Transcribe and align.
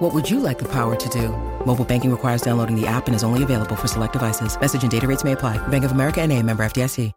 What 0.00 0.14
would 0.14 0.30
you 0.30 0.40
like 0.40 0.58
the 0.58 0.68
power 0.68 0.96
to 0.96 1.08
do? 1.10 1.28
Mobile 1.66 1.84
banking 1.84 2.10
requires 2.10 2.40
downloading 2.40 2.74
the 2.74 2.86
app 2.86 3.06
and 3.06 3.14
is 3.14 3.22
only 3.22 3.42
available 3.42 3.76
for 3.76 3.86
select 3.86 4.14
devices. 4.14 4.58
Message 4.58 4.82
and 4.82 4.90
data 4.90 5.06
rates 5.06 5.24
may 5.24 5.32
apply. 5.32 5.58
Bank 5.68 5.84
of 5.84 5.92
America 5.92 6.22
and 6.22 6.32
a 6.32 6.42
member 6.42 6.62
FDIC. 6.62 7.12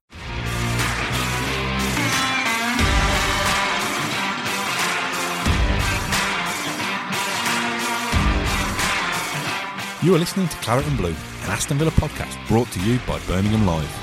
You 10.04 10.14
are 10.14 10.20
listening 10.20 10.50
to 10.50 10.58
Claret 10.58 10.86
and 10.86 10.98
Blue, 10.98 11.12
an 11.12 11.52
Aston 11.52 11.78
Villa 11.78 11.92
podcast 11.92 12.46
brought 12.50 12.70
to 12.74 12.82
you 12.82 13.00
by 13.08 13.20
Birmingham 13.20 13.66
Live. 13.66 14.03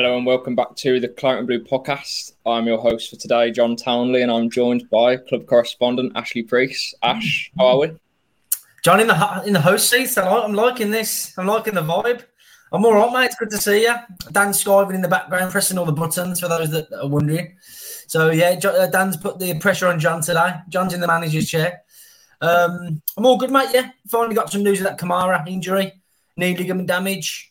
Hello 0.00 0.16
and 0.16 0.24
welcome 0.24 0.54
back 0.54 0.74
to 0.76 0.98
the 0.98 1.08
Claret 1.08 1.40
and 1.40 1.46
Blue 1.46 1.62
podcast. 1.62 2.32
I'm 2.46 2.66
your 2.66 2.78
host 2.78 3.10
for 3.10 3.16
today, 3.16 3.50
John 3.50 3.76
Townley, 3.76 4.22
and 4.22 4.32
I'm 4.32 4.48
joined 4.48 4.88
by 4.88 5.18
club 5.18 5.44
correspondent 5.44 6.12
Ashley 6.16 6.42
Preece. 6.42 6.94
Ash, 7.02 7.52
how 7.58 7.66
are 7.66 7.78
we? 7.80 7.92
John 8.82 9.00
in 9.00 9.08
the 9.08 9.42
in 9.46 9.52
the 9.52 9.60
host 9.60 9.90
seats. 9.90 10.16
I'm 10.16 10.54
liking 10.54 10.90
this. 10.90 11.34
I'm 11.36 11.46
liking 11.46 11.74
the 11.74 11.82
vibe. 11.82 12.24
I'm 12.72 12.82
all 12.86 12.94
right, 12.94 13.12
mate. 13.12 13.26
It's 13.26 13.34
good 13.34 13.50
to 13.50 13.58
see 13.58 13.82
you. 13.82 13.94
Dan 14.32 14.52
skiving 14.52 14.94
in 14.94 15.02
the 15.02 15.06
background, 15.08 15.52
pressing 15.52 15.76
all 15.76 15.84
the 15.84 15.92
buttons 15.92 16.40
for 16.40 16.48
those 16.48 16.70
that 16.70 16.90
are 16.94 17.06
wondering. 17.06 17.58
So 18.06 18.30
yeah, 18.30 18.58
uh, 18.64 18.86
Dan's 18.86 19.18
put 19.18 19.38
the 19.38 19.58
pressure 19.58 19.88
on 19.88 20.00
John 20.00 20.22
today. 20.22 20.54
John's 20.70 20.94
in 20.94 21.00
the 21.00 21.08
manager's 21.08 21.50
chair. 21.50 21.82
Um, 22.40 23.02
I'm 23.18 23.26
all 23.26 23.36
good, 23.36 23.50
mate. 23.50 23.68
Yeah, 23.74 23.90
finally 24.08 24.34
got 24.34 24.50
some 24.50 24.62
news 24.62 24.80
of 24.80 24.84
that 24.84 24.98
Kamara 24.98 25.46
injury, 25.46 25.92
knee 26.38 26.56
ligament 26.56 26.88
damage. 26.88 27.49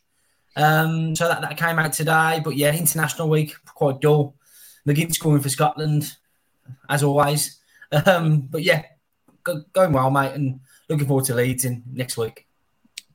Um, 0.60 1.16
so 1.16 1.28
that, 1.28 1.42
that 1.42 1.58
came 1.58 1.80
out 1.80 1.94
today. 1.94 2.42
But 2.44 2.56
yeah, 2.56 2.76
international 2.76 3.30
week 3.30 3.56
quite 3.66 4.02
dull. 4.02 4.36
McGinn 4.88 5.14
scoring 5.14 5.42
for 5.42 5.50
Scotland, 5.50 6.16
as 6.90 7.04
always. 7.04 7.60
Um, 8.06 8.42
but 8.42 8.64
yeah, 8.64 8.84
go, 9.44 9.64
going 9.74 9.94
well, 9.94 10.12
mate, 10.12 10.34
and 10.34 10.60
looking 10.90 11.08
forward 11.08 11.26
to 11.26 11.36
Leeds 11.36 11.66
in 11.66 11.84
next 11.92 12.18
week. 12.18 12.46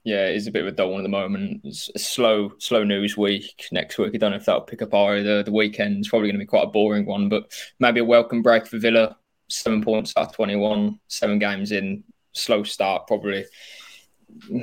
Yeah, 0.03 0.27
it's 0.27 0.47
a 0.47 0.51
bit 0.51 0.63
of 0.63 0.69
a 0.69 0.77
dull 0.77 0.91
one 0.91 1.01
at 1.01 1.05
the 1.05 1.09
moment. 1.09 1.61
It's 1.65 1.91
a 1.95 1.99
slow, 1.99 2.53
slow 2.59 2.85
news 2.85 3.17
week 3.17 3.69
next 3.73 3.99
week. 3.99 4.15
I 4.15 4.19
don't 4.19 4.33
know 4.33 4.37
if 4.37 4.45
that'll 4.45 4.63
pick 4.63 4.83
up 4.83 4.93
either. 4.93 5.43
The 5.43 5.53
weekend's 5.53 6.09
probably 6.09 6.29
going 6.29 6.39
to 6.39 6.45
be 6.45 6.47
quite 6.47 6.65
a 6.65 6.71
boring 6.71 7.07
one, 7.07 7.29
but 7.29 7.53
maybe 7.79 8.01
a 8.01 8.05
welcome 8.05 8.43
break 8.43 8.67
for 8.67 8.79
Villa 8.79 9.17
seven 9.49 9.83
points 9.83 10.13
out 10.17 10.29
of 10.29 10.33
21, 10.35 10.99
seven 11.09 11.39
games 11.39 11.73
in, 11.73 12.05
slow 12.33 12.63
start 12.63 13.07
probably. 13.07 13.45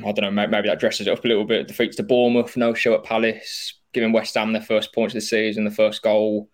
I 0.05 0.11
don't 0.11 0.35
know, 0.35 0.47
maybe 0.47 0.67
that 0.67 0.79
dresses 0.79 1.07
it 1.07 1.11
up 1.11 1.23
a 1.23 1.27
little 1.27 1.45
bit. 1.45 1.67
Defeats 1.67 1.95
to 1.97 2.03
Bournemouth, 2.03 2.57
no 2.57 2.73
show 2.73 2.93
at 2.93 3.03
Palace, 3.03 3.75
giving 3.93 4.11
West 4.11 4.35
Ham 4.35 4.53
their 4.53 4.61
first 4.61 4.93
points 4.93 5.13
of 5.13 5.17
the 5.17 5.21
season, 5.21 5.63
the 5.63 5.71
first 5.71 6.01
goal. 6.01 6.49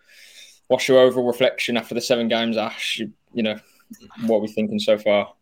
What's 0.67 0.87
your 0.87 0.99
overall 0.99 1.27
reflection 1.27 1.77
after 1.77 1.95
the 1.95 2.01
seven 2.01 2.27
games, 2.27 2.57
Ash? 2.57 2.99
You, 2.99 3.11
you 3.33 3.43
know, 3.43 3.57
what 4.25 4.37
are 4.37 4.41
we 4.41 4.47
thinking 4.47 4.79
so 4.79 4.97
far? 4.97 5.33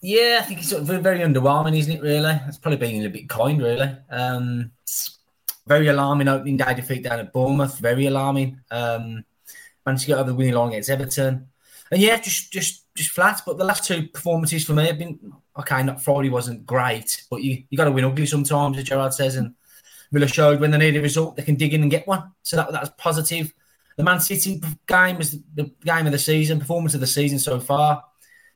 Yeah, 0.00 0.38
I 0.40 0.44
think 0.44 0.60
it's 0.60 0.70
sort 0.70 0.82
of 0.82 1.02
very 1.02 1.18
underwhelming, 1.18 1.76
isn't 1.76 1.96
it, 1.96 2.02
really? 2.02 2.40
It's 2.46 2.58
probably 2.58 2.78
being 2.78 3.04
a 3.04 3.10
bit 3.10 3.28
kind, 3.28 3.60
really. 3.60 3.96
Um, 4.08 4.70
very 5.66 5.88
alarming 5.88 6.28
opening 6.28 6.56
day 6.56 6.74
defeat 6.74 7.04
down 7.04 7.20
at 7.20 7.32
Bournemouth, 7.32 7.78
very 7.78 8.06
alarming. 8.06 8.60
Um, 8.70 9.24
managed 9.84 10.02
to 10.02 10.08
get 10.08 10.18
over 10.18 10.30
the 10.30 10.34
winning 10.34 10.54
line 10.54 10.68
against 10.68 10.90
Everton 10.90 11.48
and 11.90 12.00
yeah, 12.00 12.18
just 12.18 12.52
just 12.52 12.84
just 13.00 13.14
flat. 13.14 13.40
But 13.44 13.58
the 13.58 13.64
last 13.64 13.84
two 13.84 14.08
performances 14.08 14.64
for 14.64 14.72
me 14.74 14.86
have 14.86 14.98
been 14.98 15.18
okay. 15.58 15.82
Not 15.82 16.02
Friday 16.02 16.30
wasn't 16.30 16.66
great, 16.66 17.24
but 17.30 17.42
you 17.42 17.64
you 17.70 17.76
got 17.76 17.84
to 17.84 17.90
win 17.90 18.04
ugly 18.04 18.26
sometimes, 18.26 18.78
as 18.78 18.84
Gerrard 18.84 19.14
says. 19.14 19.36
And 19.36 19.54
Villa 20.12 20.28
showed 20.28 20.60
when 20.60 20.70
they 20.70 20.78
need 20.78 20.96
a 20.96 21.02
result, 21.02 21.36
they 21.36 21.42
can 21.42 21.56
dig 21.56 21.74
in 21.74 21.82
and 21.82 21.90
get 21.90 22.06
one. 22.06 22.32
So 22.42 22.56
that 22.56 22.72
that's 22.72 22.90
positive. 22.98 23.52
The 23.96 24.04
Man 24.04 24.20
City 24.20 24.62
game 24.86 25.18
was 25.18 25.36
the 25.54 25.70
game 25.84 26.06
of 26.06 26.12
the 26.12 26.18
season, 26.18 26.60
performance 26.60 26.94
of 26.94 27.00
the 27.00 27.06
season 27.06 27.38
so 27.38 27.60
far. 27.60 28.04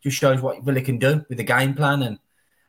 Just 0.03 0.19
shows 0.19 0.41
what 0.41 0.63
Villa 0.63 0.81
can 0.81 0.99
do 0.99 1.25
with 1.29 1.39
the 1.39 1.45
game 1.45 1.75
plan 1.75 2.03
and 2.03 2.19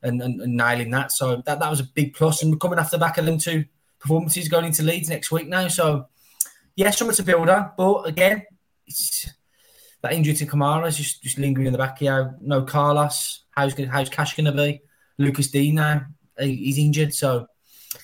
and, 0.01 0.21
and, 0.21 0.41
and 0.41 0.55
nailing 0.55 0.91
that. 0.91 1.11
So 1.11 1.41
that, 1.45 1.59
that 1.59 1.69
was 1.69 1.79
a 1.79 1.83
big 1.83 2.13
plus. 2.13 2.41
And 2.41 2.51
we're 2.51 2.57
coming 2.57 2.79
off 2.79 2.91
the 2.91 2.97
back 2.97 3.17
of 3.17 3.25
them 3.25 3.37
two 3.37 3.65
performances 3.99 4.47
going 4.47 4.65
into 4.65 4.83
Leeds 4.83 5.09
next 5.09 5.31
week 5.31 5.47
now. 5.47 5.67
So 5.67 6.07
yeah, 6.75 6.91
something 6.91 7.15
to 7.15 7.23
build 7.23 7.49
on. 7.49 7.71
But 7.77 8.03
again, 8.03 8.45
it's 8.87 9.27
that 10.05 10.13
injury 10.13 10.33
to 10.35 10.45
Kamara 10.45 10.87
is 10.87 10.97
just, 10.97 11.21
just 11.21 11.37
lingering 11.37 11.67
in 11.67 11.73
the 11.73 11.79
back 11.79 11.99
here. 11.99 12.35
No 12.41 12.63
Carlos. 12.63 13.43
How's 13.51 13.73
how's 13.85 14.09
Cash 14.09 14.35
going 14.35 14.45
to 14.45 14.51
be? 14.51 14.81
Lucas 15.17 15.47
Digne 15.47 15.75
now 15.75 16.05
he's 16.39 16.77
injured, 16.77 17.13
so 17.13 17.47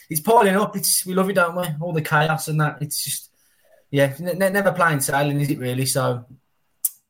it's 0.09 0.21
piling 0.21 0.55
up. 0.55 0.75
It's 0.75 1.05
we 1.05 1.13
love 1.13 1.29
it, 1.29 1.33
don't 1.33 1.55
we? 1.55 1.65
All 1.81 1.93
the 1.93 2.01
chaos 2.01 2.47
and 2.47 2.59
that. 2.61 2.81
It's 2.81 3.03
just 3.03 3.29
yeah, 3.89 4.13
n- 4.19 4.37
never 4.37 4.71
playing 4.71 5.01
sailing, 5.01 5.39
is 5.39 5.49
it 5.49 5.59
really? 5.59 5.85
So 5.85 6.25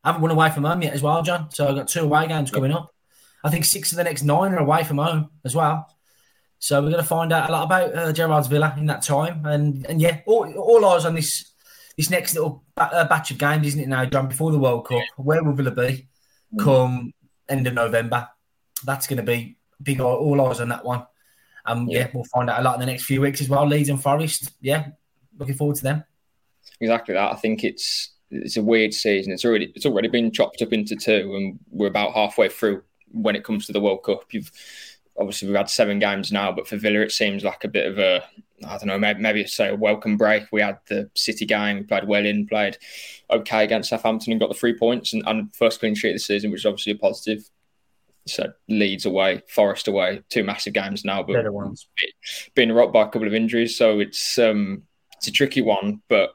I 0.04 0.10
haven't 0.10 0.22
won 0.22 0.32
away 0.32 0.50
from 0.50 0.64
home 0.64 0.82
yet 0.82 0.94
as 0.94 1.02
well, 1.02 1.22
John. 1.22 1.52
So 1.52 1.68
I've 1.68 1.76
got 1.76 1.88
two 1.88 2.02
away 2.02 2.28
games 2.28 2.52
coming 2.52 2.72
up. 2.72 2.94
I 3.44 3.50
think 3.50 3.66
six 3.66 3.92
of 3.92 3.98
the 3.98 4.04
next 4.04 4.24
nine 4.24 4.54
are 4.54 4.60
away 4.60 4.84
from 4.84 4.98
home 4.98 5.30
as 5.46 5.56
well. 5.56 5.88
So 6.60 6.80
we're 6.80 6.92
going 6.92 7.02
to 7.02 7.08
find 7.08 7.34
out 7.34 7.50
a 7.50 7.52
lot 7.52 7.64
about 7.64 7.96
uh, 7.96 8.14
Gerrard's 8.14 8.48
Villa 8.48 8.76
in 8.78 8.86
that 8.88 9.02
time, 9.02 9.46
and 9.46 9.86
and 9.88 10.02
yeah, 10.02 10.22
all, 10.26 10.52
all 10.54 10.86
eyes 10.86 11.06
on 11.06 11.16
this 11.16 11.51
this 12.02 12.10
next 12.10 12.34
little 12.34 12.64
uh, 12.78 13.08
batch 13.08 13.30
of 13.30 13.38
games, 13.38 13.68
isn't 13.68 13.80
it 13.80 13.88
now, 13.88 14.04
John, 14.06 14.28
before 14.28 14.52
the 14.52 14.58
World 14.58 14.88
Cup? 14.88 15.04
Where 15.18 15.44
will 15.44 15.54
Villa 15.54 15.70
be 15.70 16.08
come 16.58 17.14
end 17.48 17.68
of 17.68 17.76
November? 17.76 18.28
That's 18.84 19.06
going 19.06 19.18
to 19.18 19.24
be 19.24 19.58
big 19.84 20.02
all 20.02 20.42
eyes 20.42 20.60
on 20.60 20.70
that 20.70 20.84
one. 20.84 21.06
Um, 21.64 21.88
yeah. 21.88 22.00
yeah. 22.00 22.08
we'll 22.12 22.24
find 22.24 22.50
out 22.50 22.60
a 22.60 22.64
lot 22.64 22.74
in 22.74 22.80
the 22.80 22.88
next 22.88 23.04
few 23.04 23.22
weeks 23.22 23.40
as 23.40 23.50
well. 23.50 23.68
Leeds 23.68 23.90
and 23.90 24.02
Forest, 24.02 24.52
yeah, 24.62 24.88
looking 25.38 25.54
forward 25.54 25.76
to 25.76 25.84
them. 25.84 26.04
Exactly 26.80 27.14
that. 27.14 27.34
I 27.34 27.36
think 27.36 27.64
it's 27.64 28.14
it's 28.32 28.58
a 28.58 28.64
weird 28.64 28.96
season. 28.96 29.32
It's 29.32 29.46
already 29.46 29.72
it's 29.76 29.86
already 29.86 30.08
been 30.08 30.32
chopped 30.32 30.64
up 30.64 30.74
into 30.74 30.96
two, 30.96 31.36
and 31.36 31.60
we're 31.70 31.86
about 31.86 32.16
halfway 32.16 32.50
through 32.50 32.82
when 33.12 33.36
it 33.36 33.44
comes 33.44 33.68
to 33.68 33.74
the 33.74 33.82
World 33.82 34.02
Cup. 34.04 34.24
You've 34.32 34.52
obviously 35.22 35.48
we've 35.48 35.58
had 35.58 35.70
seven 35.70 36.00
games 36.00 36.32
now, 36.32 36.52
but 36.52 36.68
for 36.68 36.78
Villa 36.78 37.00
it 37.00 37.12
seems 37.12 37.44
like 37.44 37.64
a 37.64 37.70
bit 37.70 37.86
of 37.86 38.00
a 38.00 38.24
I 38.66 38.78
don't 38.78 38.88
know 38.88 39.00
maybe, 39.00 39.22
maybe 39.22 39.46
say 39.48 39.70
a 39.70 39.76
welcome 39.76 40.18
break. 40.18 40.44
We 40.52 40.62
had 40.62 40.80
the 40.88 41.10
City 41.16 41.46
game, 41.46 41.78
we 41.78 41.84
played 41.84 42.08
well 42.08 42.26
in, 42.26 42.48
played 42.48 42.78
okay 43.30 43.64
against 43.64 43.90
Southampton 43.90 44.34
and 44.34 44.40
got 44.40 44.50
the 44.50 44.56
three 44.56 44.78
points 44.78 45.14
and, 45.14 45.24
and 45.26 45.56
first 45.56 45.80
clean 45.80 45.96
sheet 45.96 46.10
of 46.10 46.16
the 46.16 46.20
season, 46.20 46.52
which 46.52 46.62
is 46.62 46.66
obviously 46.66 46.94
a 46.94 46.98
positive. 46.98 47.50
So 48.28 48.52
Leeds 48.68 49.06
away, 49.06 49.42
Forest 49.48 49.88
away, 49.88 50.22
two 50.30 50.44
massive 50.44 50.74
games 50.74 51.04
now, 51.04 51.24
but 51.24 51.34
better 51.34 51.52
ones. 51.52 51.88
Being 52.54 52.72
rocked 52.72 52.94
by 52.94 53.04
a 53.04 53.10
couple 53.10 53.28
of 53.28 53.34
injuries, 53.34 53.76
so 53.76 54.00
it's 54.00 54.38
um 54.38 54.84
it's 55.18 55.28
a 55.28 55.32
tricky 55.32 55.62
one. 55.62 56.02
But 56.08 56.32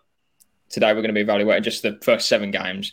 today 0.68 0.88
we're 0.88 1.02
going 1.02 1.08
to 1.08 1.12
be 1.14 1.20
evaluating 1.20 1.62
just 1.62 1.82
the 1.82 1.98
first 2.02 2.28
seven 2.28 2.50
games 2.50 2.92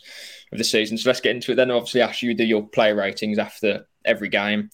of 0.52 0.58
the 0.58 0.64
season. 0.64 0.96
So 0.96 1.08
let's 1.08 1.20
get 1.20 1.34
into 1.34 1.52
it. 1.52 1.54
Then 1.56 1.70
obviously, 1.70 2.02
Ash, 2.02 2.22
you 2.22 2.34
do 2.34 2.44
your 2.44 2.66
play 2.68 2.92
ratings 2.92 3.38
after 3.38 3.86
every 4.04 4.28
game. 4.28 4.70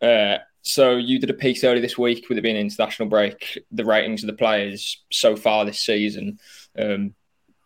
Uh, 0.00 0.38
so 0.62 0.96
you 0.96 1.18
did 1.18 1.30
a 1.30 1.34
piece 1.34 1.64
earlier 1.64 1.80
this 1.80 1.98
week 1.98 2.28
with 2.28 2.38
it 2.38 2.42
being 2.42 2.56
international 2.56 3.08
break, 3.08 3.58
the 3.72 3.84
ratings 3.84 4.22
of 4.22 4.26
the 4.26 4.34
players 4.34 5.02
so 5.10 5.36
far 5.36 5.64
this 5.64 5.80
season. 5.80 6.38
Um, 6.78 7.14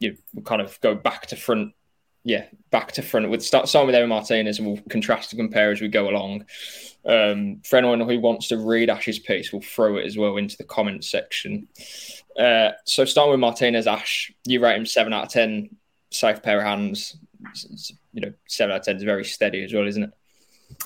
you 0.00 0.16
kind 0.44 0.60
of 0.60 0.80
go 0.80 0.94
back 0.94 1.26
to 1.26 1.36
front, 1.36 1.72
yeah, 2.22 2.44
back 2.70 2.92
to 2.92 3.02
front. 3.02 3.28
With 3.30 3.44
start 3.44 3.68
starting 3.68 3.88
with 3.88 3.96
Emi 3.96 4.08
Martinez, 4.08 4.58
and 4.58 4.68
we'll 4.68 4.80
contrast 4.88 5.32
and 5.32 5.40
compare 5.40 5.72
as 5.72 5.80
we 5.80 5.88
go 5.88 6.08
along. 6.08 6.46
Um, 7.04 7.60
for 7.64 7.76
anyone 7.76 8.00
who 8.00 8.20
wants 8.20 8.48
to 8.48 8.58
read 8.58 8.90
Ash's 8.90 9.18
piece, 9.18 9.52
we'll 9.52 9.62
throw 9.62 9.96
it 9.96 10.06
as 10.06 10.16
well 10.16 10.36
into 10.36 10.56
the 10.56 10.64
comments 10.64 11.10
section. 11.10 11.68
Uh, 12.38 12.70
so 12.84 13.04
starting 13.04 13.32
with 13.32 13.40
Martinez, 13.40 13.86
Ash, 13.86 14.32
you 14.44 14.60
rate 14.60 14.76
him 14.76 14.86
seven 14.86 15.12
out 15.12 15.24
of 15.24 15.30
ten, 15.30 15.76
safe 16.10 16.42
pair 16.42 16.58
of 16.58 16.64
hands. 16.64 17.16
you 18.12 18.20
know, 18.20 18.32
seven 18.46 18.72
out 18.72 18.80
of 18.80 18.84
ten 18.86 18.96
is 18.96 19.02
very 19.02 19.24
steady 19.24 19.64
as 19.64 19.72
well, 19.72 19.86
isn't 19.86 20.04
it? 20.04 20.10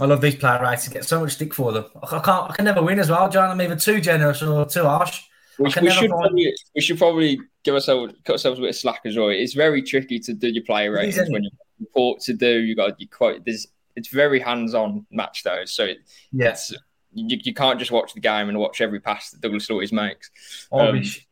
I 0.00 0.04
love 0.04 0.20
these 0.20 0.36
player 0.36 0.60
rights. 0.60 0.88
I 0.88 0.92
get 0.92 1.04
so 1.04 1.20
much 1.20 1.32
stick 1.32 1.54
for 1.54 1.72
them. 1.72 1.86
I 2.02 2.20
can't. 2.20 2.50
I 2.50 2.54
can 2.54 2.64
never 2.64 2.82
win 2.82 2.98
as 2.98 3.10
well, 3.10 3.28
John. 3.28 3.50
I'm 3.50 3.60
either 3.60 3.76
too 3.76 4.00
generous 4.00 4.42
or 4.42 4.64
too 4.66 4.84
harsh. 4.84 5.22
We, 5.58 5.64
we 5.64 5.90
should, 5.90 6.10
probably, 6.10 6.54
we 6.76 6.80
should 6.80 6.98
probably 6.98 7.40
give 7.64 7.74
ourselves 7.74 8.14
cut 8.24 8.34
ourselves 8.34 8.60
a 8.60 8.62
bit 8.62 8.70
of 8.70 8.76
slack 8.76 9.00
as 9.04 9.16
well. 9.16 9.28
It's 9.28 9.54
very 9.54 9.82
tricky 9.82 10.20
to 10.20 10.32
do 10.32 10.48
your 10.48 10.62
player 10.62 10.92
ratings 10.92 11.28
when 11.30 11.42
you 11.42 11.50
report 11.80 12.20
to 12.22 12.32
do. 12.32 12.60
You 12.60 12.76
got 12.76 13.00
you 13.00 13.08
quite. 13.08 13.44
There's 13.44 13.66
it's 13.96 14.08
very 14.08 14.38
hands 14.38 14.74
on 14.74 15.04
match 15.10 15.42
though. 15.42 15.64
So 15.64 15.84
it, 15.84 15.98
yes, 16.30 16.72
you, 17.12 17.38
you 17.42 17.54
can't 17.54 17.78
just 17.80 17.90
watch 17.90 18.14
the 18.14 18.20
game 18.20 18.48
and 18.48 18.58
watch 18.58 18.80
every 18.80 19.00
pass 19.00 19.30
that 19.30 19.40
Douglas 19.40 19.68
Luiz 19.68 19.92
makes. 19.92 20.30
Um, 20.70 21.00
mm. 21.00 21.24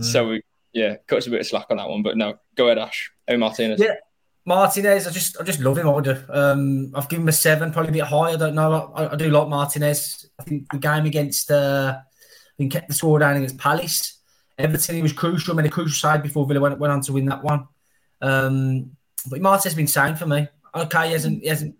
So 0.00 0.28
we, 0.28 0.42
yeah, 0.72 0.96
cut 1.06 1.18
us 1.18 1.26
a 1.26 1.30
bit 1.30 1.40
of 1.40 1.46
slack 1.46 1.66
on 1.70 1.76
that 1.76 1.88
one. 1.88 2.02
But 2.02 2.16
no, 2.16 2.38
go 2.54 2.66
ahead, 2.66 2.78
Ash. 2.78 3.10
Oh, 3.28 3.36
Martinez. 3.36 3.78
Yeah. 3.78 3.96
Martinez, 4.46 5.08
I 5.08 5.10
just 5.10 5.40
I 5.40 5.44
just 5.44 5.60
love 5.60 5.76
him. 5.76 5.88
I 5.88 6.00
do. 6.00 6.16
Um, 6.30 6.92
I've 6.94 7.08
given 7.08 7.24
him 7.24 7.28
a 7.28 7.32
seven, 7.32 7.72
probably 7.72 7.90
a 7.90 7.92
bit 7.92 8.04
high. 8.04 8.32
I 8.32 8.36
don't 8.36 8.54
know. 8.54 8.92
I, 8.94 9.12
I, 9.12 9.16
do 9.16 9.28
like 9.28 9.48
Martinez. 9.48 10.26
I 10.38 10.44
think 10.44 10.70
the 10.70 10.78
game 10.78 11.04
against 11.04 11.50
uh, 11.50 11.98
He 12.56 12.68
kept 12.68 12.86
the 12.86 12.94
score 12.94 13.18
down 13.18 13.36
against 13.36 13.58
Palace. 13.58 14.20
Everton, 14.56 14.96
he 14.96 15.02
was 15.02 15.12
crucial, 15.12 15.52
I 15.52 15.56
mean, 15.56 15.66
a 15.66 15.70
crucial 15.70 15.94
side 15.94 16.22
before 16.22 16.46
Villa 16.46 16.60
went, 16.60 16.78
went 16.78 16.92
on 16.92 17.02
to 17.02 17.12
win 17.12 17.26
that 17.26 17.42
one. 17.42 17.68
Um, 18.22 18.92
but 19.28 19.40
Martinez 19.40 19.64
has 19.64 19.74
been 19.74 19.86
signed 19.86 20.18
for 20.18 20.26
me. 20.26 20.48
Okay, 20.74 21.08
he 21.08 21.12
hasn't, 21.12 21.42
he 21.42 21.48
hasn't, 21.48 21.74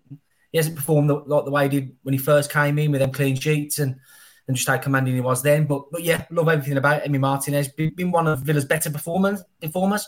he 0.51 0.57
hasn't 0.57 0.75
performed 0.75 1.09
the, 1.09 1.15
like 1.15 1.45
the 1.45 1.51
way 1.51 1.63
he 1.63 1.69
did 1.69 1.95
when 2.03 2.13
he 2.13 2.19
first 2.19 2.51
came 2.51 2.77
in 2.77 2.91
with 2.91 3.01
them 3.01 3.11
clean 3.11 3.35
sheets 3.35 3.79
and 3.79 3.95
and 4.47 4.55
just 4.55 4.67
how 4.67 4.77
commanding 4.77 5.13
he 5.15 5.21
was 5.21 5.41
then. 5.41 5.65
But 5.65 5.91
but 5.91 6.03
yeah, 6.03 6.25
love 6.29 6.49
everything 6.49 6.77
about 6.77 7.03
Emi 7.03 7.19
Martinez. 7.19 7.67
Been, 7.69 7.93
been 7.93 8.11
one 8.11 8.27
of 8.27 8.39
Villa's 8.39 8.65
better 8.65 8.89
performers. 8.89 9.43
Performers. 9.61 10.07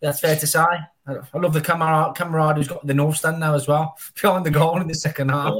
That's 0.00 0.20
fair 0.20 0.36
to 0.36 0.46
say. 0.46 0.64
I 1.10 1.38
love 1.38 1.52
the 1.52 1.60
camera 1.60 2.12
camaraderie 2.14 2.60
who's 2.60 2.68
got 2.68 2.86
the 2.86 2.94
north 2.94 3.16
stand 3.16 3.40
now 3.40 3.54
as 3.54 3.68
well 3.68 3.96
behind 4.20 4.46
the 4.46 4.50
goal 4.50 4.80
in 4.80 4.88
the 4.88 4.94
second 4.94 5.30
half. 5.30 5.54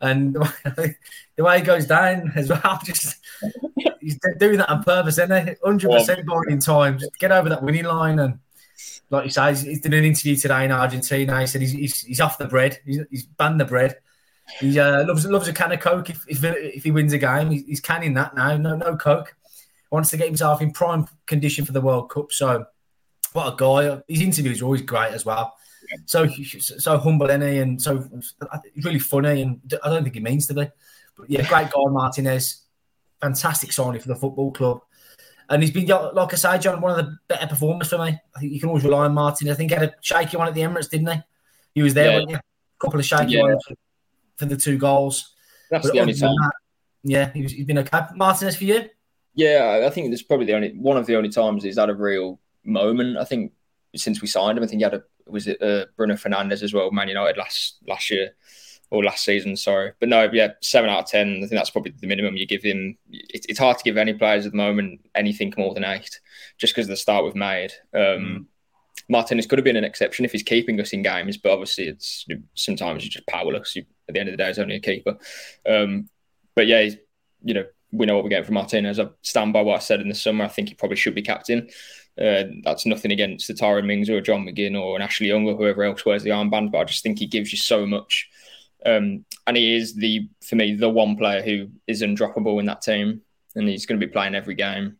And 0.00 0.34
the 0.64 0.94
way 1.38 1.58
he 1.58 1.64
goes 1.64 1.86
down 1.86 2.32
as 2.34 2.50
well, 2.50 2.80
just 2.84 3.16
he's 4.00 4.18
doing 4.38 4.58
that 4.58 4.68
on 4.68 4.82
purpose, 4.82 5.18
isn't 5.18 5.48
he? 5.48 5.54
Hundred 5.64 5.90
percent 5.90 6.26
buying 6.26 6.60
time. 6.60 6.98
Just 6.98 7.18
get 7.18 7.32
over 7.32 7.48
that 7.48 7.62
winning 7.62 7.84
line, 7.84 8.18
and 8.18 8.38
like 9.10 9.24
you 9.24 9.30
say, 9.30 9.50
he's, 9.50 9.62
he's 9.62 9.80
did 9.80 9.94
an 9.94 10.04
interview 10.04 10.36
today 10.36 10.64
in 10.64 10.72
Argentina. 10.72 11.40
He 11.40 11.46
said 11.46 11.62
he's, 11.62 11.72
he's, 11.72 12.02
he's 12.02 12.20
off 12.20 12.38
the 12.38 12.46
bread. 12.46 12.78
He's, 12.84 13.00
he's 13.10 13.24
banned 13.24 13.60
the 13.60 13.64
bread. 13.64 13.96
He 14.60 14.78
uh, 14.78 15.06
loves 15.06 15.26
loves 15.26 15.48
a 15.48 15.52
can 15.52 15.72
of 15.72 15.80
coke. 15.80 16.10
If, 16.10 16.24
if, 16.28 16.44
if 16.44 16.84
he 16.84 16.90
wins 16.90 17.12
a 17.12 17.18
game, 17.18 17.50
he's, 17.50 17.64
he's 17.64 17.80
canning 17.80 18.14
that 18.14 18.34
now. 18.34 18.56
No 18.56 18.76
no 18.76 18.96
coke. 18.96 19.34
Wants 19.90 20.10
to 20.10 20.16
get 20.16 20.26
himself 20.26 20.60
in 20.60 20.72
prime 20.72 21.06
condition 21.26 21.64
for 21.64 21.72
the 21.72 21.80
World 21.80 22.10
Cup. 22.10 22.32
So 22.32 22.66
what 23.32 23.52
a 23.52 23.56
guy! 23.56 24.02
His 24.08 24.22
interviews 24.22 24.62
are 24.62 24.66
always 24.66 24.82
great 24.82 25.12
as 25.12 25.24
well. 25.24 25.54
So 26.06 26.26
so 26.26 26.98
humble, 26.98 27.30
is 27.30 27.42
he? 27.42 27.58
And 27.58 27.80
so 27.80 28.08
he's 28.74 28.84
really 28.84 28.98
funny, 28.98 29.42
and 29.42 29.60
I 29.82 29.90
don't 29.90 30.02
think 30.02 30.14
he 30.14 30.20
means 30.20 30.46
to 30.48 30.54
be. 30.54 30.68
But 31.16 31.30
yeah, 31.30 31.48
great 31.48 31.70
guy, 31.70 31.82
Martinez. 31.88 32.62
Fantastic 33.20 33.72
signing 33.72 34.00
for 34.00 34.08
the 34.08 34.16
football 34.16 34.52
club. 34.52 34.80
And 35.48 35.62
he's 35.62 35.70
been, 35.70 35.86
like 35.86 36.32
I 36.32 36.36
say, 36.36 36.58
John, 36.58 36.80
one 36.80 36.98
of 36.98 37.06
the 37.06 37.16
better 37.28 37.46
performers 37.46 37.88
for 37.88 37.98
me. 37.98 38.18
I 38.34 38.40
think 38.40 38.52
you 38.52 38.60
can 38.60 38.68
always 38.68 38.84
rely 38.84 39.04
on 39.04 39.14
Martin. 39.14 39.48
I 39.48 39.54
think 39.54 39.70
he 39.70 39.76
had 39.76 39.88
a 39.88 39.94
shaky 40.00 40.36
one 40.36 40.48
at 40.48 40.54
the 40.54 40.62
Emirates, 40.62 40.90
didn't 40.90 41.10
he? 41.10 41.20
He 41.76 41.82
was 41.82 41.94
there, 41.94 42.20
yeah. 42.28 42.36
A 42.38 42.40
couple 42.80 42.98
of 42.98 43.06
shaky 43.06 43.34
yeah. 43.34 43.42
ones 43.42 43.64
for, 44.36 44.46
the 44.46 44.56
two 44.56 44.76
goals. 44.76 45.34
That's 45.70 45.86
but 45.86 45.94
the 45.94 46.00
only 46.00 46.14
time. 46.14 46.34
That, 46.34 46.52
yeah, 47.04 47.32
he 47.32 47.42
he's 47.42 47.64
been 47.64 47.78
okay. 47.78 48.00
Martinez 48.16 48.56
for 48.56 48.64
you? 48.64 48.88
Yeah, 49.34 49.84
I 49.86 49.90
think 49.90 50.08
there's 50.08 50.22
probably 50.22 50.46
the 50.46 50.54
only 50.54 50.70
one 50.76 50.96
of 50.96 51.06
the 51.06 51.16
only 51.16 51.28
times 51.28 51.62
he's 51.62 51.78
had 51.78 51.90
a 51.90 51.94
real 51.94 52.40
moment. 52.66 53.16
I 53.16 53.24
think 53.24 53.52
since 53.94 54.20
we 54.20 54.28
signed 54.28 54.58
him, 54.58 54.64
I 54.64 54.66
think 54.66 54.80
he 54.80 54.84
had 54.84 54.94
a 54.94 55.02
was 55.26 55.46
it 55.46 55.60
uh, 55.60 55.86
Bruno 55.96 56.14
Fernandes 56.14 56.62
as 56.62 56.72
well, 56.72 56.90
Man 56.90 57.08
United 57.08 57.36
last 57.36 57.78
last 57.86 58.10
year 58.10 58.32
or 58.90 59.02
last 59.02 59.24
season, 59.24 59.56
sorry. 59.56 59.92
But 59.98 60.08
no, 60.08 60.28
yeah, 60.32 60.52
seven 60.62 60.90
out 60.90 61.00
of 61.00 61.06
ten. 61.06 61.36
I 61.36 61.40
think 61.40 61.50
that's 61.50 61.70
probably 61.70 61.92
the 61.98 62.06
minimum 62.06 62.36
you 62.36 62.46
give 62.46 62.62
him. 62.62 62.96
It, 63.10 63.46
it's 63.48 63.58
hard 63.58 63.78
to 63.78 63.84
give 63.84 63.96
any 63.96 64.14
players 64.14 64.46
at 64.46 64.52
the 64.52 64.58
moment 64.58 65.00
anything 65.14 65.52
more 65.56 65.74
than 65.74 65.84
eight, 65.84 66.20
just 66.58 66.74
because 66.74 66.86
of 66.86 66.90
the 66.90 66.96
start 66.96 67.24
we've 67.24 67.34
made. 67.34 67.72
Um, 67.92 68.00
mm. 68.00 68.44
Martinez 69.08 69.46
could 69.46 69.58
have 69.58 69.64
been 69.64 69.76
an 69.76 69.84
exception 69.84 70.24
if 70.24 70.32
he's 70.32 70.42
keeping 70.42 70.80
us 70.80 70.92
in 70.92 71.02
games, 71.02 71.36
but 71.36 71.52
obviously 71.52 71.88
it's 71.88 72.26
sometimes 72.54 73.04
you're 73.04 73.10
just 73.10 73.26
powerless. 73.26 73.76
You, 73.76 73.84
at 74.08 74.14
the 74.14 74.20
end 74.20 74.28
of 74.28 74.32
the 74.34 74.36
day, 74.36 74.48
he's 74.48 74.58
only 74.58 74.76
a 74.76 74.80
keeper. 74.80 75.16
Um, 75.68 76.08
but 76.54 76.66
yeah, 76.66 76.88
you 77.42 77.54
know, 77.54 77.64
we 77.92 78.06
know 78.06 78.14
what 78.14 78.24
we're 78.24 78.30
getting 78.30 78.44
from 78.44 78.54
Martinez. 78.54 78.98
I 78.98 79.08
stand 79.22 79.52
by 79.52 79.62
what 79.62 79.76
I 79.76 79.80
said 79.80 80.00
in 80.00 80.08
the 80.08 80.14
summer. 80.14 80.44
I 80.44 80.48
think 80.48 80.68
he 80.68 80.74
probably 80.74 80.96
should 80.96 81.14
be 81.14 81.22
captain. 81.22 81.68
Uh, 82.20 82.44
that's 82.64 82.86
nothing 82.86 83.12
against 83.12 83.46
the 83.46 83.54
Tyrone 83.54 83.86
Mings 83.86 84.08
or 84.08 84.20
John 84.20 84.46
McGinn 84.46 84.80
or 84.80 84.96
an 84.96 85.02
Ashley 85.02 85.26
Young 85.26 85.46
or 85.46 85.54
whoever 85.54 85.84
else 85.84 86.04
wears 86.06 86.22
the 86.22 86.30
armband, 86.30 86.72
but 86.72 86.78
I 86.78 86.84
just 86.84 87.02
think 87.02 87.18
he 87.18 87.26
gives 87.26 87.52
you 87.52 87.58
so 87.58 87.84
much 87.84 88.30
um, 88.86 89.24
and 89.46 89.56
he 89.56 89.74
is 89.74 89.94
the 89.94 90.28
for 90.46 90.56
me 90.56 90.74
the 90.74 90.88
one 90.88 91.16
player 91.16 91.42
who 91.42 91.68
is 91.86 92.02
undroppable 92.02 92.60
in 92.60 92.66
that 92.66 92.82
team, 92.82 93.22
and 93.54 93.68
he's 93.68 93.84
going 93.84 94.00
to 94.00 94.06
be 94.06 94.12
playing 94.12 94.34
every 94.34 94.54
game, 94.54 94.96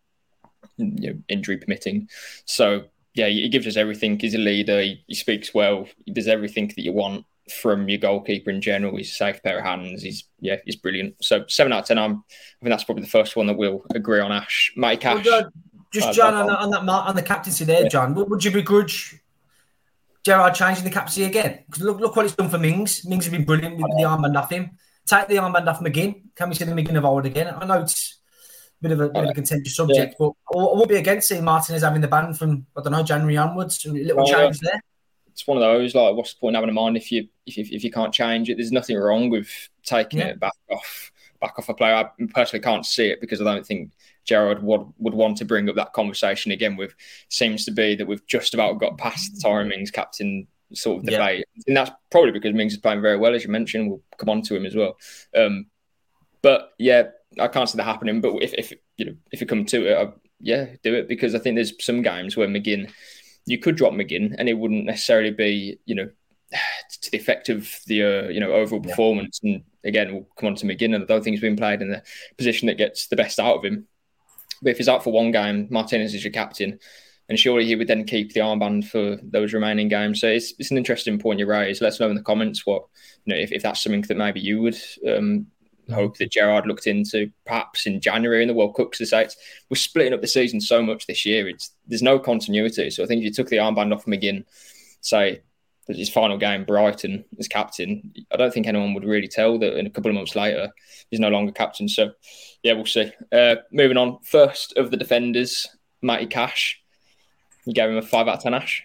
you 0.77 1.13
know, 1.13 1.19
injury 1.29 1.57
permitting. 1.57 2.09
So 2.47 2.85
yeah, 3.15 3.29
he 3.29 3.49
gives 3.49 3.67
us 3.67 3.77
everything. 3.77 4.19
He's 4.19 4.35
a 4.35 4.39
leader. 4.39 4.81
He, 4.81 5.05
he, 5.07 5.15
speaks 5.15 5.55
well. 5.55 5.89
He 6.05 6.13
does 6.13 6.29
everything 6.29 6.69
that 6.69 6.79
you 6.79 6.93
want 6.93 7.25
from 7.51 7.89
your 7.89 7.99
goalkeeper 7.99 8.51
in 8.51 8.61
general. 8.61 8.97
He's 8.97 9.11
a 9.11 9.15
safe 9.15 9.43
pair 9.43 9.59
of 9.59 9.65
hands. 9.65 10.03
He's 10.03 10.25
yeah, 10.41 10.57
he's 10.65 10.77
brilliant. 10.77 11.15
So 11.23 11.45
seven 11.49 11.73
out 11.73 11.83
of 11.83 11.87
ten. 11.87 11.99
I'm, 11.99 12.13
I 12.13 12.65
think 12.65 12.71
that's 12.71 12.85
probably 12.85 13.05
the 13.05 13.11
first 13.11 13.37
one 13.37 13.47
that 13.47 13.57
we'll 13.57 13.85
agree 13.95 14.21
on. 14.21 14.33
Ash, 14.33 14.73
Matty 14.77 14.97
Cash. 14.97 15.25
Well, 15.25 15.51
just 15.97 16.09
uh, 16.09 16.13
John 16.13 16.35
on, 16.35 16.51
on, 16.51 16.71
that 16.71 16.89
on 16.89 17.17
the 17.17 17.23
captaincy 17.23 17.65
there, 17.65 17.83
yeah. 17.83 17.89
John. 17.89 18.15
Would 18.15 18.45
you 18.45 18.51
begrudge 18.51 19.21
Gerrard 20.27 20.57
changing 20.57 20.83
the 20.83 20.91
captaincy 20.91 21.23
again. 21.23 21.61
Because 21.67 21.83
look, 21.83 22.01
look 22.01 22.17
what 22.17 22.27
it's 22.27 22.35
done 22.35 22.51
for 22.51 22.59
Mings. 22.59 23.07
Mings 23.07 23.27
has 23.27 23.33
been 23.33 23.45
brilliant 23.45 23.77
with 23.77 23.87
the 23.97 24.03
armband 24.03 24.37
off 24.37 24.51
him. 24.51 24.77
Take 25.07 25.29
the 25.29 25.37
armband 25.37 25.69
off 25.69 25.79
McGinn. 25.79 26.23
Can 26.35 26.49
we 26.49 26.57
see 26.57 26.65
the 26.65 26.73
McGinn 26.73 26.99
of 26.99 27.05
old 27.05 27.27
again? 27.27 27.55
I 27.57 27.65
know 27.65 27.83
it's 27.83 28.19
a 28.81 28.83
bit 28.83 28.91
of 28.91 29.01
a, 29.01 29.09
bit 29.09 29.23
of 29.23 29.31
a 29.31 29.35
contentious 29.35 29.77
subject, 29.77 30.17
yeah. 30.19 30.27
but 30.27 30.33
I 30.53 30.57
won't 30.57 30.89
be 30.89 30.97
against 30.97 31.29
seeing 31.29 31.45
Martinez 31.45 31.83
having 31.83 32.01
the 32.01 32.09
ban 32.09 32.35
from 32.35 32.67
I 32.77 32.83
don't 32.83 32.91
know 32.91 33.05
January 33.05 33.37
onwards. 33.37 33.87
A 33.87 33.91
little 33.91 34.17
well, 34.17 34.27
change 34.27 34.59
there. 34.59 34.81
It's 35.29 35.47
one 35.47 35.59
of 35.59 35.63
those 35.63 35.95
like, 35.95 36.17
what's 36.17 36.35
the 36.35 36.41
point 36.41 36.57
having 36.57 36.71
a 36.71 36.73
mind 36.73 36.97
if 36.97 37.13
you 37.13 37.29
if 37.47 37.57
you, 37.57 37.65
if 37.71 37.85
you 37.85 37.93
can't 37.93 38.13
change 38.13 38.51
it? 38.51 38.57
There's 38.57 38.73
nothing 38.73 38.99
wrong 38.99 39.31
with 39.31 39.49
taking 39.85 40.19
yeah. 40.19 40.27
it 40.27 40.41
back 40.41 40.55
off 40.73 41.13
back 41.41 41.59
off 41.59 41.69
a 41.69 41.75
player. 41.75 41.95
I 41.95 42.25
personally 42.35 42.63
can't 42.63 42.87
see 42.87 43.09
it 43.09 43.21
because 43.21 43.41
I 43.41 43.45
don't 43.45 43.67
think 43.67 43.93
Gerrard 44.25 44.63
would, 44.63 44.87
would 44.99 45.15
want 45.15 45.39
to 45.39 45.45
bring 45.45 45.69
up 45.69 45.77
that 45.77 45.93
conversation 45.93 46.53
again 46.53 46.77
with 46.77 46.95
seems 47.29 47.65
to 47.65 47.71
be 47.71 47.95
that 47.97 48.07
we've 48.07 48.27
just 48.27 48.55
about 48.55 48.79
got 48.79 48.99
past 48.99 49.35
the 49.35 49.41
Tyrone 49.41 49.69
Mings 49.69 49.91
captain 49.91 50.47
sort 50.73 50.99
of 50.99 51.05
debate. 51.05 51.47
Yeah. 51.55 51.63
And 51.69 51.77
that's 51.77 51.91
probably 52.11 52.33
because 52.33 52.55
Mings 52.55 52.73
is 52.73 52.79
playing 52.79 53.03
very 53.03 53.17
well, 53.17 53.35
as 53.35 53.45
you 53.45 53.51
mentioned. 53.51 53.89
We'll 53.89 54.03
come 54.19 54.29
on 54.29 54.43
to 54.43 54.57
him 54.57 54.67
as 54.67 54.75
well. 54.75 54.97
Um, 55.37 55.67
but 56.43 56.73
yeah, 56.79 57.09
I 57.41 57.49
can't 57.49 57.69
see 57.69 57.77
that 57.77 57.85
happening. 57.85 58.21
But 58.21 58.43
if, 58.43 58.55
if 58.55 58.73
you 58.97 59.07
know 59.07 59.15
if 59.33 59.41
you 59.41 59.47
come 59.47 59.65
to 59.67 59.87
it, 59.87 59.97
I, 59.97 60.13
yeah, 60.41 60.67
do 60.83 60.95
it 60.95 61.09
because 61.09 61.35
I 61.35 61.39
think 61.39 61.57
there's 61.57 61.73
some 61.85 62.03
games 62.03 62.37
where 62.37 62.49
McGinn 62.49 62.91
you 63.47 63.59
could 63.59 63.77
drop 63.77 63.93
McGinn 63.93 64.35
and 64.37 64.49
it 64.49 64.55
wouldn't 64.59 64.85
necessarily 64.85 65.31
be 65.31 65.79
you 65.87 65.95
know 65.95 66.11
to 66.53 67.11
the 67.11 67.19
effect 67.19 67.49
of 67.49 67.69
the 67.87 68.03
uh, 68.03 68.29
you 68.29 68.41
know 68.41 68.53
overall 68.53 68.81
performance. 68.81 69.41
Yeah. 69.43 69.55
And 69.55 69.65
again, 69.85 70.13
we'll 70.13 70.29
come 70.39 70.49
on 70.49 70.55
to 70.57 70.67
McGinn, 70.67 70.95
and 70.95 71.03
I 71.03 71.07
don't 71.07 71.23
think 71.23 71.35
he's 71.35 71.41
been 71.41 71.57
played 71.57 71.83
in 71.83 71.91
the 71.91 72.03
position 72.37 72.67
that 72.67 72.79
gets 72.79 73.09
the 73.09 73.17
best 73.17 73.39
out 73.39 73.57
of 73.57 73.65
him. 73.65 73.87
But 74.63 74.71
if 74.71 74.79
he's 74.79 74.89
out 74.89 75.05
for 75.05 75.13
one 75.13 75.33
game, 75.33 75.69
Martinez 75.71 76.15
is 76.15 76.25
your 76.25 76.33
captain, 76.33 76.79
and 77.29 77.39
surely 77.39 77.67
he 77.67 77.77
would 77.77 77.89
then 77.89 78.05
keep 78.05 78.33
the 78.33 78.41
armband 78.41 78.87
for 78.87 79.19
those 79.23 79.53
remaining 79.53 79.89
games. 79.89 80.21
So 80.21 80.29
it's, 80.29 80.55
it's 80.59 80.71
an 80.71 80.79
interesting 80.79 81.19
point 81.19 81.39
you 81.39 81.47
raise. 81.47 81.81
Let 81.81 81.93
us 81.93 82.01
know 82.01 82.09
in 82.09 82.17
the 82.17 82.23
comments 82.23 82.65
what 82.65 82.85
you 83.25 83.35
know 83.35 83.41
if, 83.41 83.53
if 83.53 83.63
that's 83.63 83.83
something 83.83 84.03
that 84.03 84.17
maybe 84.17 84.41
you 84.41 84.61
would 84.63 84.79
um, 85.09 85.47
hope 85.93 86.17
that 86.19 86.33
Gerrard 86.33 86.67
looked 86.67 86.87
into 86.87 87.31
perhaps 87.45 87.87
in 87.87 88.01
January 88.01 88.43
in 88.43 88.49
the 88.49 88.55
World 88.55 88.77
Cup. 88.77 88.93
Because 88.93 89.13
it's 89.13 89.37
we're 89.69 89.77
splitting 89.77 90.15
up 90.15 90.21
the 90.21 90.29
season 90.29 90.61
so 90.61 90.83
much 90.83 91.07
this 91.07 91.27
year. 91.27 91.49
It's 91.49 91.73
there's 91.87 92.03
no 92.03 92.19
continuity. 92.19 92.91
So 92.91 93.03
I 93.03 93.07
think 93.07 93.21
if 93.21 93.25
you 93.25 93.33
took 93.33 93.49
the 93.49 93.57
armband 93.57 93.93
off 93.93 94.07
McGinn, 94.07 94.45
say 95.01 95.43
his 95.89 96.11
final 96.11 96.37
game, 96.37 96.65
Brighton, 96.65 97.25
as 97.39 97.49
captain, 97.49 98.13
I 98.33 98.37
don't 98.37 98.53
think 98.53 98.67
anyone 98.67 98.95
would 98.95 99.05
really 99.05 99.29
tell 99.29 99.59
that 99.59 99.79
in 99.79 99.87
a 99.87 99.91
couple 99.91 100.11
of 100.11 100.17
months 100.17 100.35
later 100.35 100.73
he's 101.11 101.21
no 101.21 101.29
longer 101.29 101.53
captain. 101.53 101.89
So, 101.89 102.13
yeah, 102.63 102.73
we'll 102.73 102.87
see. 102.87 103.13
Uh, 103.31 103.57
moving 103.71 103.97
on, 103.97 104.19
first 104.23 104.77
of 104.77 104.91
the 104.91 104.97
defenders, 104.97 105.69
Matty 106.03 106.27
Cash. 106.27 106.81
You 107.65 107.73
gave 107.73 107.91
him 107.91 107.97
a 107.97 108.03
five 108.03 108.29
out 108.29 108.39
of 108.39 108.43
ten, 108.43 108.55
Ash. 108.55 108.83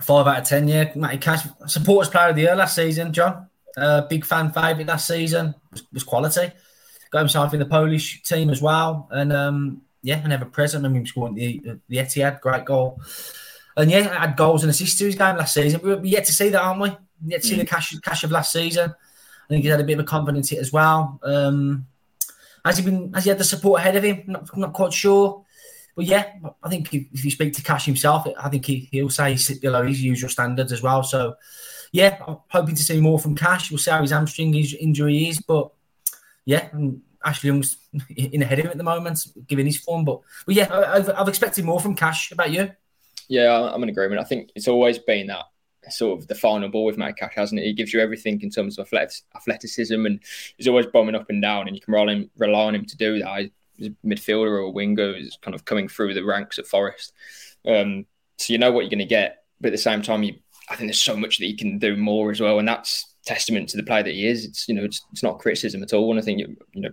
Five 0.00 0.26
out 0.26 0.40
of 0.40 0.44
ten, 0.44 0.68
yeah. 0.68 0.92
Matty 0.94 1.18
Cash, 1.18 1.46
supporters 1.66 2.10
player 2.10 2.30
of 2.30 2.36
the 2.36 2.42
year 2.42 2.56
last 2.56 2.76
season, 2.76 3.12
John. 3.12 3.48
Uh, 3.76 4.02
big 4.02 4.24
fan 4.24 4.52
favourite 4.52 4.86
last 4.86 5.08
season 5.08 5.54
was, 5.72 5.82
was, 5.92 6.04
quality. 6.04 6.52
Got 7.10 7.20
himself 7.20 7.52
in 7.52 7.60
the 7.60 7.66
Polish 7.66 8.22
team 8.22 8.50
as 8.50 8.62
well, 8.62 9.08
and 9.10 9.32
um, 9.32 9.82
yeah, 10.02 10.20
and 10.22 10.32
ever 10.32 10.44
present. 10.44 10.84
I 10.84 10.88
mean, 10.88 11.06
scoring 11.06 11.34
the 11.34 11.78
the 11.88 11.96
Etihad, 11.96 12.40
great 12.40 12.64
goal. 12.64 13.00
And 13.76 13.90
yeah, 13.90 14.20
had 14.20 14.36
goals 14.36 14.62
and 14.62 14.70
assists 14.70 14.98
to 14.98 15.06
his 15.06 15.16
game 15.16 15.36
last 15.36 15.54
season. 15.54 15.80
We're 15.82 16.04
yet 16.04 16.24
to 16.26 16.32
see 16.32 16.48
that, 16.50 16.62
aren't 16.62 16.80
we? 16.80 16.96
Yet 17.26 17.42
to 17.42 17.48
see 17.48 17.56
the 17.56 17.64
mm. 17.64 17.68
cash 17.68 17.96
cash 18.00 18.24
of 18.24 18.30
last 18.30 18.52
season. 18.52 18.90
I 18.90 19.48
think 19.48 19.62
he's 19.62 19.72
had 19.72 19.80
a 19.80 19.84
bit 19.84 19.94
of 19.94 20.04
a 20.04 20.08
confidence 20.08 20.50
hit 20.50 20.60
as 20.60 20.72
well. 20.72 21.18
Um, 21.22 21.86
has 22.64 22.78
he 22.78 22.84
been? 22.84 23.12
Has 23.12 23.24
he 23.24 23.30
had 23.30 23.38
the 23.38 23.44
support 23.44 23.80
ahead 23.80 23.96
of 23.96 24.04
him? 24.04 24.24
Not, 24.26 24.56
not 24.56 24.72
quite 24.72 24.92
sure. 24.92 25.44
But 25.96 26.06
yeah, 26.06 26.32
I 26.62 26.68
think 26.68 26.92
if, 26.92 27.24
you 27.24 27.30
speak 27.30 27.52
to 27.54 27.62
Cash 27.62 27.86
himself, 27.86 28.26
I 28.38 28.48
think 28.48 28.66
he, 28.66 28.88
he'll 28.90 29.10
say 29.10 29.32
he's 29.32 29.58
below 29.60 29.84
his 29.84 30.02
usual 30.02 30.28
standards 30.28 30.72
as 30.72 30.82
well. 30.82 31.04
So 31.04 31.36
yeah, 31.92 32.18
I'm 32.26 32.38
hoping 32.48 32.74
to 32.74 32.82
see 32.82 33.00
more 33.00 33.18
from 33.18 33.36
Cash. 33.36 33.70
We'll 33.70 33.78
see 33.78 33.92
how 33.92 34.02
his 34.02 34.10
hamstring 34.10 34.54
injury 34.54 35.28
is, 35.28 35.40
but 35.40 35.70
yeah, 36.44 36.68
Ashley 37.24 37.48
Young's 37.48 37.76
in 38.16 38.42
ahead 38.42 38.58
of 38.58 38.64
him 38.66 38.70
at 38.72 38.78
the 38.78 38.84
moment, 38.84 39.24
given 39.46 39.66
his 39.66 39.78
form. 39.78 40.04
But 40.04 40.20
but 40.46 40.54
yeah, 40.54 40.68
I've, 40.72 41.10
I've 41.10 41.28
expected 41.28 41.64
more 41.64 41.80
from 41.80 41.94
Cash. 41.94 42.32
About 42.32 42.50
you? 42.50 42.72
Yeah, 43.28 43.70
I'm 43.72 43.82
in 43.82 43.88
agreement. 43.88 44.20
I 44.20 44.24
think 44.24 44.50
it's 44.54 44.68
always 44.68 44.98
been 44.98 45.28
that 45.28 45.44
sort 45.90 46.18
of 46.18 46.26
the 46.28 46.34
final 46.34 46.68
ball 46.68 46.84
with 46.84 46.98
Matt 46.98 47.16
Cash, 47.16 47.34
hasn't 47.34 47.60
it? 47.60 47.64
He 47.64 47.72
gives 47.72 47.92
you 47.92 48.00
everything 48.00 48.40
in 48.40 48.50
terms 48.50 48.78
of 48.78 48.90
athleticism 48.92 50.06
and 50.06 50.20
he's 50.56 50.68
always 50.68 50.86
bombing 50.86 51.14
up 51.14 51.28
and 51.28 51.42
down, 51.42 51.66
and 51.66 51.76
you 51.76 51.80
can 51.80 51.92
rely 51.92 52.02
on 52.02 52.08
him, 52.08 52.30
rely 52.38 52.64
on 52.64 52.74
him 52.74 52.86
to 52.86 52.96
do 52.96 53.18
that. 53.20 53.50
He's 53.76 53.88
a 53.88 54.06
midfielder 54.06 54.48
or 54.48 54.58
a 54.58 54.70
winger 54.70 55.14
is 55.16 55.36
kind 55.42 55.54
of 55.54 55.64
coming 55.64 55.88
through 55.88 56.14
the 56.14 56.24
ranks 56.24 56.58
at 56.58 56.66
Forest. 56.66 57.12
Um, 57.66 58.06
so 58.38 58.52
you 58.52 58.58
know 58.58 58.72
what 58.72 58.80
you're 58.80 58.90
going 58.90 58.98
to 58.98 59.04
get, 59.04 59.44
but 59.60 59.68
at 59.68 59.72
the 59.72 59.78
same 59.78 60.02
time, 60.02 60.22
you 60.22 60.34
I 60.68 60.76
think 60.76 60.88
there's 60.88 61.02
so 61.02 61.16
much 61.16 61.38
that 61.38 61.44
he 61.44 61.56
can 61.56 61.78
do 61.78 61.96
more 61.96 62.30
as 62.30 62.40
well, 62.40 62.58
and 62.58 62.66
that's 62.66 63.13
testament 63.24 63.68
to 63.70 63.76
the 63.76 63.82
player 63.82 64.02
that 64.02 64.14
he 64.14 64.26
is. 64.26 64.44
It's 64.44 64.68
you 64.68 64.74
know 64.74 64.84
it's, 64.84 65.04
it's 65.12 65.22
not 65.22 65.38
criticism 65.38 65.82
at 65.82 65.92
all. 65.92 66.10
And 66.10 66.20
I 66.20 66.22
think 66.22 66.40
you, 66.40 66.56
you 66.72 66.82
know 66.82 66.90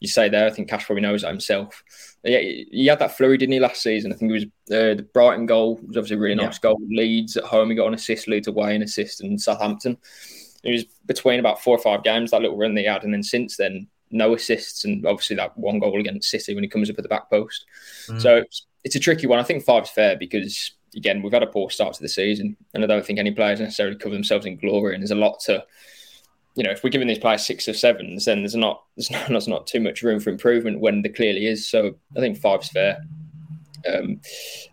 you 0.00 0.08
say 0.08 0.28
there. 0.28 0.46
I 0.46 0.50
think 0.50 0.68
Cash 0.68 0.86
probably 0.86 1.02
knows 1.02 1.22
that 1.22 1.28
himself. 1.28 1.82
Yeah, 2.24 2.38
he 2.38 2.86
had 2.86 3.00
that 3.00 3.16
flurry, 3.16 3.36
didn't 3.36 3.52
he, 3.52 3.60
last 3.60 3.82
season? 3.82 4.12
I 4.12 4.16
think 4.16 4.30
it 4.30 4.34
was 4.34 4.44
uh, 4.44 4.94
the 4.94 5.08
Brighton 5.12 5.46
goal 5.46 5.76
was 5.86 5.96
obviously 5.96 6.16
a 6.16 6.20
really 6.20 6.34
nice 6.36 6.58
yeah. 6.62 6.70
goal. 6.70 6.80
Leeds 6.88 7.36
at 7.36 7.44
home, 7.44 7.70
he 7.70 7.76
got 7.76 7.88
an 7.88 7.94
assist. 7.94 8.28
Leeds 8.28 8.48
away, 8.48 8.76
an 8.76 8.82
assist, 8.82 9.20
and 9.20 9.40
Southampton. 9.40 9.98
It 10.62 10.70
was 10.70 10.84
between 11.06 11.40
about 11.40 11.62
four 11.62 11.76
or 11.76 11.82
five 11.82 12.04
games 12.04 12.30
that 12.30 12.40
little 12.42 12.56
run 12.56 12.74
they 12.74 12.84
had, 12.84 13.04
and 13.04 13.12
then 13.12 13.22
since 13.22 13.56
then 13.56 13.88
no 14.12 14.34
assists, 14.34 14.84
and 14.84 15.04
obviously 15.06 15.36
that 15.36 15.56
one 15.56 15.78
goal 15.78 15.98
against 15.98 16.30
City 16.30 16.54
when 16.54 16.62
he 16.62 16.68
comes 16.68 16.90
up 16.90 16.98
at 16.98 17.02
the 17.02 17.08
back 17.08 17.30
post. 17.30 17.64
Mm. 18.08 18.20
So 18.20 18.36
it's, 18.36 18.66
it's 18.84 18.96
a 18.96 19.00
tricky 19.00 19.26
one. 19.26 19.38
I 19.38 19.42
think 19.42 19.64
five's 19.64 19.90
fair 19.90 20.16
because 20.16 20.72
again, 20.96 21.22
we've 21.22 21.32
had 21.32 21.42
a 21.42 21.46
poor 21.46 21.70
start 21.70 21.94
to 21.94 22.02
the 22.02 22.08
season, 22.08 22.56
and 22.74 22.84
I 22.84 22.86
don't 22.86 23.04
think 23.04 23.18
any 23.18 23.32
players 23.32 23.60
necessarily 23.60 23.96
cover 23.96 24.14
themselves 24.14 24.46
in 24.46 24.56
glory. 24.56 24.94
And 24.94 25.02
there's 25.02 25.10
a 25.10 25.16
lot 25.16 25.40
to, 25.40 25.64
you 26.54 26.64
know, 26.64 26.70
if 26.70 26.84
we're 26.84 26.90
giving 26.90 27.08
these 27.08 27.18
players 27.18 27.46
six 27.46 27.68
or 27.68 27.74
sevens, 27.74 28.24
then 28.24 28.40
there's 28.40 28.54
not 28.54 28.82
there's 28.96 29.10
not, 29.10 29.26
there's 29.28 29.48
not 29.48 29.66
too 29.66 29.80
much 29.80 30.02
room 30.02 30.20
for 30.20 30.30
improvement 30.30 30.80
when 30.80 31.02
there 31.02 31.12
clearly 31.12 31.46
is. 31.46 31.68
So 31.68 31.96
I 32.16 32.20
think 32.20 32.38
five's 32.38 32.68
fair. 32.68 32.98
Um, 33.92 34.20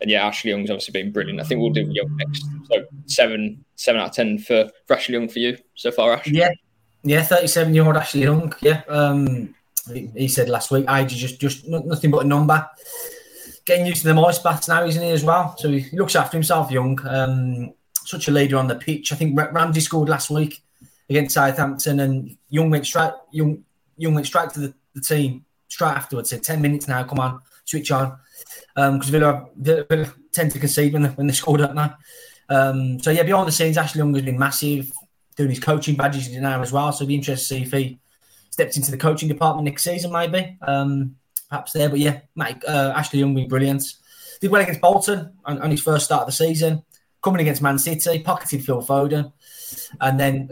and 0.01 0.09
yeah, 0.09 0.25
Ashley 0.25 0.51
Young's 0.51 0.69
obviously 0.69 0.91
been 0.91 1.11
brilliant. 1.11 1.39
I 1.39 1.43
think 1.43 1.61
we'll 1.61 1.71
do 1.71 1.89
Young 1.89 2.15
next. 2.17 2.45
So 2.71 2.85
seven, 3.07 3.65
seven 3.75 4.01
out 4.01 4.09
of 4.09 4.15
ten 4.15 4.37
for, 4.37 4.69
for 4.85 4.95
Ashley 4.95 5.15
Young 5.15 5.27
for 5.27 5.39
you 5.39 5.57
so 5.75 5.91
far, 5.91 6.13
Ash. 6.13 6.27
Yeah, 6.27 6.51
yeah, 7.03 7.23
thirty-seven 7.23 7.73
year 7.73 7.85
old 7.85 7.97
Ashley 7.97 8.21
Young. 8.21 8.53
Yeah, 8.61 8.83
um, 8.87 9.55
he, 9.91 10.09
he 10.15 10.27
said 10.27 10.47
last 10.47 10.69
week, 10.69 10.85
I 10.87 11.05
just 11.05 11.41
just 11.41 11.67
nothing 11.67 12.11
but 12.11 12.25
a 12.25 12.27
number 12.27 12.69
getting 13.69 13.85
used 13.85 14.01
to 14.01 14.11
the 14.11 14.19
ice 14.19 14.39
baths 14.39 14.67
now, 14.67 14.83
isn't 14.83 15.01
he, 15.01 15.11
as 15.11 15.23
well? 15.23 15.55
So 15.57 15.69
he 15.69 15.95
looks 15.95 16.15
after 16.15 16.35
himself 16.35 16.71
young. 16.71 16.99
Um, 17.07 17.73
such 18.03 18.27
a 18.27 18.31
leader 18.31 18.57
on 18.57 18.67
the 18.67 18.75
pitch. 18.75 19.13
I 19.13 19.15
think 19.15 19.37
Ramsey 19.37 19.81
scored 19.81 20.09
last 20.09 20.31
week 20.31 20.63
against 21.07 21.35
Southampton, 21.35 21.99
and 21.99 22.35
Young 22.49 22.71
went 22.71 22.87
straight. 22.87 23.13
Young, 23.31 23.63
Young 23.95 24.15
went 24.15 24.25
straight 24.25 24.49
to 24.51 24.59
the, 24.59 24.73
the 24.95 25.01
team 25.01 25.45
straight 25.67 25.91
afterwards. 25.91 26.31
Said 26.31 26.41
ten 26.41 26.61
minutes 26.61 26.87
now. 26.87 27.03
Come 27.03 27.19
on, 27.19 27.41
switch 27.63 27.91
on. 27.91 28.17
Because 28.75 29.09
um, 29.09 29.11
Villa, 29.11 29.45
Villa, 29.55 30.13
tend 30.31 30.51
to 30.51 30.59
concede 30.59 30.93
when 30.93 31.03
they, 31.03 31.09
when 31.09 31.27
they 31.27 31.33
scored 31.33 31.61
up 31.61 31.75
now. 31.75 31.95
Um, 32.49 32.99
so 32.99 33.11
yeah, 33.11 33.23
behind 33.23 33.47
the 33.47 33.51
scenes, 33.51 33.77
Ashley 33.77 33.99
Young 33.99 34.13
has 34.15 34.23
been 34.23 34.39
massive, 34.39 34.91
doing 35.35 35.49
his 35.49 35.59
coaching 35.59 35.95
badges 35.95 36.31
now 36.31 36.61
as 36.61 36.71
well. 36.71 36.91
So 36.91 37.03
it'd 37.03 37.09
be 37.09 37.15
interesting 37.15 37.63
to 37.63 37.69
see 37.69 37.77
if 37.77 37.83
he 37.85 37.99
steps 38.49 38.77
into 38.77 38.89
the 38.89 38.97
coaching 38.97 39.29
department 39.29 39.65
next 39.65 39.83
season, 39.83 40.11
maybe. 40.11 40.57
Um, 40.63 41.17
perhaps 41.49 41.73
there. 41.73 41.89
But 41.89 41.99
yeah, 41.99 42.21
Mike, 42.35 42.63
uh, 42.67 42.93
Ashley 42.95 43.19
Young 43.19 43.35
been 43.35 43.47
brilliant. 43.47 43.83
Did 44.39 44.51
well 44.51 44.61
against 44.61 44.81
Bolton 44.81 45.33
on, 45.43 45.61
on, 45.61 45.71
his 45.71 45.81
first 45.81 46.05
start 46.05 46.21
of 46.21 46.27
the 46.27 46.31
season. 46.31 46.83
Coming 47.21 47.41
against 47.41 47.61
Man 47.61 47.77
City, 47.77 48.19
pocketed 48.19 48.63
Phil 48.63 48.81
Foden, 48.81 49.33
and 49.99 50.19
then 50.19 50.49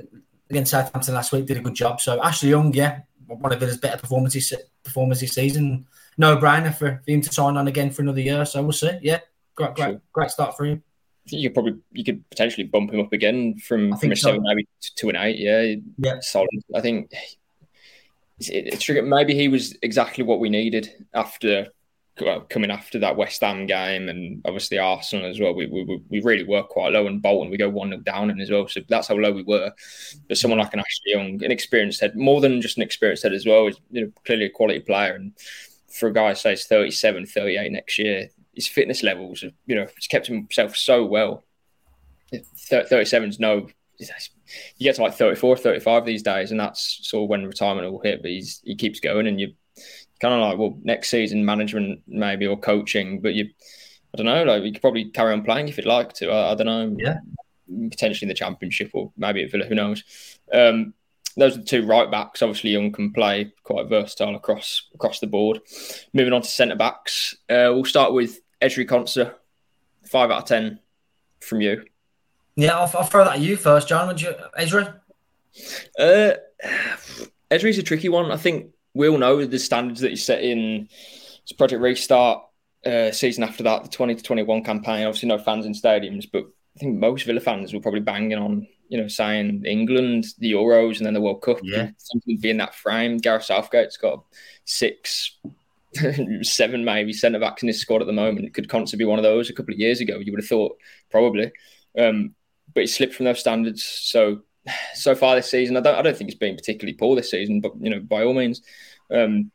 against 0.50 0.72
Southampton 0.72 1.14
last 1.14 1.32
week 1.32 1.46
did 1.46 1.58
a 1.58 1.62
good 1.62 1.76
job. 1.76 2.02
So 2.02 2.22
Ashley 2.22 2.50
Young, 2.50 2.74
yeah, 2.74 3.02
one 3.26 3.54
of 3.54 3.62
his 3.62 3.78
better 3.78 3.98
performances 3.98 4.54
performances 4.84 5.30
this 5.30 5.36
season. 5.36 5.88
No 6.18 6.36
brainer 6.38 6.74
for, 6.74 7.02
for 7.06 7.12
him 7.12 7.22
to 7.22 7.34
sign 7.34 7.56
on 7.56 7.68
again 7.68 7.92
for 7.92 8.02
another 8.02 8.20
year. 8.20 8.44
So 8.46 8.62
we'll 8.64 8.74
see. 8.74 8.98
Yeah, 9.02 9.20
great, 9.56 9.76
great, 9.76 10.00
great 10.12 10.32
start 10.32 10.58
for 10.58 10.66
him. 10.66 10.84
I 11.26 11.30
think 11.30 11.42
you 11.42 11.50
could 11.50 11.54
probably 11.54 11.76
you 11.92 12.04
could 12.04 12.30
potentially 12.30 12.66
bump 12.66 12.92
him 12.94 13.02
up 13.02 13.14
again 13.14 13.58
from 13.58 13.96
from 13.98 14.12
a 14.12 14.16
so. 14.16 14.30
seven 14.30 14.44
maybe 14.44 14.68
to 14.96 15.10
an 15.10 15.16
eight. 15.18 15.38
Yeah, 15.38 15.76
yeah, 15.98 16.20
solid. 16.22 16.50
I 16.74 16.82
think 16.82 17.12
it's 18.40 18.90
maybe 18.90 19.34
he 19.34 19.48
was 19.48 19.76
exactly 19.82 20.24
what 20.24 20.40
we 20.40 20.50
needed 20.50 21.06
after 21.14 21.68
well, 22.22 22.42
coming 22.42 22.72
after 22.72 23.00
that 23.00 23.16
West 23.16 23.42
Ham 23.42 23.66
game 23.66 24.10
and 24.10 24.42
obviously 24.46 24.80
Arsenal 24.80 25.30
as 25.30 25.40
well. 25.40 25.54
We, 25.54 25.68
we, 25.68 26.02
we 26.10 26.22
really 26.22 26.44
were 26.44 26.64
quite 26.64 26.94
low 26.94 27.08
and 27.08 27.22
Bolton 27.22 27.52
we 27.52 27.58
go 27.58 27.70
one 27.70 27.90
0 27.90 28.02
down 28.02 28.30
and 28.30 28.42
as 28.42 28.50
well. 28.50 28.68
So 28.68 28.82
that's 28.88 29.08
how 29.08 29.16
low 29.16 29.32
we 29.32 29.44
were. 29.44 29.72
But 30.28 30.38
someone 30.38 30.60
like 30.60 30.74
an 30.74 30.80
Ashley 30.80 31.12
Young, 31.12 31.44
an 31.44 31.52
experienced 31.52 32.02
head, 32.02 32.16
more 32.16 32.42
than 32.42 32.62
just 32.62 32.78
an 32.78 32.84
experienced 32.84 33.24
head 33.24 33.34
as 33.34 33.46
well, 33.46 33.68
is 33.68 33.80
you 33.92 34.02
know 34.02 34.12
clearly 34.26 34.46
a 34.46 34.50
quality 34.50 34.80
player. 34.80 35.14
And 35.14 35.34
for 35.88 36.10
a 36.10 36.14
guy 36.14 36.34
say 36.34 36.52
he's 36.52 36.68
37, 36.68 37.26
38 37.26 37.72
next 37.72 37.98
year, 37.98 38.30
his 38.54 38.68
fitness 38.68 39.04
levels, 39.04 39.44
you 39.66 39.76
know, 39.76 39.88
he's 39.96 40.08
kept 40.08 40.28
himself 40.28 40.76
so 40.76 41.06
well. 41.06 41.44
37 42.34 43.30
is 43.30 43.40
no 43.40 43.68
you 44.00 44.84
get 44.84 44.96
to 44.96 45.04
like 45.04 45.16
34, 45.16 45.58
35 45.58 46.06
these 46.06 46.24
days, 46.24 46.52
and 46.52 46.60
that's 46.60 47.00
sort 47.04 47.24
of 47.24 47.30
when 47.30 47.46
retirement 47.46 47.92
will 47.92 48.00
hit. 48.00 48.22
But 48.22 48.32
he's 48.32 48.62
he 48.64 48.76
keeps 48.76 49.00
going, 49.00 49.28
and 49.28 49.40
you 49.40 49.54
kind 50.20 50.34
of 50.34 50.42
like, 50.42 50.58
well, 50.58 50.78
next 50.84 51.10
season 51.10 51.46
management 51.46 52.02
maybe 52.08 52.48
or 52.48 52.58
coaching, 52.58 53.22
but 53.22 53.34
you, 53.34 53.50
I 54.14 54.18
don't 54.18 54.26
know, 54.26 54.44
like 54.44 54.64
you 54.64 54.72
could 54.72 54.82
probably 54.82 55.06
carry 55.06 55.34
on 55.34 55.44
playing 55.44 55.68
if 55.68 55.78
you'd 55.78 55.86
like 55.86 56.14
to. 56.14 56.30
I, 56.30 56.52
I 56.52 56.56
don't 56.56 56.68
know, 56.68 56.96
yeah, 56.98 57.18
potentially 57.90 58.26
in 58.26 58.30
the 58.30 58.36
championship 58.36 58.92
or 58.94 59.12
maybe 59.18 59.44
at 59.44 59.52
Villa, 59.52 59.66
who 59.66 59.76
knows. 59.76 60.04
Um, 60.52 60.94
those 61.36 61.56
are 61.56 61.60
the 61.60 61.66
two 61.66 61.86
right 61.86 62.10
backs. 62.10 62.42
Obviously, 62.42 62.72
Young 62.72 62.92
can 62.92 63.14
play 63.14 63.54
quite 63.64 63.88
versatile 63.88 64.36
across 64.36 64.88
across 64.96 65.20
the 65.20 65.28
board. 65.28 65.62
Moving 66.14 66.34
on 66.34 66.42
to 66.42 66.48
centre 66.48 66.76
backs, 66.76 67.36
uh, 67.50 67.70
we'll 67.70 67.86
start 67.86 68.14
with 68.14 68.40
Ezri 68.62 68.88
Konsa. 68.88 69.34
Five 70.10 70.32
out 70.32 70.44
of 70.44 70.46
ten 70.46 70.80
from 71.40 71.62
you. 71.62 71.84
Yeah, 72.58 72.76
I'll, 72.76 72.92
I'll 72.98 73.04
throw 73.04 73.24
that 73.24 73.36
at 73.36 73.40
you 73.40 73.56
first, 73.56 73.88
John. 73.88 74.08
Would 74.08 74.20
you, 74.20 74.34
Ezri? 74.60 74.92
Uh, 75.98 76.34
Ezri's 77.52 77.78
a 77.78 77.84
tricky 77.84 78.10
one. 78.10 78.32
I 78.32 78.38
think 78.38 78.72
we 78.96 79.08
all 79.08 79.20
know 79.20 79.46
the 79.46 79.60
standards 79.60 80.02
that 80.02 80.10
you 80.10 80.18
set 80.18 80.44
in 80.44 80.90
his 81.44 81.54
Project 81.56 81.82
Restart 81.84 82.44
uh, 82.84 83.12
season 83.12 83.44
after 83.44 83.62
that, 83.64 83.84
the 83.84 83.90
20 83.90 84.16
to 84.16 84.24
21 84.24 84.64
campaign. 84.64 85.06
Obviously, 85.06 85.30
no 85.30 85.38
fans 85.38 85.68
in 85.68 85.74
stadiums, 85.74 86.26
but 86.32 86.46
I 86.76 86.80
think 86.80 86.98
most 86.98 87.28
Villa 87.28 87.40
fans 87.40 87.74
were 87.74 87.80
probably 87.80 88.00
banging 88.00 88.40
on, 88.40 88.68
you 88.90 89.00
know, 89.00 89.08
saying 89.08 89.64
England, 89.64 90.26
the 90.40 90.54
Euros, 90.54 90.98
and 90.98 91.06
then 91.06 91.14
the 91.14 91.22
World 91.22 91.44
Cup. 91.44 91.60
Yeah. 91.62 91.92
Something 91.98 92.40
be 92.40 92.50
in 92.50 92.58
that 92.58 92.74
frame. 92.74 93.18
Gareth 93.18 93.44
Southgate's 93.44 93.98
got 93.98 94.24
six, 94.66 95.38
seven 96.42 96.84
maybe 96.84 97.14
centre 97.14 97.40
backs 97.40 97.62
in 97.62 97.68
his 97.68 97.80
squad 97.80 98.02
at 98.02 98.08
the 98.08 98.14
moment. 98.14 98.48
It 98.48 98.56
Could 98.56 98.68
constantly 98.68 99.06
be 99.06 99.10
one 99.10 99.20
of 99.20 99.24
those 99.24 99.52
a 99.52 99.54
couple 99.54 99.76
of 99.76 99.80
years 99.80 100.02
ago. 100.02 100.18
You 100.18 100.32
would 100.32 100.42
have 100.42 100.50
thought 100.50 100.76
probably. 101.12 101.52
Um, 102.00 102.34
but 102.74 102.82
he 102.82 102.88
slipped 102.88 103.16
from 103.16 103.26
those 103.26 103.40
standards. 103.40 103.84
So 103.84 104.42
so 104.94 105.16
far 105.16 105.36
this 105.36 105.50
season, 105.50 105.78
I 105.78 105.82
don't 105.82 105.96
I 105.96 106.02
don't 106.02 106.18
think 106.18 106.30
he's 106.30 106.40
been 106.40 106.56
particularly 106.56 106.98
poor 106.98 107.16
this 107.16 107.32
season, 107.32 107.62
but 107.62 107.74
you 107.80 107.90
know 107.90 108.00
by 108.00 108.24
all 108.24 108.34
means, 108.34 108.62
um, 109.12 109.52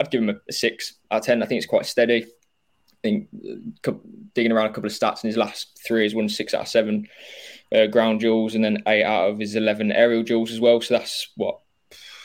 I'd 0.00 0.10
give 0.10 0.22
him 0.22 0.30
a, 0.30 0.36
a, 0.48 0.52
six 0.52 0.94
out 1.10 1.20
of 1.20 1.24
ten. 1.24 1.42
I 1.42 1.46
think 1.46 1.58
it's 1.58 1.66
quite 1.66 1.86
steady. 1.86 2.24
I 2.24 2.96
think 3.02 3.28
uh, 3.86 3.92
digging 4.34 4.52
around 4.52 4.66
a 4.66 4.72
couple 4.72 4.86
of 4.86 4.92
stats 4.92 5.22
in 5.22 5.28
his 5.28 5.36
last 5.36 5.78
three, 5.86 6.02
he's 6.02 6.14
won 6.14 6.28
six 6.28 6.54
out 6.54 6.62
of 6.62 6.68
seven 6.68 7.08
uh, 7.74 7.86
ground 7.86 8.20
duels 8.20 8.54
and 8.54 8.64
then 8.64 8.82
eight 8.86 9.04
out 9.04 9.30
of 9.30 9.38
his 9.38 9.54
eleven 9.54 9.92
aerial 9.92 10.22
duels 10.22 10.50
as 10.50 10.60
well. 10.60 10.80
So 10.80 10.94
that's 10.94 11.28
what 11.36 11.60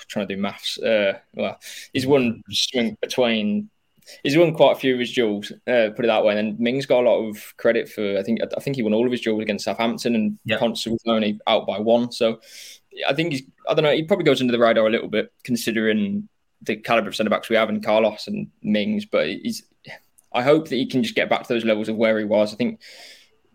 trying 0.08 0.28
to 0.28 0.36
do 0.36 0.42
maths. 0.42 0.78
Uh, 0.78 1.20
well, 1.34 1.60
he's 1.94 2.06
won 2.06 2.44
swing 2.52 2.98
between 3.02 3.70
he's 4.24 4.38
won 4.38 4.54
quite 4.54 4.74
a 4.74 4.80
few 4.80 4.94
of 4.94 5.00
his 5.00 5.14
duels, 5.14 5.52
uh, 5.68 5.90
put 5.96 6.06
it 6.06 6.08
that 6.08 6.24
way. 6.24 6.38
And 6.38 6.60
Mings 6.60 6.86
got 6.86 7.04
a 7.04 7.10
lot 7.10 7.28
of 7.28 7.56
credit 7.58 7.90
for. 7.90 8.18
I 8.18 8.24
think 8.24 8.40
I 8.56 8.60
think 8.60 8.76
he 8.76 8.84
won 8.84 8.94
all 8.94 9.06
of 9.06 9.12
his 9.12 9.22
duels 9.22 9.42
against 9.42 9.66
Southampton, 9.66 10.16
and 10.16 10.40
yep. 10.46 10.62
was 10.62 11.00
only 11.06 11.40
out 11.48 11.68
by 11.68 11.80
one. 11.80 12.12
So 12.12 12.40
I 13.08 13.14
think 13.14 13.34
he's. 13.34 13.44
I 13.68 13.74
don't 13.74 13.84
know. 13.84 13.94
He 13.94 14.04
probably 14.04 14.26
goes 14.26 14.42
under 14.42 14.52
the 14.52 14.60
radar 14.60 14.88
a 14.88 14.92
little 14.92 15.10
bit, 15.10 15.32
considering 15.44 16.28
the 16.62 16.76
caliber 16.76 17.10
of 17.10 17.16
centre 17.16 17.30
backs 17.30 17.50
we 17.50 17.56
have 17.56 17.70
in 17.70 17.82
Carlos 17.82 18.28
and 18.28 18.48
Mings. 18.62 19.06
But 19.06 19.28
he's. 19.28 19.64
I 20.34 20.44
hope 20.44 20.70
that 20.70 20.76
he 20.78 20.86
can 20.86 21.04
just 21.04 21.16
get 21.16 21.30
back 21.30 21.44
to 21.44 21.54
those 21.54 21.66
levels 21.66 21.90
of 21.90 21.98
where 21.98 22.18
he 22.18 22.24
was. 22.24 22.54
I 22.54 22.56
think 22.56 22.80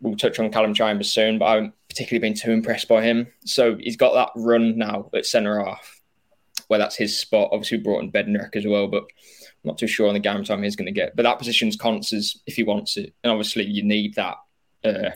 we'll 0.01 0.17
touch 0.17 0.39
on 0.39 0.51
Callum 0.51 0.75
Chambers 0.75 1.11
soon, 1.11 1.39
but 1.39 1.47
I 1.47 1.55
haven't 1.55 1.75
particularly 1.89 2.29
been 2.29 2.39
too 2.39 2.51
impressed 2.51 2.89
by 2.89 3.03
him. 3.03 3.29
So 3.45 3.77
he's 3.77 3.97
got 3.97 4.15
that 4.15 4.31
run 4.37 4.77
now 4.77 5.09
at 5.15 5.25
centre 5.25 5.65
half, 5.65 6.01
where 6.69 6.79
that's 6.79 6.97
his 6.97 7.19
spot. 7.19 7.49
Obviously, 7.53 7.79
we 7.79 7.85
brought 7.85 8.03
in 8.03 8.13
Bednarek 8.13 8.57
as 8.57 8.67
well, 8.67 8.89
but 8.89 9.05
not 9.67 9.79
too 9.79 9.87
sure 9.87 10.09
on 10.09 10.15
the 10.15 10.21
game 10.21 10.45
time 10.45 10.63
he's 10.63 10.77
going 10.77 10.87
to 10.87 10.93
get. 10.93 11.17
But 11.17 11.25
that 11.25 11.39
position's 11.39 11.77
Konsa's 11.77 12.41
if 12.47 12.57
he 12.57 12.63
wants 12.63 12.97
it. 12.97 13.15
And 13.23 13.31
obviously, 13.31 13.65
you 13.65 13.83
need 13.83 14.15
that 14.15 14.37
uh, 14.85 15.11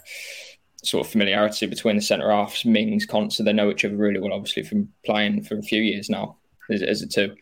sort 0.82 1.06
of 1.06 1.12
familiarity 1.12 1.66
between 1.66 1.96
the 1.96 2.02
centre 2.02 2.30
halves. 2.30 2.64
Mings, 2.64 3.06
Konsa, 3.06 3.44
they 3.44 3.52
know 3.52 3.70
each 3.70 3.84
other 3.84 3.96
really 3.96 4.20
well, 4.20 4.32
obviously, 4.32 4.62
from 4.62 4.88
playing 5.04 5.44
for 5.44 5.56
a 5.58 5.62
few 5.62 5.80
years 5.80 6.10
now 6.10 6.36
as, 6.70 6.82
as 6.82 7.02
a 7.02 7.06
two. 7.06 7.34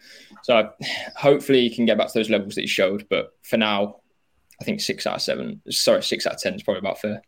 So 0.43 0.71
hopefully, 1.17 1.69
he 1.69 1.75
can 1.75 1.87
get 1.87 1.99
back 1.99 2.09
to 2.09 2.19
those 2.19 2.31
levels 2.31 2.55
that 2.55 2.63
he 2.63 2.67
showed. 2.67 3.07
But 3.09 3.31
for 3.43 3.57
now, 3.57 3.97
I 4.61 4.65
think 4.65 4.81
six 4.81 5.07
out 5.07 5.17
of 5.17 5.23
seven, 5.23 5.63
sorry, 5.71 6.03
six 6.03 6.27
out 6.27 6.35
of 6.35 6.41
10 6.41 6.55
is 6.55 6.63
probably 6.63 6.81
about 6.81 7.01
fair. 7.01 7.23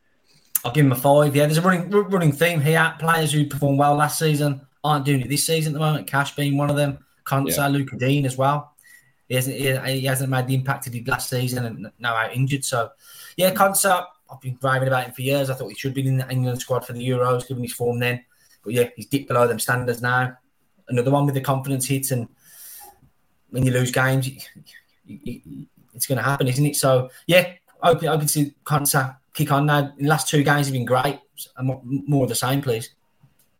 I'll 0.65 0.73
give 0.73 0.85
him 0.85 0.93
a 0.93 0.97
five. 0.97 1.35
Yeah, 1.35 1.47
there's 1.47 1.59
a 1.59 1.63
running 1.63 1.91
running 1.91 2.33
theme 2.33 2.61
here. 2.61 2.95
Players 2.99 3.33
who 3.33 3.47
performed 3.47 3.79
well 3.79 3.95
last 3.95 4.19
season 4.19 4.61
aren't 4.85 5.05
doing 5.05 5.23
it 5.23 5.29
this 5.29 5.47
season 5.47 5.73
at 5.73 5.75
the 5.75 5.85
moment. 5.85 6.07
Cash 6.07 6.37
being 6.37 6.59
one 6.59 6.69
of 6.71 6.77
them. 6.77 6.99
Konsa, 7.25 7.57
yeah. 7.57 7.69
Lucas 7.69 7.99
Digne 7.99 8.27
as 8.27 8.37
well. 8.37 8.70
He 9.31 9.37
hasn't 9.37 9.57
he, 9.87 10.05
hasn't 10.07 10.29
made 10.29 10.49
the 10.49 10.57
impact 10.57 10.87
he 10.87 10.91
did 10.91 11.07
last 11.07 11.31
season 11.31 11.65
and 11.65 11.93
now 12.01 12.17
out 12.17 12.35
injured. 12.35 12.65
So 12.65 12.91
yeah, 13.37 13.55
Konsa, 13.55 14.05
I've 14.29 14.41
been 14.41 14.59
raving 14.61 14.89
about 14.89 15.05
him 15.05 15.13
for 15.13 15.23
years. 15.23 15.49
I 15.49 15.55
thought 15.55 15.69
he 15.69 15.77
should 15.77 15.95
be 15.95 16.05
in 16.05 16.17
the 16.17 16.29
England 16.29 16.61
squad 16.61 16.85
for 16.85 16.95
the 16.95 17.09
Euros, 17.09 17.47
given 17.47 17.63
his 17.63 17.73
form 17.73 18.01
then. 18.01 18.25
But 18.65 18.73
yeah, 18.73 18.89
he's 18.97 19.07
dipped 19.07 19.29
below 19.29 19.47
them 19.47 19.61
standards 19.61 20.03
now. 20.03 20.37
Another 20.89 21.13
one 21.13 21.27
with 21.27 21.37
the 21.37 21.41
confidence 21.41 21.87
hit, 21.87 22.11
and 22.11 22.29
when 23.51 23.65
you 23.65 23.71
lose 23.71 23.93
games, 23.93 24.29
it's 25.07 26.07
going 26.09 26.19
to 26.19 26.25
happen, 26.25 26.49
isn't 26.49 26.67
it? 26.67 26.75
So 26.75 27.11
yeah, 27.29 27.53
open 27.85 28.09
open 28.09 28.27
to 28.27 28.51
Konsa 28.65 29.17
kick 29.33 29.53
on 29.53 29.67
now. 29.67 29.93
In 29.97 30.07
the 30.07 30.11
last 30.11 30.29
two 30.29 30.43
games, 30.43 30.67
have 30.67 30.75
been 30.75 30.85
great. 30.85 31.21
More 31.63 32.25
of 32.25 32.29
the 32.29 32.35
same, 32.35 32.63
please. 32.63 32.91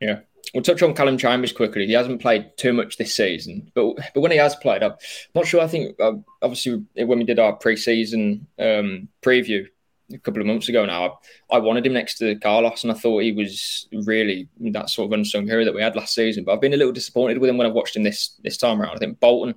Yeah, 0.01 0.23
we'll 0.55 0.63
touch 0.63 0.83
on 0.83 0.95
Callum 0.95 1.19
Chambers 1.19 1.53
quickly. 1.53 1.87
He 1.87 1.93
hasn't 1.93 2.21
played 2.21 2.57
too 2.57 2.73
much 2.73 2.97
this 2.97 3.15
season, 3.15 3.71
but 3.75 3.97
but 4.15 4.21
when 4.21 4.33
he 4.33 4.39
has 4.39 4.57
played, 4.57 4.83
I'm 4.83 4.95
not 5.35 5.47
sure. 5.47 5.61
I 5.61 5.69
think 5.69 5.99
uh, 6.01 6.13
obviously 6.43 6.85
when 6.95 7.19
we 7.19 7.25
did 7.25 7.39
our 7.39 7.55
pre-season 7.55 8.47
um, 8.59 9.09
preview 9.23 9.67
a 10.13 10.19
couple 10.19 10.41
of 10.41 10.47
months 10.47 10.69
ago 10.69 10.85
now, 10.85 11.21
I, 11.51 11.57
I, 11.57 11.59
wanted 11.59 11.87
him 11.87 11.93
next 11.93 12.19
to 12.19 12.35
Carlos, 12.37 12.83
and 12.83 12.93
I 12.93 12.97
thought 12.97 13.23
he 13.23 13.33
was 13.33 13.89
really 13.93 14.49
that 14.61 14.91
sort 14.91 15.07
of 15.07 15.13
unsung 15.13 15.47
hero 15.47 15.65
that 15.65 15.75
we 15.75 15.83
had 15.83 15.97
last 15.97 16.15
season. 16.15 16.45
But 16.45 16.53
I've 16.53 16.61
been 16.61 16.75
a 16.75 16.77
little 16.77 16.93
disappointed 16.93 17.39
with 17.39 17.49
him 17.49 17.59
when 17.59 17.67
I've 17.67 17.75
watched 17.75 17.97
him 17.97 18.03
this 18.03 18.37
this 18.43 18.57
time 18.57 18.81
around. 18.81 18.97
I 18.97 18.99
think 18.99 19.21
Bolton, 19.21 19.55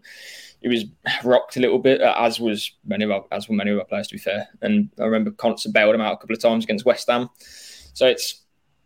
he 0.62 0.68
was 0.68 0.86
rocked 1.24 1.58
a 1.58 1.60
little 1.60 1.80
bit, 1.80 2.02
as 2.02 2.40
was 2.40 2.72
many 2.86 3.04
of 3.06 3.12
our, 3.12 3.26
as 3.32 3.50
were 3.50 3.56
many 3.56 3.72
of 3.72 3.80
our 3.80 3.86
players, 3.86 4.08
to 4.08 4.16
be 4.16 4.20
fair. 4.20 4.48
And 4.62 4.90
I 5.00 5.04
remember 5.04 5.32
Konsa 5.32 5.72
bailed 5.72 5.96
him 5.96 6.02
out 6.02 6.14
a 6.14 6.18
couple 6.18 6.36
of 6.36 6.42
times 6.42 6.64
against 6.64 6.86
West 6.86 7.10
Ham. 7.10 7.30
So 7.94 8.08
it's 8.08 8.43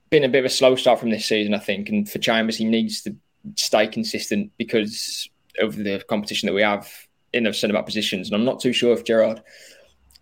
been 0.09 0.23
a 0.23 0.29
bit 0.29 0.39
of 0.39 0.45
a 0.45 0.49
slow 0.49 0.75
start 0.75 0.99
from 0.99 1.09
this 1.09 1.25
season, 1.25 1.53
I 1.53 1.59
think. 1.59 1.89
And 1.89 2.09
for 2.09 2.19
Chambers, 2.19 2.57
he 2.57 2.65
needs 2.65 3.01
to 3.03 3.15
stay 3.55 3.87
consistent 3.87 4.51
because 4.57 5.29
of 5.59 5.75
the 5.75 6.03
competition 6.07 6.47
that 6.47 6.53
we 6.53 6.61
have 6.61 6.89
in 7.33 7.43
the 7.43 7.53
centre 7.53 7.73
back 7.73 7.85
positions. 7.85 8.27
And 8.27 8.35
I'm 8.35 8.45
not 8.45 8.59
too 8.59 8.73
sure 8.73 8.93
if 8.93 9.03
Gerrard, 9.03 9.41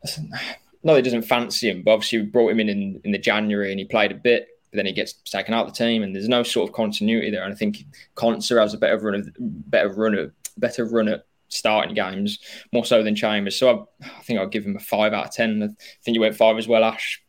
no, 0.83 0.95
he 0.95 1.01
doesn't 1.01 1.23
fancy 1.23 1.69
him, 1.69 1.83
but 1.83 1.91
obviously 1.91 2.19
we 2.19 2.25
brought 2.25 2.51
him 2.51 2.59
in, 2.59 2.69
in 2.69 3.01
in 3.03 3.11
the 3.11 3.17
January 3.17 3.71
and 3.71 3.79
he 3.79 3.85
played 3.85 4.11
a 4.11 4.15
bit. 4.15 4.47
But 4.71 4.77
then 4.77 4.85
he 4.85 4.93
gets 4.93 5.13
taken 5.13 5.53
out 5.53 5.67
of 5.67 5.73
the 5.73 5.77
team, 5.77 6.03
and 6.03 6.13
there's 6.13 6.27
no 6.27 6.43
sort 6.43 6.69
of 6.69 6.75
continuity 6.75 7.31
there. 7.31 7.43
And 7.43 7.53
I 7.53 7.55
think 7.55 7.85
Konsa 8.15 8.59
has 8.59 8.73
a 8.73 8.77
better 8.77 8.97
run, 8.97 9.15
of, 9.15 9.29
better 9.39 9.87
run 9.87 10.13
runner, 10.13 10.33
better 10.57 10.85
run 10.85 11.07
at 11.07 11.25
starting 11.47 11.95
games 11.95 12.39
more 12.73 12.83
so 12.83 13.03
than 13.03 13.15
Chambers. 13.15 13.57
So 13.57 13.69
I, 13.69 14.05
I 14.05 14.21
think 14.23 14.39
I'll 14.39 14.47
give 14.47 14.65
him 14.65 14.75
a 14.75 14.79
five 14.79 15.13
out 15.13 15.27
of 15.27 15.31
ten. 15.31 15.63
I 15.63 15.67
think 16.03 16.15
you 16.15 16.21
went 16.21 16.35
five 16.35 16.57
as 16.57 16.67
well, 16.67 16.83
Ash. 16.83 17.23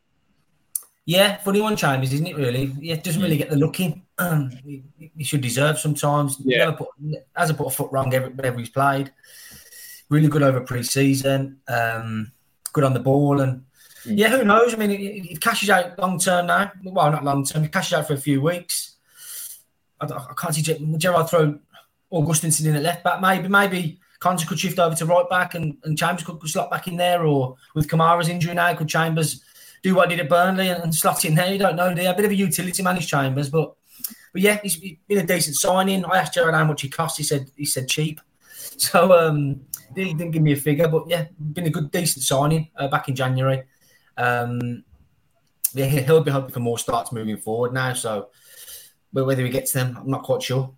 Yeah, 1.06 1.36
funny 1.36 1.60
one 1.60 1.76
Chambers, 1.76 2.12
isn't 2.12 2.26
it? 2.26 2.36
Really, 2.36 2.74
yeah, 2.80 2.96
doesn't 2.96 3.22
really 3.22 3.36
get 3.36 3.48
the 3.48 3.56
look 3.56 3.78
in. 3.78 4.02
Um, 4.18 4.50
he, 4.50 4.82
he, 5.16 5.22
should 5.22 5.40
deserve 5.40 5.78
sometimes. 5.78 6.36
Yeah, 6.44 6.58
never 6.58 6.72
put, 6.72 6.88
hasn't 7.36 7.58
put 7.58 7.68
a 7.68 7.70
foot 7.70 7.92
wrong 7.92 8.12
every, 8.12 8.30
whenever 8.30 8.58
he's 8.58 8.70
played. 8.70 9.12
Really 10.08 10.26
good 10.26 10.42
over 10.42 10.60
pre-season. 10.60 11.58
Um, 11.68 12.32
good 12.72 12.82
on 12.82 12.92
the 12.92 12.98
ball, 12.98 13.40
and 13.40 13.62
mm. 14.04 14.18
yeah, 14.18 14.30
who 14.30 14.42
knows? 14.42 14.74
I 14.74 14.78
mean, 14.78 14.90
it, 14.90 15.00
it 15.00 15.40
cashes 15.40 15.70
out 15.70 15.96
long 15.96 16.18
term 16.18 16.48
now. 16.48 16.72
Well, 16.82 17.12
not 17.12 17.24
long 17.24 17.44
term. 17.44 17.62
It 17.62 17.72
cashes 17.72 17.92
out 17.92 18.08
for 18.08 18.14
a 18.14 18.18
few 18.18 18.40
weeks. 18.40 18.96
I, 20.00 20.06
I 20.06 20.34
can't 20.36 20.56
see 20.56 20.62
Gerrard 20.98 21.28
throw 21.28 21.56
Augustinsson 22.12 22.66
in 22.66 22.74
at 22.74 22.82
left 22.82 23.04
back. 23.04 23.20
Maybe, 23.20 23.46
maybe 23.46 24.00
Konsa 24.20 24.44
could 24.44 24.58
shift 24.58 24.80
over 24.80 24.96
to 24.96 25.06
right 25.06 25.28
back, 25.30 25.54
and, 25.54 25.76
and 25.84 25.96
Chambers 25.96 26.24
could, 26.24 26.40
could 26.40 26.50
slot 26.50 26.68
back 26.68 26.88
in 26.88 26.96
there. 26.96 27.24
Or 27.24 27.54
with 27.76 27.86
Kamara's 27.86 28.28
injury 28.28 28.54
now, 28.54 28.74
could 28.74 28.88
Chambers? 28.88 29.44
Do 29.86 29.94
what 29.94 30.10
he 30.10 30.16
did 30.16 30.24
at 30.24 30.28
Burnley 30.28 30.68
and, 30.68 30.82
and 30.82 30.94
slot 30.94 31.24
in 31.24 31.36
there. 31.36 31.52
You 31.52 31.58
don't 31.58 31.76
know. 31.76 31.94
They're 31.94 32.12
a 32.12 32.16
bit 32.16 32.24
of 32.24 32.32
a 32.32 32.34
utility 32.34 32.82
man, 32.82 32.96
his 32.96 33.06
Chambers, 33.06 33.50
but 33.50 33.74
but 34.32 34.42
yeah, 34.42 34.58
he's 34.62 34.76
been 34.76 35.18
a 35.18 35.26
decent 35.26 35.56
signing. 35.56 36.04
I 36.04 36.18
asked 36.18 36.34
Gerrard 36.34 36.54
how 36.54 36.64
much 36.64 36.82
he 36.82 36.88
cost. 36.88 37.16
He 37.16 37.22
said 37.22 37.50
he 37.56 37.64
said 37.64 37.88
cheap. 37.88 38.20
So 38.78 39.18
um, 39.18 39.62
he 39.94 40.12
didn't 40.12 40.32
give 40.32 40.42
me 40.42 40.52
a 40.52 40.56
figure, 40.56 40.86
but 40.86 41.08
yeah, 41.08 41.28
been 41.38 41.64
a 41.64 41.70
good 41.70 41.90
decent 41.90 42.22
signing 42.24 42.68
uh, 42.76 42.88
back 42.88 43.08
in 43.08 43.14
January. 43.14 43.62
Um, 44.18 44.84
yeah, 45.72 45.86
he'll 45.86 46.20
be 46.20 46.30
hoping 46.30 46.50
for 46.50 46.60
more 46.60 46.78
starts 46.78 47.10
moving 47.10 47.38
forward 47.38 47.72
now. 47.72 47.94
So, 47.94 48.28
whether 49.12 49.42
he 49.42 49.48
gets 49.48 49.72
them, 49.72 49.96
I'm 49.98 50.10
not 50.10 50.24
quite 50.24 50.42
sure. 50.42 50.74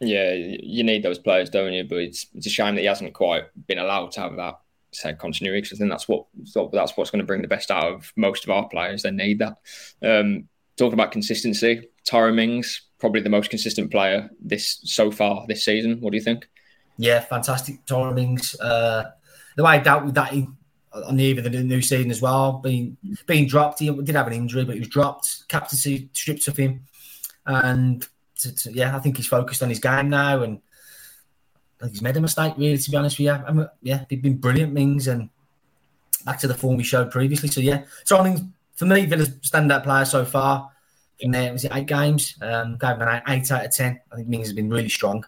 Yeah, 0.00 0.34
you 0.34 0.84
need 0.84 1.02
those 1.02 1.18
players, 1.18 1.48
don't 1.48 1.72
you? 1.72 1.84
But 1.84 1.98
it's 2.00 2.26
it's 2.34 2.46
a 2.46 2.50
shame 2.50 2.74
that 2.74 2.82
he 2.82 2.86
hasn't 2.86 3.14
quite 3.14 3.44
been 3.66 3.78
allowed 3.78 4.10
to 4.12 4.20
have 4.20 4.36
that 4.36 4.60
say 4.92 5.14
continuity 5.14 5.62
because 5.62 5.78
I 5.78 5.80
think 5.80 5.90
that's 5.90 6.08
what 6.08 6.26
that's 6.72 6.96
what's 6.96 7.10
going 7.10 7.20
to 7.20 7.26
bring 7.26 7.42
the 7.42 7.48
best 7.48 7.70
out 7.70 7.92
of 7.92 8.12
most 8.16 8.44
of 8.44 8.50
our 8.50 8.68
players. 8.68 9.02
They 9.02 9.10
need 9.10 9.38
that. 9.38 9.58
Um, 10.02 10.48
talking 10.76 10.94
about 10.94 11.12
consistency, 11.12 11.88
Tyrone 12.04 12.36
Mings 12.36 12.82
probably 13.00 13.22
the 13.22 13.30
most 13.30 13.50
consistent 13.50 13.90
player 13.90 14.30
this 14.40 14.78
so 14.84 15.10
far 15.10 15.44
this 15.48 15.64
season. 15.64 16.00
What 16.00 16.12
do 16.12 16.18
you 16.18 16.22
think? 16.22 16.48
Yeah, 16.98 17.20
fantastic, 17.20 17.84
Tyrone 17.86 18.14
Mings. 18.14 18.54
Uh, 18.60 19.10
the 19.56 19.64
way 19.64 19.82
I 19.84 19.96
with 19.96 20.14
that 20.14 20.32
in, 20.32 20.56
on 20.92 21.16
the 21.16 21.24
eve 21.24 21.38
of 21.38 21.44
the 21.44 21.50
new 21.50 21.80
season 21.80 22.10
as 22.10 22.20
well, 22.20 22.58
being 22.58 22.96
being 23.26 23.46
dropped. 23.46 23.78
He 23.78 23.90
did 23.90 24.14
have 24.14 24.26
an 24.26 24.34
injury, 24.34 24.64
but 24.64 24.74
he 24.74 24.80
was 24.80 24.88
dropped. 24.88 25.48
Captaincy 25.48 26.10
stripped 26.12 26.46
of 26.46 26.56
him, 26.56 26.82
and 27.46 28.06
to, 28.40 28.54
to, 28.54 28.72
yeah, 28.72 28.94
I 28.94 29.00
think 29.00 29.16
he's 29.16 29.26
focused 29.26 29.62
on 29.62 29.70
his 29.70 29.80
game 29.80 30.10
now 30.10 30.42
and 30.42 30.60
he's 31.88 32.02
made 32.02 32.16
a 32.16 32.20
mistake, 32.20 32.54
really, 32.56 32.78
to 32.78 32.90
be 32.90 32.96
honest 32.96 33.18
with 33.18 33.26
you. 33.26 33.32
I'm, 33.32 33.68
yeah, 33.82 34.04
they've 34.08 34.20
been 34.20 34.36
brilliant, 34.36 34.72
Mings, 34.72 35.08
and 35.08 35.30
back 36.24 36.38
to 36.40 36.48
the 36.48 36.54
form 36.54 36.76
we 36.76 36.84
showed 36.84 37.10
previously. 37.10 37.48
So, 37.48 37.60
yeah, 37.60 37.84
so 38.04 38.18
I 38.18 38.24
think 38.24 38.48
for 38.76 38.86
me, 38.86 39.06
Villa's 39.06 39.30
standout 39.30 39.84
player 39.84 40.04
so 40.04 40.24
far 40.24 40.70
in 41.20 41.30
there 41.30 41.52
was 41.52 41.64
it 41.64 41.72
eight 41.74 41.86
games? 41.86 42.36
Um, 42.40 42.76
gave 42.76 42.96
him 42.96 43.02
an 43.02 43.22
eight 43.28 43.50
out 43.50 43.64
of 43.64 43.72
10. 43.72 44.00
I 44.10 44.16
think 44.16 44.28
Mings 44.28 44.46
has 44.46 44.54
been 44.54 44.70
really 44.70 44.88
strong. 44.88 45.24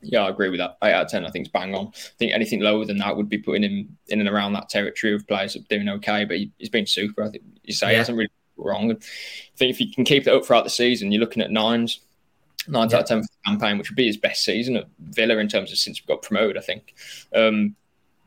Yeah, 0.00 0.24
I 0.24 0.28
agree 0.28 0.48
with 0.48 0.60
that. 0.60 0.78
Eight 0.82 0.92
out 0.92 1.06
of 1.06 1.10
ten, 1.10 1.26
I 1.26 1.30
think 1.30 1.46
is 1.46 1.52
bang 1.52 1.74
on. 1.74 1.88
I 1.88 1.98
think 2.18 2.32
anything 2.32 2.60
lower 2.60 2.84
than 2.84 2.98
that 2.98 3.16
would 3.16 3.28
be 3.28 3.38
putting 3.38 3.64
him 3.64 3.98
in 4.06 4.20
and 4.20 4.28
around 4.28 4.52
that 4.52 4.68
territory 4.68 5.14
of 5.14 5.26
players 5.26 5.56
doing 5.68 5.88
okay. 5.88 6.24
But 6.24 6.36
he, 6.36 6.52
has 6.60 6.68
been 6.68 6.86
super. 6.86 7.24
I 7.24 7.30
think 7.30 7.42
you 7.64 7.74
say 7.74 7.88
yeah. 7.88 7.92
he 7.92 7.96
hasn't 7.98 8.16
really 8.16 8.30
wrong. 8.56 8.92
I 8.92 8.96
think 9.56 9.70
if 9.70 9.80
you 9.80 9.92
can 9.92 10.04
keep 10.04 10.28
it 10.28 10.32
up 10.32 10.44
throughout 10.44 10.62
the 10.62 10.70
season, 10.70 11.10
you're 11.10 11.20
looking 11.20 11.42
at 11.42 11.50
nines, 11.50 11.98
nine 12.68 12.88
yeah. 12.90 12.96
out 12.96 13.02
of 13.02 13.08
ten 13.08 13.22
for 13.22 13.28
the 13.28 13.50
campaign, 13.50 13.78
which 13.78 13.90
would 13.90 13.96
be 13.96 14.06
his 14.06 14.16
best 14.16 14.44
season 14.44 14.76
at 14.76 14.86
Villa 14.98 15.38
in 15.38 15.48
terms 15.48 15.72
of 15.72 15.78
since 15.78 16.00
we 16.00 16.12
got 16.12 16.22
promoted. 16.22 16.56
I 16.56 16.60
think. 16.60 16.94
Um, 17.34 17.76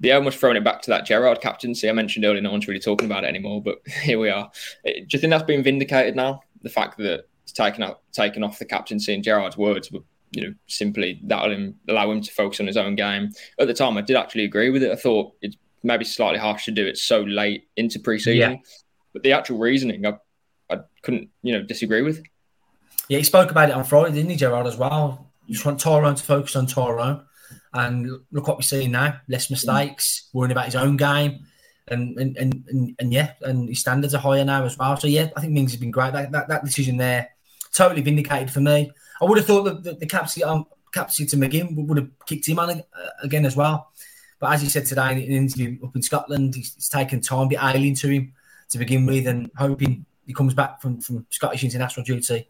yeah, 0.01 0.15
almost 0.15 0.39
throwing 0.39 0.57
it 0.57 0.63
back 0.63 0.81
to 0.81 0.89
that 0.89 1.05
Gerrard 1.05 1.41
captaincy 1.41 1.87
I 1.87 1.93
mentioned 1.93 2.25
earlier. 2.25 2.41
No 2.41 2.51
one's 2.51 2.67
really 2.67 2.79
talking 2.79 3.05
about 3.05 3.23
it 3.23 3.27
anymore, 3.27 3.61
but 3.61 3.81
here 4.03 4.19
we 4.19 4.29
are. 4.29 4.51
Do 4.83 5.05
you 5.09 5.19
think 5.19 5.29
that's 5.29 5.43
been 5.43 5.63
vindicated 5.63 6.15
now? 6.15 6.41
The 6.63 6.69
fact 6.69 6.97
that 6.97 7.27
it's 7.43 7.51
taken 7.51 7.83
out, 7.83 8.01
taken 8.11 8.43
off 8.43 8.59
the 8.59 8.65
captaincy 8.65 9.13
in 9.13 9.21
Gerrard's 9.21 9.57
words, 9.57 9.89
but 9.89 10.01
you 10.31 10.47
know, 10.47 10.53
simply 10.67 11.19
that'll 11.23 11.73
allow 11.89 12.09
him 12.09 12.21
to 12.21 12.31
focus 12.31 12.59
on 12.59 12.67
his 12.67 12.77
own 12.77 12.95
game. 12.95 13.31
At 13.59 13.67
the 13.67 13.73
time, 13.73 13.97
I 13.97 14.01
did 14.01 14.15
actually 14.15 14.45
agree 14.45 14.69
with 14.69 14.81
it. 14.81 14.91
I 14.91 14.95
thought 14.95 15.33
it's 15.41 15.57
maybe 15.83 16.05
slightly 16.05 16.39
harsh 16.39 16.65
to 16.65 16.71
do 16.71 16.85
it 16.85 16.97
so 16.97 17.21
late 17.21 17.67
into 17.75 17.99
pre-season, 17.99 18.51
yeah. 18.51 18.57
but 19.13 19.23
the 19.23 19.33
actual 19.33 19.57
reasoning, 19.59 20.05
I, 20.05 20.17
I 20.69 20.79
couldn't, 21.01 21.29
you 21.43 21.53
know, 21.53 21.63
disagree 21.63 22.01
with. 22.01 22.23
Yeah, 23.11 23.17
he 23.17 23.25
spoke 23.25 23.51
about 23.51 23.67
it 23.67 23.75
on 23.75 23.83
Friday, 23.83 24.15
didn't 24.15 24.29
he, 24.29 24.37
Gerrard, 24.37 24.67
as 24.67 24.77
well? 24.77 25.29
You 25.45 25.55
just 25.55 25.65
want 25.65 25.81
Tyrone 25.81 26.15
to 26.15 26.23
focus 26.23 26.55
on 26.55 26.65
Tyrone. 26.65 27.25
And 27.73 28.09
look 28.31 28.47
what 28.47 28.55
we're 28.55 28.61
seeing 28.61 28.91
now 28.91 29.19
less 29.27 29.51
mistakes, 29.51 30.29
worrying 30.31 30.53
about 30.53 30.63
his 30.63 30.77
own 30.77 30.95
game. 30.95 31.45
And 31.89 32.17
and, 32.17 32.37
and, 32.37 32.63
and, 32.69 32.95
and 32.99 33.11
yeah, 33.11 33.33
and 33.41 33.67
his 33.67 33.81
standards 33.81 34.15
are 34.15 34.19
higher 34.21 34.45
now 34.45 34.63
as 34.63 34.77
well. 34.77 34.95
So, 34.95 35.07
yeah, 35.07 35.27
I 35.35 35.41
think 35.41 35.51
Mings 35.51 35.73
has 35.73 35.79
been 35.81 35.91
great. 35.91 36.13
That, 36.13 36.31
that, 36.31 36.47
that 36.47 36.63
decision 36.63 36.95
there, 36.95 37.29
totally 37.73 38.01
vindicated 38.01 38.49
for 38.49 38.61
me. 38.61 38.89
I 39.21 39.25
would 39.25 39.37
have 39.39 39.45
thought 39.45 39.63
that 39.63 39.83
the, 39.83 39.93
the 39.95 40.43
um, 40.45 40.65
capacity 40.93 41.25
to 41.25 41.35
McGinn 41.35 41.85
would 41.87 41.97
have 41.97 42.09
kicked 42.27 42.47
him 42.47 42.59
on 42.59 42.69
uh, 42.69 42.83
again 43.21 43.45
as 43.45 43.57
well. 43.57 43.91
But 44.39 44.53
as 44.53 44.61
he 44.61 44.69
said 44.69 44.85
today 44.85 45.11
in 45.11 45.33
an 45.33 45.37
interview 45.49 45.85
up 45.85 45.97
in 45.97 46.01
Scotland, 46.01 46.55
he's, 46.55 46.87
taken 46.87 47.19
time, 47.19 47.49
be 47.49 47.57
alien 47.61 47.95
to 47.95 48.07
him 48.07 48.31
to 48.69 48.77
begin 48.77 49.05
with, 49.05 49.27
and 49.27 49.51
hoping 49.57 50.05
he 50.25 50.33
comes 50.33 50.53
back 50.53 50.81
from, 50.81 51.01
from 51.01 51.25
Scottish 51.29 51.63
international 51.63 52.05
duty 52.05 52.47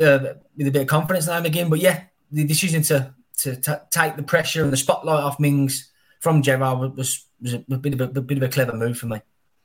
uh, 0.00 0.18
with 0.56 0.66
a 0.66 0.70
bit 0.70 0.82
of 0.82 0.88
confidence 0.88 1.26
now 1.26 1.42
again. 1.42 1.68
But 1.68 1.80
yeah, 1.80 2.04
the 2.30 2.44
decision 2.44 2.82
to 2.82 3.14
to 3.38 3.56
t- 3.56 3.72
take 3.90 4.16
the 4.16 4.22
pressure 4.22 4.62
and 4.62 4.72
the 4.72 4.76
spotlight 4.76 5.22
off 5.22 5.38
Mings 5.38 5.90
from 6.20 6.42
Gerrard 6.42 6.96
was 6.96 7.26
was 7.40 7.54
a, 7.54 7.64
a, 7.70 7.76
bit 7.76 7.94
of 7.94 8.00
a, 8.00 8.18
a, 8.18 8.22
bit 8.22 8.38
of 8.38 8.42
a 8.42 8.48
clever 8.48 8.72
move 8.72 8.98
for 8.98 9.06
me. 9.06 9.20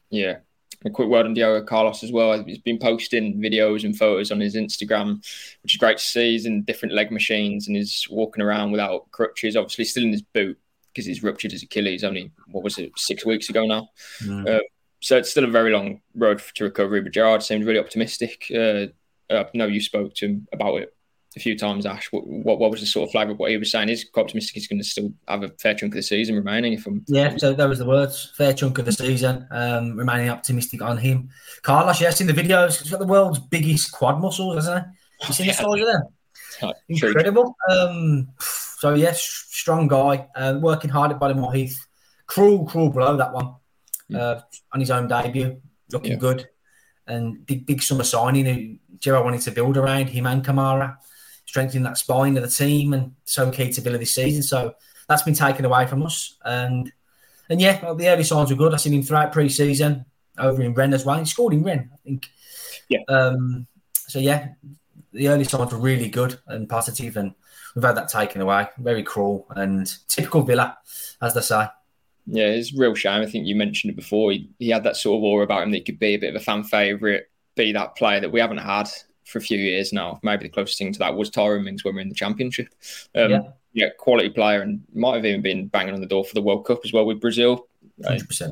Yeah. 0.10 0.38
A 0.84 0.90
quick 0.90 1.10
word 1.10 1.26
on 1.26 1.34
Diego 1.34 1.64
Carlos 1.64 2.04
as 2.04 2.12
well. 2.12 2.44
He's 2.44 2.58
been 2.58 2.80
posting 2.80 3.40
videos 3.40 3.84
and 3.84 3.96
photos 3.96 4.32
on 4.32 4.40
his 4.40 4.56
Instagram, 4.56 5.18
which 5.62 5.74
is 5.74 5.78
great 5.78 6.00
to 6.00 6.04
see. 6.04 6.32
He's 6.32 6.48
in 6.48 6.64
different 6.64 6.96
leg 6.96 7.12
machines 7.12 7.68
and 7.68 7.78
he's 7.78 8.08
walking 8.10 8.44
around 8.44 8.72
without 8.72 9.10
crutches. 9.12 9.56
Obviously, 9.56 9.86
still 9.86 10.04
in 10.04 10.12
his 10.12 10.24
boot 10.24 10.58
because 10.92 11.06
he's 11.06 11.24
ruptured 11.24 11.52
his 11.52 11.64
Achilles 11.64 12.04
only 12.04 12.32
what 12.48 12.64
was 12.64 12.78
it 12.78 12.92
six 12.98 13.26
weeks 13.26 13.50
ago 13.50 13.66
now. 13.66 13.90
Mm. 14.24 14.58
Uh, 14.58 14.60
so 15.02 15.18
it's 15.18 15.32
still 15.32 15.44
a 15.44 15.48
very 15.48 15.72
long 15.72 16.00
road 16.16 16.42
to 16.56 16.64
recovery. 16.64 17.02
But 17.02 17.14
Gerrard 17.14 17.44
seemed 17.44 17.66
really 17.66 17.80
optimistic. 17.80 18.46
Uh, 18.56 18.88
I 19.30 19.46
know 19.54 19.66
you 19.66 19.82
spoke 19.82 20.14
to 20.16 20.28
him 20.28 20.48
about 20.54 20.76
it 20.76 20.96
a 21.36 21.40
few 21.40 21.58
times, 21.58 21.86
Ash. 21.86 22.12
What, 22.12 22.28
what, 22.28 22.60
what 22.60 22.72
was 22.72 22.82
the 22.82 22.86
sort 22.86 23.08
of 23.08 23.12
flag 23.12 23.30
of 23.32 23.40
what 23.40 23.50
he 23.50 23.58
was 23.58 23.72
saying? 23.72 23.90
Is 23.90 24.06
optimistic 24.16 24.54
he's 24.54 24.68
going 24.68 24.80
to 24.80 24.88
still 24.88 25.12
have 25.28 25.44
a 25.44 25.50
fair 25.50 25.74
chunk 25.74 25.94
of 25.94 25.98
the 25.98 26.04
season 26.04 26.36
remaining? 26.36 26.74
If 26.74 26.86
I'm 26.86 27.04
yeah, 27.08 27.36
so 27.38 27.54
that 27.54 27.68
was 27.68 27.80
the 27.80 27.86
words. 27.86 28.32
Fair 28.38 28.54
chunk 28.54 28.78
of 28.78 28.86
the 28.86 28.92
season, 28.92 29.48
um, 29.50 29.98
remaining 29.98 30.30
optimistic 30.30 30.82
on 30.84 30.98
him. 30.98 31.30
Carlos, 31.64 32.00
yeah, 32.00 32.12
seen 32.12 32.28
the 32.28 32.34
videos. 32.34 32.82
He's 32.82 32.92
got 32.92 33.00
the 33.00 33.08
world's 33.08 33.40
biggest 33.40 33.92
quad 33.92 34.22
muscles, 34.22 34.56
hasn't 34.56 34.86
he? 34.86 35.28
You 35.28 35.34
seen 35.34 35.48
the 35.48 35.54
soldier 35.54 35.86
there? 35.86 36.74
Incredible. 36.90 37.56
Um, 37.70 38.30
so 38.40 38.94
yes, 38.94 39.22
strong 39.22 39.88
guy, 39.88 40.28
uh, 40.36 40.60
working 40.62 40.92
hard 40.92 41.12
at 41.12 41.20
Bodymoor 41.20 41.56
Heath. 41.56 41.88
Cruel, 42.28 42.66
cruel 42.66 42.90
blow 42.90 43.18
that 43.18 43.34
one 43.34 43.56
uh, 44.16 44.42
on 44.74 44.80
his 44.80 44.92
own 44.92 45.08
debut, 45.08 45.62
looking 45.92 46.12
yeah. 46.12 46.18
good, 46.18 46.48
and 47.08 47.46
big, 47.46 47.66
big 47.66 47.82
summer 47.82 48.04
signing. 48.04 48.46
Who 48.46 48.98
Gerrard 49.00 49.26
wanted 49.26 49.42
to 49.42 49.52
build 49.52 49.78
around 49.78 50.10
him 50.10 50.26
and 50.26 50.46
Kamara, 50.46 50.98
strengthening 51.46 51.84
that 51.84 51.98
spine 51.98 52.38
of 52.38 52.44
the 52.44 52.50
team, 52.50 52.94
and 52.94 53.14
so 53.26 53.52
key 53.52 53.72
to 53.72 53.82
Villa 53.82 53.98
this 53.98 54.16
season. 54.16 54.44
So 54.44 54.76
that's 55.08 55.24
been 55.24 55.34
taken 55.34 55.66
away 55.66 55.88
from 55.88 56.04
us, 56.04 56.38
and 56.46 56.92
and 57.50 57.60
yeah, 57.60 57.84
well, 57.84 57.96
the 57.96 58.08
early 58.08 58.24
signs 58.24 58.50
were 58.50 58.56
good. 58.56 58.74
I've 58.74 58.82
seen 58.82 58.94
him 58.94 59.04
throughout 59.04 59.34
pre-season 59.34 60.06
over 60.38 60.62
in 60.62 60.74
Rennes 60.74 60.94
as 60.94 61.06
well. 61.06 61.20
He 61.20 61.26
scored 61.26 61.54
in 61.54 61.64
Rennes, 61.64 61.90
I 61.94 61.98
think. 61.98 62.30
Yeah. 62.88 63.02
Um, 63.10 63.68
so 63.94 64.20
yeah, 64.20 64.50
the 65.12 65.30
early 65.30 65.44
signs 65.44 65.72
were 65.72 65.80
really 65.80 66.10
good 66.10 66.40
and 66.48 66.70
positive, 66.70 67.18
and 67.18 67.34
we've 67.76 67.84
had 67.84 67.98
that 67.98 68.10
taken 68.10 68.42
away. 68.42 68.68
Very 68.78 69.04
cruel 69.04 69.48
and 69.50 69.92
typical 70.08 70.44
Villa, 70.44 70.78
as 71.22 71.34
they 71.34 71.42
say. 71.42 71.68
Yeah, 72.26 72.48
it's 72.48 72.74
a 72.74 72.78
real 72.78 72.96
shame. 72.96 73.22
I 73.22 73.26
think 73.26 73.48
you 73.48 73.56
mentioned 73.56 73.92
it 73.92 73.96
before. 73.96 74.32
He, 74.32 74.50
he 74.60 74.70
had 74.70 74.84
that 74.84 74.96
sort 74.96 75.18
of 75.18 75.24
aura 75.24 75.44
about 75.44 75.64
him 75.64 75.72
that 75.72 75.78
he 75.78 75.84
could 75.84 76.00
be 76.00 76.16
a 76.16 76.18
bit 76.18 76.36
of 76.36 76.42
a 76.42 76.44
fan 76.44 76.64
favourite, 76.64 77.24
be 77.56 77.72
that 77.74 77.96
player 77.96 78.20
that 78.20 78.32
we 78.32 78.40
haven't 78.40 78.60
had 78.60 78.90
for 79.26 79.40
a 79.40 79.42
few 79.42 79.58
years 79.58 79.92
now. 79.92 80.20
Maybe 80.24 80.44
the 80.44 80.50
closest 80.50 80.78
thing 80.78 80.94
to 80.94 81.00
that 81.00 81.16
was 81.16 81.30
Tyrone 81.30 81.64
Mings 81.64 81.84
when 81.84 81.96
we 81.96 81.98
were 81.98 82.02
in 82.02 82.10
the 82.10 82.16
Championship. 82.16 82.68
Um, 83.16 83.32
yeah. 83.32 83.42
yeah. 83.74 83.90
quality 83.98 84.30
player 84.30 84.62
and 84.62 84.84
might 84.94 85.16
have 85.16 85.26
even 85.26 85.42
been 85.42 85.68
banging 85.68 85.94
on 85.94 86.02
the 86.02 86.08
door 86.08 86.24
for 86.24 86.34
the 86.34 86.42
World 86.42 86.66
Cup 86.66 86.82
as 86.86 86.94
well 86.94 87.06
with 87.06 87.22
Brazil. 87.22 87.68
100%. 88.02 88.52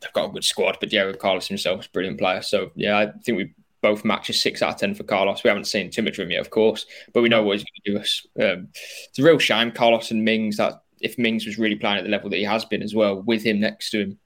they've 0.00 0.12
got 0.12 0.28
a 0.28 0.32
good 0.32 0.44
squad, 0.44 0.78
but 0.80 0.92
yeah, 0.92 1.12
Carlos 1.12 1.48
himself 1.48 1.80
is 1.80 1.86
a 1.86 1.90
brilliant 1.90 2.18
player. 2.18 2.42
So 2.42 2.72
yeah, 2.74 2.98
I 2.98 3.12
think 3.22 3.38
we 3.38 3.54
both 3.80 4.04
matches 4.04 4.42
six 4.42 4.62
out 4.62 4.74
of 4.74 4.76
ten 4.76 4.94
for 4.94 5.04
Carlos. 5.04 5.42
We 5.42 5.48
haven't 5.48 5.64
seen 5.64 5.90
too 5.90 6.02
much 6.02 6.18
of 6.18 6.24
him 6.24 6.32
yet, 6.32 6.40
of 6.40 6.50
course, 6.50 6.86
but 7.12 7.22
we 7.22 7.28
know 7.28 7.42
what 7.42 7.58
he's 7.58 7.64
going 7.64 7.82
to 7.84 7.92
do 7.92 7.98
us. 7.98 8.26
Um, 8.38 8.68
it's 9.08 9.18
a 9.18 9.22
real 9.22 9.38
shame, 9.38 9.72
Carlos 9.72 10.10
and 10.10 10.24
Mings. 10.24 10.56
That 10.58 10.82
if 11.00 11.18
Mings 11.18 11.46
was 11.46 11.58
really 11.58 11.76
playing 11.76 11.98
at 11.98 12.04
the 12.04 12.10
level 12.10 12.30
that 12.30 12.36
he 12.36 12.44
has 12.44 12.64
been 12.64 12.82
as 12.82 12.94
well, 12.94 13.22
with 13.22 13.42
him 13.42 13.60
next 13.60 13.90
to 13.90 14.00
him, 14.00 14.18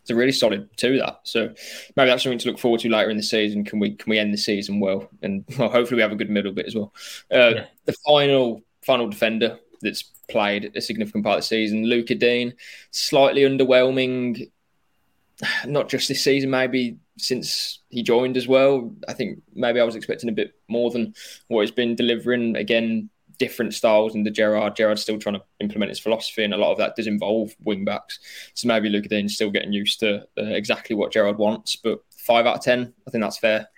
it's 0.00 0.10
a 0.10 0.16
really 0.16 0.32
solid 0.32 0.68
two. 0.76 0.98
That 0.98 1.20
so 1.24 1.52
maybe 1.96 2.08
that's 2.08 2.22
something 2.22 2.38
to 2.38 2.48
look 2.48 2.58
forward 2.58 2.80
to 2.80 2.88
later 2.88 3.10
in 3.10 3.16
the 3.16 3.22
season. 3.22 3.64
Can 3.64 3.78
we 3.78 3.94
can 3.94 4.08
we 4.10 4.18
end 4.18 4.32
the 4.32 4.38
season 4.38 4.80
well? 4.80 5.08
And 5.22 5.44
well, 5.58 5.68
hopefully 5.68 5.96
we 5.96 6.02
have 6.02 6.12
a 6.12 6.16
good 6.16 6.30
middle 6.30 6.52
bit 6.52 6.66
as 6.66 6.74
well. 6.74 6.92
Uh, 7.32 7.52
yeah. 7.54 7.64
The 7.84 7.92
final 8.06 8.62
final 8.82 9.08
defender 9.08 9.58
that's 9.82 10.04
played 10.28 10.72
a 10.74 10.80
significant 10.80 11.24
part 11.24 11.38
of 11.38 11.42
the 11.42 11.46
season, 11.46 11.84
Lucas 11.84 12.18
Digne, 12.18 12.52
slightly 12.90 13.42
underwhelming. 13.42 14.50
Not 15.66 15.88
just 15.88 16.08
this 16.08 16.24
season, 16.24 16.50
maybe 16.50 16.98
since 17.16 17.80
he 17.90 18.02
joined 18.02 18.36
as 18.36 18.48
well. 18.48 18.92
I 19.06 19.12
think 19.12 19.42
maybe 19.54 19.78
I 19.78 19.84
was 19.84 19.94
expecting 19.94 20.28
a 20.28 20.32
bit 20.32 20.54
more 20.68 20.90
than 20.90 21.14
what 21.46 21.60
he's 21.60 21.70
been 21.70 21.94
delivering. 21.94 22.56
Again, 22.56 23.10
different 23.38 23.74
styles 23.74 24.14
under 24.14 24.30
Gerrard. 24.30 24.76
Gerrard's 24.76 25.02
still 25.02 25.18
trying 25.18 25.36
to 25.36 25.42
implement 25.60 25.90
his 25.90 26.00
philosophy, 26.00 26.44
and 26.44 26.54
a 26.54 26.58
lot 26.58 26.72
of 26.72 26.78
that 26.78 26.96
does 26.96 27.06
involve 27.06 27.54
wing 27.62 27.84
backs. 27.84 28.18
So 28.54 28.68
maybe 28.68 28.88
Lucas 28.88 29.10
Digne's 29.10 29.34
still 29.34 29.50
getting 29.50 29.72
used 29.72 30.00
to 30.00 30.22
uh, 30.38 30.44
exactly 30.44 30.96
what 30.96 31.12
Gerrard 31.12 31.38
wants. 31.38 31.76
But 31.76 32.00
five 32.10 32.46
out 32.46 32.56
of 32.56 32.64
ten, 32.64 32.92
I 33.06 33.10
think 33.10 33.22
that's 33.22 33.38
fair. 33.38 33.68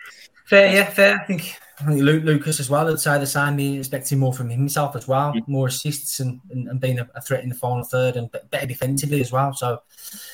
Fair, 0.47 0.75
yeah, 0.75 0.91
fair. 0.91 1.21
I 1.21 1.25
think, 1.27 1.57
I 1.79 1.85
think 1.85 2.03
Lucas 2.03 2.59
as 2.59 2.69
well. 2.69 2.89
I'd 2.89 3.21
the 3.21 3.27
same. 3.27 3.55
Be 3.55 3.79
expecting 3.79 4.19
more 4.19 4.33
from 4.33 4.51
himself 4.51 4.97
as 4.97 5.07
well, 5.07 5.33
mm-hmm. 5.33 5.53
more 5.53 5.69
assists 5.69 6.19
and, 6.19 6.41
and, 6.51 6.67
and 6.67 6.81
being 6.81 6.99
a, 6.99 7.21
threat 7.21 7.45
in 7.45 7.49
the 7.49 7.55
final 7.55 7.85
third 7.85 8.17
and 8.17 8.29
better 8.51 8.67
defensively 8.67 9.21
as 9.21 9.31
well. 9.31 9.53
So, 9.53 9.81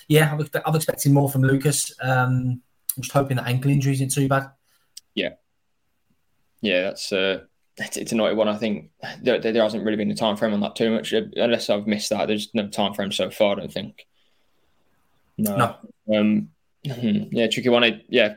yeah, 0.09 0.33
I'm, 0.33 0.49
I'm 0.65 0.75
expecting 0.75 1.13
more 1.13 1.29
from 1.29 1.43
Lucas. 1.43 1.95
Um, 2.01 2.63
I'm 2.97 3.03
just 3.03 3.13
hoping 3.13 3.37
that 3.37 3.47
ankle 3.47 3.71
injury 3.71 3.93
isn't 3.93 4.13
too 4.13 4.27
bad. 4.27 4.51
Yeah, 5.15 5.35
yeah, 6.63 6.85
that's 6.85 7.13
uh, 7.13 7.41
it's, 7.79 7.97
it's 7.97 8.13
a 8.13 8.15
naughty 8.15 8.35
one. 8.35 8.49
I 8.49 8.57
think 8.57 8.91
there, 9.23 9.39
there 9.39 9.63
hasn't 9.63 9.85
really 9.85 9.97
been 9.97 10.11
a 10.11 10.15
time 10.15 10.37
frame 10.37 10.55
on 10.55 10.61
that 10.61 10.77
too 10.77 10.91
much, 10.91 11.13
unless 11.13 11.69
I've 11.69 11.87
missed 11.87 12.11
that. 12.11 12.27
There's 12.27 12.49
no 12.55 12.69
time 12.69 12.95
frame 12.95 13.13
so 13.13 13.31
far. 13.31 13.53
I 13.53 13.61
don't 13.61 13.73
think. 13.73 14.07
No. 15.39 15.77
no. 16.07 16.19
Um, 16.19 16.49
yeah, 16.83 17.49
tricky 17.49 17.69
one. 17.69 18.03
Yeah, 18.09 18.37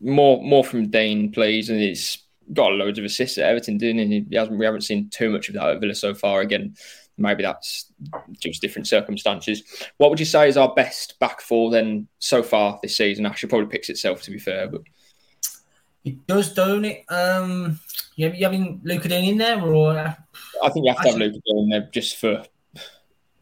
more 0.00 0.42
more 0.42 0.64
from 0.64 0.90
Digne, 0.90 1.28
please. 1.28 1.68
And 1.68 1.80
he's 1.80 2.18
got 2.52 2.72
loads 2.72 2.98
of 2.98 3.04
assists 3.04 3.38
at 3.38 3.44
Everton, 3.44 3.78
didn't 3.78 4.10
he? 4.10 4.26
he 4.30 4.36
hasn't, 4.36 4.58
we 4.58 4.64
haven't 4.64 4.82
seen 4.82 5.10
too 5.10 5.30
much 5.30 5.48
of 5.48 5.54
that 5.54 5.68
at 5.68 5.80
Villa 5.80 5.94
so 5.94 6.14
far. 6.14 6.40
Again, 6.40 6.74
maybe 7.18 7.42
that's 7.42 7.92
just 8.38 8.62
different 8.62 8.86
circumstances. 8.86 9.62
What 9.98 10.10
would 10.10 10.20
you 10.20 10.26
say 10.26 10.48
is 10.48 10.56
our 10.56 10.72
best 10.74 11.18
back 11.18 11.40
four 11.42 11.70
then 11.70 12.08
so 12.18 12.42
far 12.42 12.78
this 12.82 12.96
season? 12.96 13.26
Actually, 13.26 13.50
probably 13.50 13.68
picks 13.68 13.90
itself 13.90 14.22
to 14.22 14.30
be 14.30 14.38
fair, 14.38 14.68
but 14.68 14.82
it 16.08 16.26
does, 16.26 16.52
don't 16.52 16.84
it? 16.84 17.04
Um, 17.08 17.78
you, 18.16 18.30
you 18.30 18.44
having 18.44 18.80
Lucas 18.84 19.08
Digne 19.08 19.30
in 19.30 19.38
there, 19.38 19.60
or 19.60 19.96
I 19.98 20.68
think 20.70 20.86
you 20.86 20.92
have 20.92 21.02
to 21.02 21.10
have 21.10 21.18
Lucas 21.18 21.40
Digne 21.46 21.60
in 21.60 21.68
there 21.68 21.88
just 21.92 22.16
for 22.16 22.44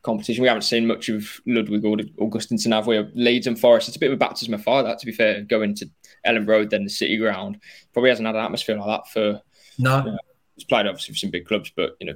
competition. 0.03 0.43
We 0.43 0.49
haven't 0.49 0.63
seen 0.63 0.87
much 0.87 1.09
of 1.09 1.41
Ludwig 1.47 1.85
or 1.85 1.97
Augustinsson, 1.97 2.73
have 2.73 2.87
we? 2.87 2.99
Leeds 3.15 3.47
and 3.47 3.59
Forest. 3.59 3.89
It's 3.89 3.97
a 3.97 4.01
bit 4.01 4.11
of 4.11 4.15
a 4.15 4.19
baptism 4.19 4.55
of 4.55 4.63
fire, 4.63 4.83
that 4.83 4.99
to 5.01 5.07
be 5.07 5.13
fair, 5.13 5.43
going 5.43 5.75
to 5.77 5.91
Elland 6.27 6.49
Road, 6.49 6.71
then 6.71 6.85
the 6.85 6.91
City 6.91 7.17
Ground. 7.17 7.61
Probably 7.93 8.11
hasn't 8.11 8.27
had 8.27 8.37
an 8.37 8.45
atmosphere 8.45 8.79
like 8.79 8.87
that 8.87 9.09
for. 9.11 9.43
No. 9.79 9.99
You 9.99 10.13
know, 10.13 10.19
he's 10.55 10.65
played 10.65 10.87
obviously 10.87 11.15
for 11.15 11.19
some 11.19 11.31
big 11.31 11.47
clubs, 11.47 11.71
but 11.75 11.97
you 12.01 12.07
know, 12.07 12.15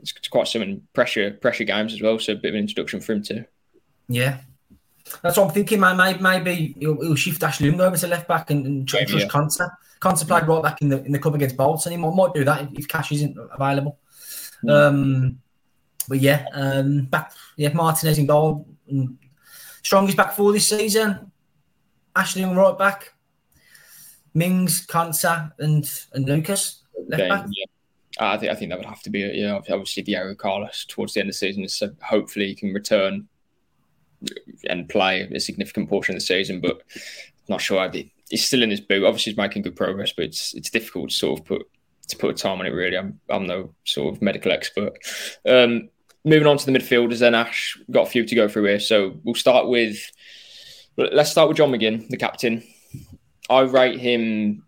it's, 0.00 0.12
it's 0.16 0.28
quite 0.28 0.48
some 0.48 0.82
pressure 0.92 1.30
pressure 1.32 1.64
games 1.64 1.92
as 1.92 2.02
well. 2.02 2.18
So 2.18 2.32
a 2.32 2.36
bit 2.36 2.48
of 2.50 2.54
an 2.54 2.60
introduction 2.60 3.00
for 3.00 3.12
him 3.12 3.22
too. 3.22 3.44
Yeah, 4.08 4.38
that's 5.22 5.36
what 5.36 5.48
I'm 5.48 5.50
thinking, 5.50 5.80
man. 5.80 5.96
Maybe, 5.96 6.20
maybe 6.20 6.76
he'll, 6.78 7.00
he'll 7.00 7.14
shift 7.14 7.42
Ashley 7.42 7.68
Young 7.68 7.80
over 7.80 7.96
to 7.96 8.06
left 8.06 8.28
back 8.28 8.50
and, 8.50 8.66
and 8.66 8.88
trust 8.88 9.12
yeah. 9.12 9.26
Konsa. 9.26 9.70
Konsa 10.00 10.26
played 10.26 10.46
right 10.46 10.62
back 10.62 10.82
in 10.82 10.88
the 10.88 11.02
in 11.04 11.12
the 11.12 11.18
club 11.18 11.34
against 11.34 11.56
Bolton. 11.56 11.92
He 11.92 11.98
might, 11.98 12.14
might 12.14 12.34
do 12.34 12.44
that 12.44 12.62
if, 12.62 12.78
if 12.80 12.88
cash 12.88 13.12
isn't 13.12 13.36
available. 13.52 13.98
Mm. 14.64 14.70
Um, 14.70 15.38
but 16.08 16.20
yeah, 16.20 16.46
um, 16.52 17.04
back 17.06 17.32
yeah 17.56 17.72
Martinez 17.72 18.18
in 18.18 18.26
goal. 18.26 18.66
Strongest 19.82 20.16
back 20.16 20.32
four 20.32 20.52
this 20.52 20.68
season. 20.68 21.30
Ashley 22.16 22.42
Young 22.42 22.56
right 22.56 22.76
back. 22.76 23.12
Mings, 24.34 24.86
Konsa, 24.86 25.52
and 25.58 25.88
and 26.12 26.26
Lucas 26.26 26.82
left 27.08 27.28
back. 27.28 27.46
Yeah. 27.50 27.64
I 28.20 28.36
think 28.36 28.52
I 28.52 28.54
think 28.54 28.70
that 28.70 28.78
would 28.78 28.86
have 28.86 29.02
to 29.02 29.10
be 29.10 29.20
you 29.20 29.46
know 29.46 29.56
obviously 29.56 30.02
Diego 30.02 30.34
Carlos 30.34 30.84
towards 30.86 31.14
the 31.14 31.20
end 31.20 31.28
of 31.28 31.34
the 31.34 31.38
season, 31.38 31.68
so 31.68 31.90
hopefully 32.02 32.46
he 32.46 32.54
can 32.54 32.72
return 32.72 33.28
and 34.68 34.88
play 34.88 35.22
a 35.22 35.40
significant 35.40 35.88
portion 35.88 36.14
of 36.14 36.20
the 36.20 36.26
season. 36.26 36.60
But 36.60 36.82
not 37.48 37.60
sure. 37.60 37.90
He's 38.30 38.46
still 38.46 38.62
in 38.62 38.70
his 38.70 38.80
boot. 38.80 39.04
Obviously, 39.04 39.32
he's 39.32 39.38
making 39.38 39.62
good 39.62 39.76
progress, 39.76 40.12
but 40.12 40.26
it's 40.26 40.54
it's 40.54 40.70
difficult 40.70 41.10
to 41.10 41.16
sort 41.16 41.40
of 41.40 41.46
put 41.46 41.66
to 42.08 42.16
put 42.16 42.30
a 42.30 42.34
time 42.34 42.60
on 42.60 42.66
it. 42.66 42.70
Really, 42.70 42.96
I'm 42.96 43.20
I'm 43.28 43.46
no 43.46 43.74
sort 43.84 44.14
of 44.14 44.22
medical 44.22 44.52
expert. 44.52 44.94
Um, 45.46 45.88
moving 46.24 46.46
on 46.46 46.56
to 46.56 46.66
the 46.66 46.76
midfielders, 46.76 47.18
then 47.18 47.34
Ash 47.34 47.78
got 47.90 48.06
a 48.06 48.10
few 48.10 48.24
to 48.24 48.34
go 48.34 48.48
through 48.48 48.64
here. 48.64 48.80
So 48.80 49.20
we'll 49.24 49.34
start 49.34 49.68
with 49.68 49.98
let's 50.96 51.30
start 51.30 51.48
with 51.48 51.56
John 51.56 51.70
McGinn, 51.70 52.08
the 52.08 52.16
captain. 52.16 52.62
I 53.50 53.60
rate 53.60 54.00
him 54.00 54.64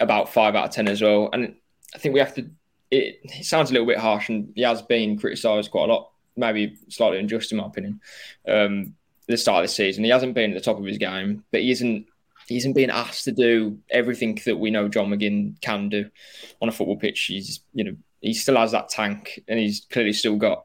about 0.00 0.32
five 0.32 0.54
out 0.54 0.66
of 0.66 0.70
ten 0.72 0.88
as 0.88 1.00
well, 1.00 1.30
and 1.32 1.54
I 1.94 1.98
think 1.98 2.14
we 2.14 2.20
have 2.20 2.34
to 2.34 2.50
it, 2.90 3.20
it 3.22 3.44
sounds 3.44 3.70
a 3.70 3.72
little 3.72 3.86
bit 3.86 3.98
harsh, 3.98 4.28
and 4.28 4.52
he 4.54 4.62
has 4.62 4.82
been 4.82 5.18
criticised 5.18 5.70
quite 5.70 5.88
a 5.88 5.92
lot, 5.92 6.09
maybe 6.36 6.76
slightly 6.88 7.18
unjust 7.18 7.52
in 7.52 7.58
my 7.58 7.66
opinion. 7.66 8.00
Um, 8.48 8.94
the 9.26 9.36
start 9.36 9.64
of 9.64 9.70
the 9.70 9.74
season, 9.74 10.04
he 10.04 10.10
hasn't 10.10 10.34
been 10.34 10.50
at 10.50 10.54
the 10.54 10.64
top 10.64 10.78
of 10.78 10.84
his 10.84 10.98
game, 10.98 11.44
but 11.50 11.60
he 11.60 11.70
isn't 11.70 12.06
he 12.48 12.56
isn't 12.56 12.72
being 12.72 12.90
asked 12.90 13.24
to 13.24 13.32
do 13.32 13.78
everything 13.90 14.36
that 14.44 14.58
we 14.58 14.72
know 14.72 14.88
John 14.88 15.08
McGinn 15.08 15.60
can 15.60 15.88
do 15.88 16.10
on 16.60 16.68
a 16.68 16.72
football 16.72 16.96
pitch. 16.96 17.26
He's 17.26 17.60
you 17.74 17.84
know 17.84 17.96
he 18.20 18.34
still 18.34 18.56
has 18.56 18.72
that 18.72 18.88
tank, 18.88 19.40
and 19.48 19.58
he's 19.58 19.86
clearly 19.90 20.12
still 20.12 20.36
got 20.36 20.64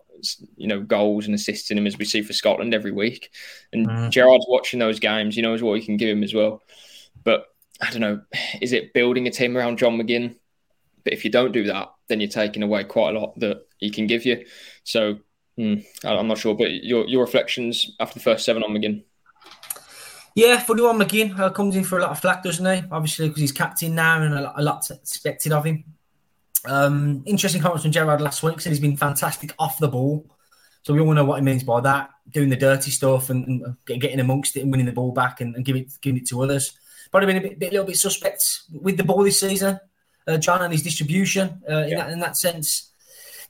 you 0.55 0.67
know 0.67 0.81
goals 0.81 1.25
and 1.25 1.35
assists 1.35 1.69
in 1.71 1.77
him 1.77 1.87
as 1.87 1.97
we 1.97 2.05
see 2.05 2.21
for 2.21 2.33
Scotland 2.33 2.73
every 2.73 2.91
week. 2.91 3.31
And 3.71 3.87
mm. 3.87 4.09
Gerrard's 4.09 4.47
watching 4.49 4.79
those 4.79 4.99
games; 4.99 5.35
he 5.35 5.41
knows 5.41 5.61
what 5.61 5.79
he 5.79 5.85
can 5.85 5.97
give 5.97 6.09
him 6.09 6.23
as 6.23 6.33
well. 6.33 6.63
But 7.23 7.45
I 7.81 7.91
don't 7.91 8.01
know, 8.01 8.21
is 8.61 8.73
it 8.73 8.93
building 8.93 9.27
a 9.27 9.31
team 9.31 9.55
around 9.57 9.77
John 9.77 9.97
McGinn? 9.97 10.35
But 11.03 11.13
if 11.13 11.23
you 11.23 11.31
don't 11.31 11.51
do 11.51 11.65
that, 11.65 11.93
then 12.07 12.19
you're 12.19 12.29
taking 12.29 12.63
away 12.63 12.83
quite 12.83 13.15
a 13.15 13.19
lot 13.19 13.39
that 13.39 13.67
he 13.77 13.91
can 13.91 14.07
give 14.07 14.25
you. 14.25 14.45
So 14.83 15.19
hmm, 15.57 15.75
I'm 16.03 16.27
not 16.27 16.37
sure, 16.37 16.55
but 16.55 16.83
your 16.83 17.07
your 17.07 17.21
reflections 17.21 17.95
after 17.99 18.15
the 18.15 18.23
first 18.23 18.45
seven 18.45 18.63
on 18.63 18.71
McGinn. 18.71 19.03
Yeah, 20.35 20.59
funny 20.59 20.81
one, 20.81 20.99
McGinn 20.99 21.37
uh, 21.39 21.49
comes 21.49 21.77
in 21.77 21.85
for 21.85 21.97
a 21.97 22.01
lot 22.01 22.11
of 22.11 22.19
flack, 22.19 22.43
doesn't 22.43 22.65
he? 22.65 22.87
Obviously, 22.91 23.29
because 23.29 23.39
he's 23.39 23.51
captain 23.53 23.95
now 23.95 24.21
and 24.21 24.33
a 24.33 24.41
lot, 24.41 24.53
a 24.57 24.61
lot 24.61 24.91
expected 24.91 25.53
of 25.53 25.63
him. 25.63 25.85
Um, 26.65 27.23
interesting 27.25 27.61
comments 27.61 27.83
from 27.83 27.93
Gerrard 27.93 28.19
last 28.19 28.43
week. 28.43 28.59
Said 28.59 28.71
he's 28.71 28.81
been 28.81 28.97
fantastic 28.97 29.53
off 29.59 29.79
the 29.79 29.87
ball. 29.87 30.25
So 30.81 30.93
we 30.93 30.99
all 30.99 31.13
know 31.13 31.25
what 31.25 31.39
he 31.39 31.45
means 31.45 31.63
by 31.63 31.79
that, 31.81 32.09
doing 32.29 32.49
the 32.49 32.55
dirty 32.55 32.91
stuff 32.91 33.29
and, 33.29 33.47
and 33.47 33.75
getting 33.85 34.19
amongst 34.19 34.57
it 34.57 34.61
and 34.61 34.71
winning 34.71 34.85
the 34.85 34.91
ball 34.91 35.11
back 35.11 35.41
and, 35.41 35.55
and 35.55 35.63
giving 35.63 35.83
it 35.83 35.93
giving 36.01 36.21
it 36.21 36.27
to 36.27 36.43
others. 36.43 36.77
Probably 37.11 37.27
been 37.27 37.37
a 37.37 37.47
bit, 37.49 37.59
bit, 37.59 37.71
little 37.71 37.87
bit 37.87 37.95
suspect 37.95 38.43
with 38.71 38.97
the 38.97 39.03
ball 39.03 39.23
this 39.23 39.39
season 39.39 39.79
uh, 40.27 40.37
John 40.37 40.61
and 40.61 40.71
his 40.71 40.83
distribution 40.83 41.61
uh, 41.69 41.83
in, 41.83 41.89
yeah. 41.89 41.97
that, 41.97 42.09
in 42.11 42.19
that 42.19 42.37
sense. 42.37 42.91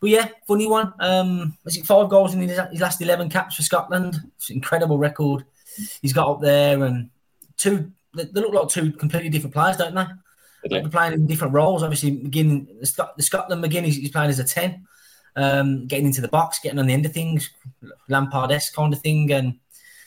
But 0.02 0.10
yeah, 0.10 0.28
funny 0.48 0.68
one. 0.68 0.94
Um, 1.00 1.58
was 1.64 1.78
it 1.78 1.86
five 1.86 2.10
goals 2.10 2.34
in 2.34 2.42
his, 2.42 2.60
his 2.72 2.82
last 2.82 3.02
eleven 3.02 3.30
caps 3.30 3.56
for 3.56 3.64
Scotland? 3.64 4.20
It's 4.38 4.50
an 4.50 4.58
incredible 4.58 4.98
record. 4.98 5.46
He's 6.02 6.14
got 6.14 6.30
up 6.30 6.42
there, 6.42 6.84
and 6.84 7.10
two. 7.58 7.92
They 8.14 8.26
look 8.40 8.54
like 8.54 8.70
two 8.70 8.94
completely 8.94 9.30
different 9.30 9.54
players, 9.54 9.76
don't 9.76 9.94
they? 9.94 10.06
Yeah. 10.70 10.80
They're 10.80 10.90
playing 10.90 11.14
in 11.14 11.28
different 11.28 11.54
roles. 11.54 11.84
Obviously, 11.84 12.12
McGinn, 12.12 12.68
the 12.80 13.24
Scotland 13.24 13.62
McGinn, 13.62 13.84
he's, 13.84 13.98
he's 13.98 14.12
playing 14.12 14.30
as 14.30 14.40
a 14.40 14.44
ten, 14.46 14.88
um, 15.36 15.86
getting 15.86 16.06
into 16.06 16.22
the 16.22 16.30
box, 16.30 16.60
getting 16.60 16.80
on 16.80 16.88
the 16.88 16.94
end 16.94 17.06
of 17.06 17.12
things, 17.12 17.50
Lampard-esque 18.08 18.74
kind 18.74 18.94
of 18.94 19.02
thing. 19.02 19.32
And 19.34 19.60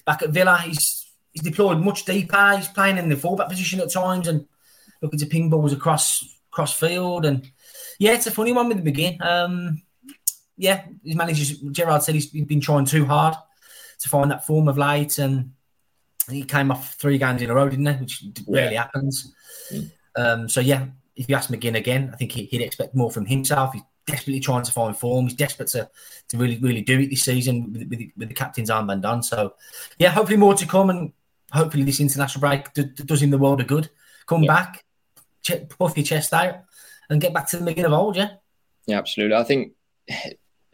back 0.06 0.22
at 0.22 0.30
Villa, 0.30 0.56
he's 0.58 1.06
he's 1.32 1.42
deployed 1.42 1.78
much 1.80 2.06
deeper. 2.06 2.56
He's 2.56 2.68
playing 2.68 2.96
in 2.96 3.10
the 3.10 3.16
fullback 3.16 3.50
position 3.50 3.78
at 3.80 3.90
times 3.90 4.26
and 4.26 4.46
looking 5.02 5.18
to 5.18 5.26
ping 5.26 5.50
balls 5.50 5.74
across 5.74 6.24
cross 6.50 6.72
field. 6.72 7.26
And 7.26 7.50
yeah, 7.98 8.12
it's 8.12 8.26
a 8.26 8.30
funny 8.30 8.52
one 8.52 8.68
with 8.68 8.84
McGinn. 8.84 9.20
Um, 9.20 9.82
yeah, 10.56 10.84
his 11.04 11.14
manager 11.14 11.54
Gerrard 11.70 12.02
said 12.02 12.14
he's 12.14 12.26
been 12.26 12.60
trying 12.60 12.84
too 12.84 13.04
hard 13.04 13.34
to 14.00 14.08
find 14.08 14.30
that 14.30 14.46
form 14.46 14.68
of 14.68 14.78
late, 14.78 15.18
and 15.18 15.52
he 16.30 16.44
came 16.44 16.70
off 16.70 16.94
three 16.94 17.18
games 17.18 17.42
in 17.42 17.50
a 17.50 17.54
row, 17.54 17.68
didn't 17.68 17.86
he? 17.86 17.92
Which 18.00 18.24
rarely 18.46 18.76
happens. 18.76 19.32
Mm. 19.72 19.90
Um, 20.16 20.48
so 20.48 20.60
yeah, 20.60 20.86
if 21.16 21.28
you 21.28 21.36
ask 21.36 21.50
McGinn 21.50 21.76
again, 21.76 22.10
I 22.12 22.16
think 22.16 22.32
he, 22.32 22.48
would 22.52 22.62
expect 22.62 22.94
more 22.94 23.10
from 23.10 23.26
himself. 23.26 23.72
He's 23.72 23.82
desperately 24.06 24.40
trying 24.40 24.64
to 24.64 24.72
find 24.72 24.96
form. 24.96 25.26
He's 25.26 25.36
desperate 25.36 25.68
to, 25.68 25.88
to 26.28 26.36
really 26.36 26.58
really 26.58 26.82
do 26.82 26.98
it 27.00 27.10
this 27.10 27.22
season 27.22 27.72
with, 27.72 27.88
with, 27.88 28.00
with 28.16 28.28
the 28.28 28.34
captain's 28.34 28.70
armband 28.70 29.04
on. 29.04 29.22
So, 29.22 29.54
yeah, 29.98 30.10
hopefully 30.10 30.38
more 30.38 30.54
to 30.54 30.66
come, 30.66 30.90
and 30.90 31.12
hopefully 31.52 31.84
this 31.84 32.00
international 32.00 32.40
break 32.40 32.72
d- 32.74 32.84
d- 32.84 33.04
does 33.04 33.22
him 33.22 33.30
the 33.30 33.38
world 33.38 33.60
of 33.60 33.66
good. 33.66 33.90
Come 34.26 34.42
yeah. 34.42 34.54
back, 34.54 34.84
ch- 35.42 35.68
puff 35.78 35.96
your 35.96 36.04
chest 36.04 36.32
out, 36.32 36.62
and 37.10 37.20
get 37.20 37.34
back 37.34 37.48
to 37.48 37.56
the 37.56 37.64
beginning 37.64 37.92
of 37.92 37.98
old. 37.98 38.16
Yeah, 38.16 38.30
yeah, 38.86 38.98
absolutely. 38.98 39.36
I 39.36 39.44
think. 39.44 39.72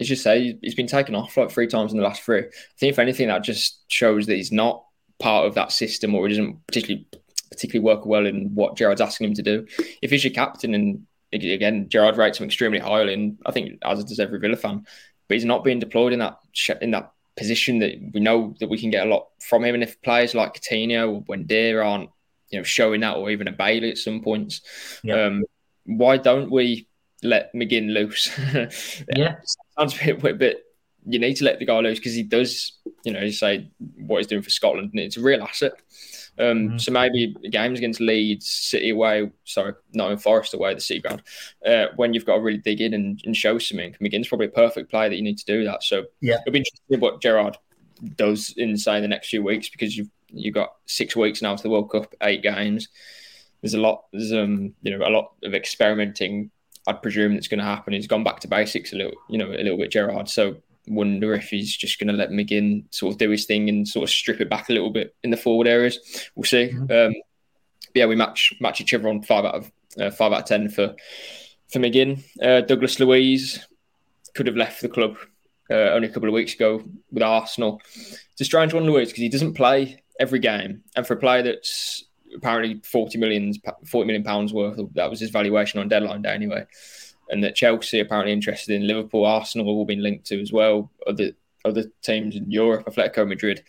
As 0.00 0.10
you 0.10 0.16
say, 0.16 0.58
he's 0.60 0.74
been 0.74 0.88
taken 0.88 1.14
off 1.14 1.36
like 1.36 1.52
three 1.52 1.68
times 1.68 1.92
in 1.92 1.98
the 1.98 2.02
last 2.02 2.22
three. 2.22 2.40
I 2.40 2.50
think, 2.78 2.90
if 2.90 2.98
anything, 2.98 3.28
that 3.28 3.44
just 3.44 3.84
shows 3.86 4.26
that 4.26 4.34
he's 4.34 4.50
not 4.50 4.84
part 5.20 5.46
of 5.46 5.54
that 5.54 5.70
system 5.70 6.16
or 6.16 6.26
he 6.26 6.34
doesn't 6.34 6.66
particularly 6.66 7.06
particularly 7.48 7.84
work 7.84 8.04
well 8.04 8.26
in 8.26 8.52
what 8.54 8.76
Gerrard's 8.76 9.00
asking 9.00 9.28
him 9.28 9.34
to 9.34 9.42
do. 9.42 9.66
If 10.02 10.10
he's 10.10 10.24
your 10.24 10.32
captain 10.32 10.74
and 10.74 11.06
again, 11.32 11.88
Gerrard 11.88 12.16
rates 12.16 12.38
him 12.38 12.46
extremely 12.46 12.80
highly, 12.80 13.14
and 13.14 13.38
I 13.46 13.52
think 13.52 13.78
as 13.84 14.02
does 14.04 14.18
every 14.18 14.40
Villa 14.40 14.56
fan. 14.56 14.84
But 15.28 15.34
he's 15.34 15.44
not 15.44 15.62
being 15.62 15.78
deployed 15.78 16.12
in 16.12 16.18
that 16.18 16.38
in 16.80 16.90
that 16.90 17.12
position 17.36 17.78
that 17.78 17.94
we 18.12 18.20
know 18.20 18.54
that 18.58 18.68
we 18.68 18.78
can 18.78 18.90
get 18.90 19.06
a 19.06 19.10
lot 19.10 19.28
from 19.40 19.64
him. 19.64 19.74
And 19.74 19.84
if 19.84 20.02
players 20.02 20.34
like 20.34 20.54
Coutinho 20.54 21.12
or 21.12 21.22
Buendia 21.22 21.84
aren't, 21.84 22.10
you 22.50 22.58
know, 22.58 22.64
showing 22.64 23.00
that, 23.02 23.16
or 23.16 23.30
even 23.30 23.48
a 23.48 23.52
Bailey 23.52 23.92
at 23.92 23.98
some 23.98 24.22
points, 24.22 24.60
yeah. 25.04 25.26
um, 25.26 25.44
why 25.86 26.16
don't 26.16 26.50
we 26.50 26.88
let 27.22 27.52
McGinn 27.54 27.92
loose? 27.92 28.30
yeah, 29.16 29.36
sounds 29.78 29.94
a 30.00 30.14
bit, 30.14 30.24
a 30.24 30.34
bit. 30.34 30.64
You 31.06 31.18
need 31.18 31.34
to 31.34 31.44
let 31.44 31.58
the 31.58 31.66
guy 31.66 31.80
loose 31.80 31.98
because 31.98 32.14
he 32.14 32.22
does, 32.22 32.72
you 33.04 33.12
know, 33.12 33.28
say 33.28 33.70
what 33.98 34.18
he's 34.18 34.26
doing 34.26 34.42
for 34.42 34.50
Scotland, 34.50 34.90
and 34.92 35.00
it's 35.00 35.16
a 35.16 35.22
real 35.22 35.42
asset. 35.42 35.72
Um, 36.38 36.46
mm-hmm. 36.46 36.78
So 36.78 36.90
maybe 36.90 37.34
games 37.50 37.78
against 37.78 38.00
Leeds, 38.00 38.48
City 38.48 38.90
away, 38.90 39.30
sorry, 39.44 39.74
not 39.92 40.10
in 40.10 40.18
Forest 40.18 40.54
away, 40.54 40.74
the 40.74 40.80
City 40.80 41.00
ground, 41.00 41.22
uh, 41.64 41.86
when 41.96 42.12
you've 42.12 42.24
got 42.24 42.36
to 42.36 42.40
really 42.40 42.58
dig 42.58 42.80
in 42.80 42.94
and, 42.94 43.20
and 43.24 43.36
show 43.36 43.58
something. 43.58 43.94
McGinn's 44.00 44.28
probably 44.28 44.46
a 44.46 44.50
perfect 44.50 44.90
player 44.90 45.08
that 45.08 45.16
you 45.16 45.22
need 45.22 45.38
to 45.38 45.44
do 45.44 45.64
that. 45.64 45.82
So 45.82 46.04
yeah, 46.20 46.38
it'll 46.40 46.52
be 46.52 46.60
interesting 46.60 47.00
what 47.00 47.20
Gerrard 47.20 47.56
does 48.16 48.52
in 48.56 48.76
say 48.76 49.00
the 49.00 49.08
next 49.08 49.28
few 49.28 49.42
weeks 49.42 49.68
because 49.68 49.96
you've 49.96 50.10
you've 50.28 50.54
got 50.54 50.74
six 50.86 51.14
weeks 51.14 51.42
now 51.42 51.54
to 51.54 51.62
the 51.62 51.70
World 51.70 51.90
Cup, 51.90 52.12
eight 52.22 52.42
games. 52.42 52.88
There's 53.64 53.72
a 53.72 53.80
lot, 53.80 54.04
there's 54.12 54.30
um, 54.30 54.74
you 54.82 54.94
know, 54.94 55.06
a 55.06 55.08
lot 55.08 55.32
of 55.42 55.54
experimenting. 55.54 56.50
I'd 56.86 57.00
presume 57.00 57.32
that's 57.32 57.48
going 57.48 57.60
to 57.60 57.64
happen. 57.64 57.94
He's 57.94 58.06
gone 58.06 58.22
back 58.22 58.40
to 58.40 58.48
basics 58.48 58.92
a 58.92 58.96
little, 58.96 59.14
you 59.30 59.38
know, 59.38 59.46
a 59.46 59.64
little 59.64 59.78
bit, 59.78 59.90
Gerrard. 59.90 60.28
So 60.28 60.56
wonder 60.86 61.32
if 61.32 61.48
he's 61.48 61.74
just 61.74 61.98
going 61.98 62.08
to 62.08 62.12
let 62.12 62.28
McGinn 62.28 62.84
sort 62.94 63.14
of 63.14 63.18
do 63.18 63.30
his 63.30 63.46
thing 63.46 63.70
and 63.70 63.88
sort 63.88 64.02
of 64.02 64.10
strip 64.10 64.42
it 64.42 64.50
back 64.50 64.68
a 64.68 64.74
little 64.74 64.90
bit 64.90 65.14
in 65.24 65.30
the 65.30 65.38
forward 65.38 65.66
areas. 65.66 66.28
We'll 66.34 66.44
see. 66.44 66.72
Mm-hmm. 66.74 66.92
Um, 66.92 67.14
yeah, 67.94 68.04
we 68.04 68.16
match 68.16 68.52
match 68.60 68.82
each 68.82 68.92
other 68.92 69.08
on 69.08 69.22
five 69.22 69.46
out 69.46 69.54
of 69.54 69.72
uh, 69.98 70.10
five 70.10 70.34
out 70.34 70.40
of 70.40 70.44
ten 70.44 70.68
for 70.68 70.94
for 71.72 71.78
McGinn. 71.78 72.22
Uh, 72.42 72.60
Douglas 72.60 73.00
Luiz 73.00 73.66
could 74.34 74.46
have 74.46 74.56
left 74.56 74.82
the 74.82 74.90
club 74.90 75.16
uh, 75.70 75.94
only 75.94 76.08
a 76.08 76.12
couple 76.12 76.28
of 76.28 76.34
weeks 76.34 76.52
ago 76.52 76.82
with 77.10 77.22
Arsenal. 77.22 77.80
It's 78.32 78.42
a 78.42 78.44
strange 78.44 78.74
one, 78.74 78.84
Luiz, 78.84 79.08
because 79.08 79.22
he 79.22 79.30
doesn't 79.30 79.54
play 79.54 80.02
every 80.20 80.38
game, 80.38 80.82
and 80.96 81.06
for 81.06 81.14
a 81.14 81.18
player 81.18 81.42
that's 81.42 82.04
apparently 82.34 82.80
40 82.84 83.18
million 83.18 83.52
40 83.86 84.06
million 84.06 84.24
pounds 84.24 84.52
worth, 84.52 84.78
Of, 84.78 84.92
that 84.94 85.10
was 85.10 85.20
his 85.20 85.30
valuation 85.30 85.80
on 85.80 85.88
deadline 85.88 86.22
day 86.22 86.34
anyway 86.34 86.66
and 87.30 87.42
that 87.42 87.54
Chelsea 87.54 88.00
apparently 88.00 88.32
interested 88.32 88.74
in 88.74 88.86
Liverpool, 88.86 89.24
Arsenal 89.24 89.66
have 89.66 89.76
all 89.76 89.84
been 89.84 90.02
linked 90.02 90.26
to 90.26 90.40
as 90.40 90.52
well. 90.52 90.90
Other 91.06 91.32
other 91.64 91.84
teams 92.02 92.36
in 92.36 92.50
Europe, 92.50 92.86
Atletico 92.86 93.26
Madrid. 93.26 93.64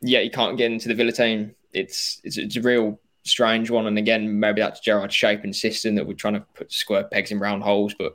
Yeah, 0.00 0.20
he 0.20 0.30
can't 0.30 0.56
get 0.56 0.70
into 0.70 0.88
the 0.88 0.94
Villa 0.94 1.12
team. 1.12 1.54
It's 1.72 2.20
it's, 2.24 2.38
it's 2.38 2.56
a 2.56 2.62
real 2.62 3.00
strange 3.24 3.70
one. 3.70 3.86
And 3.86 3.98
again, 3.98 4.38
maybe 4.38 4.60
that's 4.60 4.80
Gerrard's 4.80 5.14
shape 5.14 5.42
and 5.42 5.54
system 5.54 5.96
that 5.96 6.06
we're 6.06 6.14
trying 6.14 6.34
to 6.34 6.46
put 6.54 6.72
square 6.72 7.04
pegs 7.04 7.32
in 7.32 7.40
round 7.40 7.62
holes. 7.62 7.94
But 7.98 8.12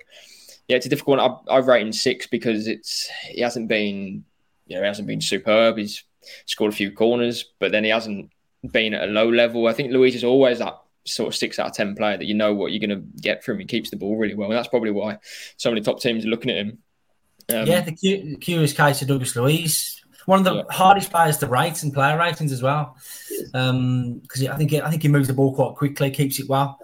yeah, 0.67 0.78
it's 0.78 0.86
a 0.86 0.89
difficult 0.89 1.20
one. 1.20 1.38
I, 1.50 1.56
I've 1.58 1.67
rated 1.67 1.94
six 1.94 2.28
because 2.28 2.67
it's 2.67 3.10
he 3.28 3.41
hasn't 3.41 3.67
been 3.67 4.24
you 4.67 4.76
know 4.76 4.82
he 4.82 4.88
hasn't 4.88 5.08
been 5.08 5.22
superb. 5.22 5.78
He's 5.78 6.04
scored 6.46 6.72
a 6.72 6.76
few 6.76 6.91
corners, 6.91 7.46
but 7.60 7.72
then 7.72 7.84
he 7.84 7.89
hasn't 7.89 8.30
been 8.69 8.93
at 8.93 9.08
a 9.08 9.12
low 9.12 9.30
level. 9.30 9.67
I 9.67 9.74
think 9.74 9.91
Luiz 9.91 10.15
is 10.15 10.24
always 10.24 10.60
that 10.60 10.78
sort 11.06 11.28
of 11.28 11.36
six 11.36 11.58
out 11.60 11.67
of 11.67 11.74
ten 11.74 11.95
player 11.95 12.17
that 12.17 12.26
you 12.26 12.34
know 12.34 12.54
what 12.54 12.71
you're 12.71 12.86
going 12.86 13.02
to 13.02 13.21
get 13.21 13.43
from 13.43 13.56
him. 13.56 13.62
He 13.62 13.65
keeps 13.65 13.89
the 13.89 13.97
ball 13.97 14.17
really 14.17 14.36
well, 14.36 14.50
and 14.50 14.58
that's 14.58 14.67
probably 14.67 14.91
why 14.91 15.17
so 15.58 15.69
many 15.69 15.82
top 15.82 16.00
teams 16.00 16.26
are 16.26 16.30
looking 16.30 16.52
at 16.52 16.58
him. 16.58 16.78
Um, 17.50 17.65
yeah, 17.65 17.82
the 17.82 17.95
cu- 17.95 18.38
curious 18.38 18.74
case 18.74 19.02
of 19.02 19.08
Douglas 19.08 19.36
Luiz, 19.36 20.02
one 20.26 20.39
of 20.39 20.45
the 20.45 20.56
yeah. 20.56 20.63
hardest 20.69 21.12
players 21.12 21.38
to 21.38 21.47
rate 21.47 21.82
and 21.84 21.93
player 21.93 22.17
ratings 22.17 22.52
as 22.52 22.62
well, 22.62 22.95
because 23.38 23.54
um, 23.54 24.21
I 24.36 24.56
think 24.58 24.74
I 24.74 24.89
think 24.89 25.02
he 25.02 25.08
moves 25.08 25.28
the 25.28 25.34
ball 25.34 25.56
quite 25.56 25.76
quickly, 25.76 26.12
keeps 26.12 26.39
it 26.39 26.47
well, 26.47 26.80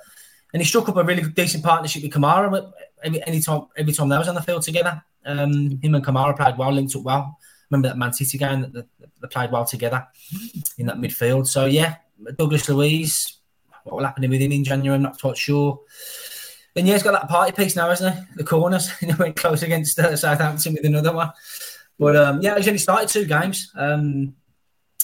and 0.54 0.62
he 0.62 0.68
struck 0.68 0.90
up 0.90 0.98
a 0.98 1.04
really 1.04 1.24
decent 1.30 1.63
partnership 1.63 2.04
with 2.04 2.12
Kamara. 2.12 2.72
Every 3.04 3.26
any 3.28 3.40
time, 3.40 3.68
every 3.78 3.94
time 3.94 4.10
they 4.10 4.18
was 4.18 4.28
on 4.28 4.36
the 4.36 4.42
field 4.42 4.63
together, 4.63 5.02
um, 5.26 5.80
him 5.82 5.94
and 5.94 6.04
Kamara 6.04 6.36
played 6.36 6.58
well, 6.58 6.72
linked 6.72 6.96
up 6.96 7.04
well. 7.04 7.38
Remember 7.70 7.90
that 7.90 7.98
Man 7.98 8.14
City 8.14 8.38
game 8.38 8.62
that 8.62 8.88
they, 9.22 9.28
played 9.28 9.52
well 9.52 9.66
together 9.66 10.08
in 10.78 10.86
that 10.86 10.98
midfield. 10.98 11.48
So 11.48 11.66
yeah, 11.66 11.96
Douglas 12.38 12.70
Luiz, 12.70 13.38
what 13.84 13.98
will 13.98 14.06
happen 14.06 14.30
with 14.30 14.42
him 14.42 14.52
in 14.52 14.64
January, 14.64 14.96
I'm 14.96 15.02
not 15.02 15.20
quite 15.20 15.38
sure. 15.38 15.82
And 16.76 16.88
yeah, 16.88 16.94
he's 16.94 17.04
got 17.04 17.14
that 17.14 17.28
party 17.28 17.52
piece 17.52 17.76
now, 17.76 17.90
hasn't 17.90 18.16
he? 18.16 18.22
The 18.36 18.44
corners. 18.44 18.96
he 19.00 19.12
went 19.14 19.36
close 19.36 19.64
against 19.64 20.00
uh, 20.00 20.16
Southampton 20.16 20.74
with 20.74 20.86
another 20.86 21.14
one. 21.14 21.32
But 21.98 22.16
um, 22.16 22.42
yeah, 22.42 22.56
he's 22.56 22.68
only 22.68 22.78
started 22.78 23.10
two 23.10 23.26
games. 23.26 23.72
Um, 23.76 24.36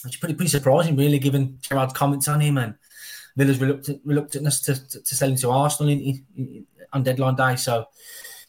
it's 0.06 0.18
pretty 0.18 0.36
pretty 0.36 0.50
surprising, 0.50 0.96
really, 0.96 1.18
given 1.18 1.58
Gerrard's 1.62 1.94
comments 1.94 2.28
on 2.28 2.42
him 2.42 2.58
and 2.58 2.76
Villa's 3.36 3.60
reluctant, 3.60 4.06
reluctantness 4.06 4.62
to, 4.66 4.90
to, 4.90 5.02
to 5.02 5.16
sell 5.16 5.30
him 5.30 5.36
to 5.38 5.50
Arsenal 5.50 5.92
in, 5.92 6.24
in, 6.36 6.68
on 6.92 7.04
deadline 7.04 7.36
day. 7.36 7.56
So 7.56 7.86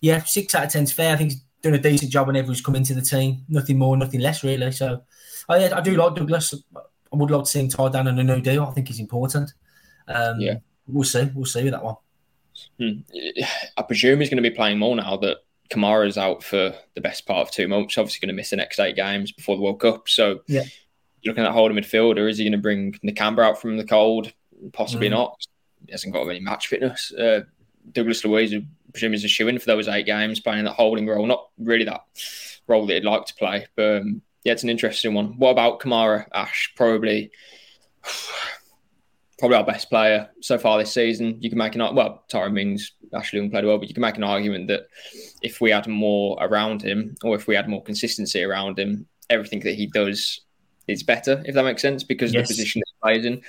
yeah, 0.01 0.23
six 0.25 0.55
out 0.55 0.65
of 0.65 0.71
ten 0.71 0.83
is 0.83 0.93
fair. 0.93 1.15
I 1.15 1.17
think 1.17 1.33
doing 1.65 1.75
a 1.75 1.79
decent 1.79 2.13
job 2.13 2.27
whenever 2.27 2.49
he's 2.49 2.61
come 2.61 2.77
into 2.77 2.95
the 2.95 3.01
team. 3.01 3.43
Nothing 3.49 3.79
more, 3.79 3.97
nothing 3.97 4.21
less, 4.21 4.45
really. 4.45 4.71
So 4.71 5.03
I, 5.49 5.71
I 5.71 5.81
do 5.81 5.97
like 5.97 6.15
Douglas. 6.15 6.55
I 6.77 7.17
would 7.17 7.31
like 7.31 7.45
to 7.45 7.51
see 7.51 7.61
him 7.61 7.69
tied 7.69 7.93
down 7.93 8.07
on 8.07 8.19
a 8.19 8.23
new 8.23 8.41
deal. 8.41 8.65
I 8.65 8.71
think 8.73 8.89
he's 8.89 9.01
important. 9.01 9.53
Um, 10.07 10.39
yeah, 10.39 10.57
we'll 10.87 11.05
see. 11.05 11.31
We'll 11.35 11.47
see 11.47 11.65
with 11.65 11.73
that 11.73 11.83
one. 11.83 11.97
Hmm. 12.79 13.01
I 13.77 13.83
presume 13.83 14.21
he's 14.21 14.29
going 14.29 14.43
to 14.43 14.49
be 14.49 14.55
playing 14.55 14.79
more 14.79 14.95
now 14.95 15.17
that 15.17 15.39
Kamara's 15.71 16.19
out 16.19 16.45
for 16.45 16.75
the 16.95 17.01
best 17.01 17.27
part 17.27 17.49
of 17.49 17.51
two 17.51 17.67
months. 17.67 17.97
Obviously, 17.97 18.21
going 18.21 18.35
to 18.35 18.39
miss 18.39 18.51
the 18.51 18.57
next 18.57 18.79
eight 18.79 18.95
games 18.95 19.33
before 19.33 19.57
the 19.57 19.63
World 19.63 19.81
Cup. 19.81 20.07
So, 20.07 20.41
yeah. 20.47 20.65
looking 21.25 21.45
at 21.45 21.53
holding 21.53 21.79
midfielder, 21.79 22.29
is 22.29 22.37
he 22.37 22.45
going 22.45 22.53
to 22.53 22.59
bring 22.59 22.93
Nakamba 23.05 23.43
out 23.43 23.61
from 23.61 23.79
the 23.79 23.85
cold? 23.85 24.33
Possibly 24.75 25.09
mm. 25.09 25.13
not. 25.13 25.47
He 25.87 25.93
hasn't 25.93 26.13
got 26.13 26.29
any 26.29 26.41
match 26.41 26.69
fitness. 26.69 27.11
Uh, 27.13 27.41
Douglas 27.91 28.25
Luiz, 28.25 28.55
presume, 28.95 29.13
is 29.13 29.25
a 29.25 29.29
shoe 29.29 29.49
in 29.49 29.59
for 29.59 29.67
those 29.67 29.89
eight 29.89 30.07
games, 30.07 30.41
playing 30.41 30.65
that 30.65 30.73
holding 30.73 31.07
role. 31.07 31.27
Not 31.27 31.49
really 31.59 31.85
that 31.85 32.03
role 32.67 32.87
that 32.87 32.95
he'd 32.95 33.05
like 33.05 33.27
to 33.27 33.35
play, 33.35 33.67
but 33.77 33.99
um, 33.99 34.23
yeah, 34.45 34.53
it's 34.53 34.63
an 34.63 34.71
interesting 34.71 35.15
one. 35.15 35.39
What 35.39 35.51
about 35.51 35.81
Kamara? 35.81 36.27
Ash 36.33 36.73
probably 36.77 37.31
probably 39.39 39.57
our 39.57 39.65
best 39.65 39.91
player 39.91 40.31
so 40.41 40.59
far 40.59 40.79
this 40.79 40.93
season. 40.93 41.37
You 41.41 41.51
can 41.51 41.59
make 41.59 41.75
an 41.75 41.95
well, 41.95 42.25
Tyrone 42.29 42.55
Mings 42.55 42.93
actually 43.15 43.49
played 43.49 43.65
well, 43.65 43.79
but 43.79 43.89
you 43.89 43.95
can 43.95 44.03
make 44.03 44.17
an 44.17 44.25
argument 44.25 44.69
that 44.69 44.87
if 45.43 45.61
we 45.61 45.71
had 45.71 45.87
more 45.87 46.39
around 46.41 46.83
him, 46.83 47.17
or 47.23 47.35
if 47.35 47.47
we 47.47 47.55
had 47.55 47.69
more 47.69 47.83
consistency 47.83 48.43
around 48.43 48.79
him, 48.79 49.07
everything 49.31 49.61
that 49.61 49.75
he 49.75 49.87
does 49.87 50.41
is 50.87 51.03
better. 51.03 51.43
If 51.47 51.55
that 51.55 51.65
makes 51.65 51.83
sense, 51.83 52.05
because 52.05 52.33
yes. 52.33 52.43
of 52.43 52.49
the 52.49 52.53
position 52.55 52.81
that 52.81 52.87
he 52.89 53.01
plays 53.03 53.25
in. 53.25 53.43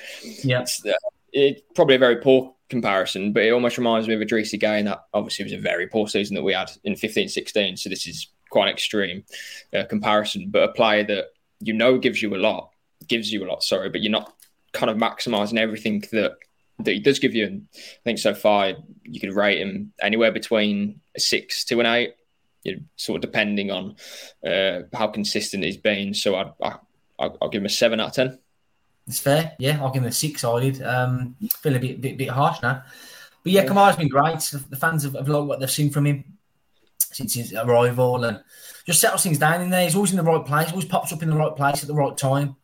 Yeah, 0.47 0.62
it's, 0.62 0.86
uh, 0.86 0.93
it's 1.34 1.62
probably 1.75 1.95
a 1.95 1.99
very 1.99 2.17
poor 2.17 2.54
comparison, 2.69 3.34
but 3.34 3.43
it 3.43 3.51
almost 3.51 3.78
reminds 3.78 4.08
me 4.08 4.15
of 4.15 4.21
Idrissa 4.21 4.60
Gueye. 4.60 4.84
That 4.84 5.06
obviously 5.13 5.43
was 5.43 5.54
a 5.54 5.58
very 5.58 5.88
poor 5.88 6.08
season 6.08 6.36
that 6.36 6.43
we 6.43 6.54
had 6.54 6.71
in 6.84 6.93
15-16. 6.93 7.80
So 7.80 7.89
this 7.89 8.08
is 8.08 8.28
quite 8.49 8.67
an 8.67 8.73
extreme 8.73 9.23
uh, 9.73 9.86
comparison, 9.86 10.49
but 10.49 10.69
a 10.69 10.73
player 10.73 11.04
that 11.04 11.25
you 11.60 11.73
know 11.73 11.97
gives 11.97 12.21
you 12.21 12.36
a 12.36 12.38
lot, 12.38 12.71
gives 13.08 13.32
you 13.32 13.45
a 13.45 13.47
lot. 13.47 13.63
Sorry, 13.63 13.89
but 13.89 14.01
you're 14.01 14.12
not 14.12 14.34
kind 14.73 14.89
of 14.89 14.97
maximising 14.97 15.58
everything 15.58 16.04
that 16.12 16.38
that 16.80 16.91
he 16.91 16.99
does 16.99 17.19
give 17.19 17.34
you. 17.34 17.45
And 17.45 17.67
I 17.73 18.04
think 18.04 18.19
so 18.19 18.34
far 18.34 18.73
you 19.04 19.19
could 19.19 19.34
rate 19.34 19.60
him 19.60 19.93
anywhere 20.01 20.32
between 20.32 20.99
a 21.15 21.19
six 21.19 21.63
to 21.65 21.80
an 21.80 21.86
eight, 21.86 22.15
you 22.63 22.75
know, 22.75 22.82
sort 22.97 23.17
of 23.17 23.21
depending 23.21 23.71
on 23.71 23.95
uh, 24.45 24.82
how 24.93 25.08
consistent 25.08 25.63
he's 25.63 25.78
been. 25.78 26.13
So 26.13 26.36
I'd, 26.36 26.51
I, 26.62 26.75
I'll, 27.17 27.38
I'll 27.41 27.49
give 27.49 27.62
him 27.62 27.67
a 27.67 27.69
seven 27.69 27.99
out 27.99 28.10
of 28.10 28.13
ten. 28.13 28.39
It's 29.07 29.19
fair, 29.19 29.53
yeah. 29.59 29.79
I'll 29.81 29.91
give 29.91 30.01
him 30.01 30.09
a 30.09 30.11
six. 30.11 30.43
I 30.43 30.59
did. 30.59 30.81
Um, 30.81 31.35
feel 31.61 31.75
a 31.75 31.79
bit, 31.79 32.01
bit, 32.01 32.17
bit 32.17 32.29
harsh 32.29 32.61
now, 32.63 32.83
but 33.43 33.51
yeah, 33.51 33.65
Kamara's 33.65 33.97
been 33.97 34.07
great. 34.07 34.39
The 34.39 34.75
fans 34.75 35.03
have, 35.03 35.13
have 35.13 35.29
liked 35.29 35.47
what 35.47 35.59
they've 35.59 35.69
seen 35.69 35.91
from 35.91 36.07
him 36.07 36.23
since 36.97 37.35
his 37.35 37.53
arrival, 37.53 38.23
and 38.23 38.43
just 38.85 39.01
settles 39.01 39.23
things 39.23 39.37
down 39.37 39.61
in 39.61 39.69
there. 39.69 39.83
He's 39.83 39.95
always 39.95 40.11
in 40.11 40.17
the 40.17 40.23
right 40.23 40.45
place. 40.45 40.69
Always 40.71 40.85
pops 40.85 41.13
up 41.13 41.23
in 41.23 41.29
the 41.29 41.35
right 41.35 41.55
place 41.55 41.81
at 41.81 41.87
the 41.87 41.93
right 41.93 42.17
time 42.17 42.55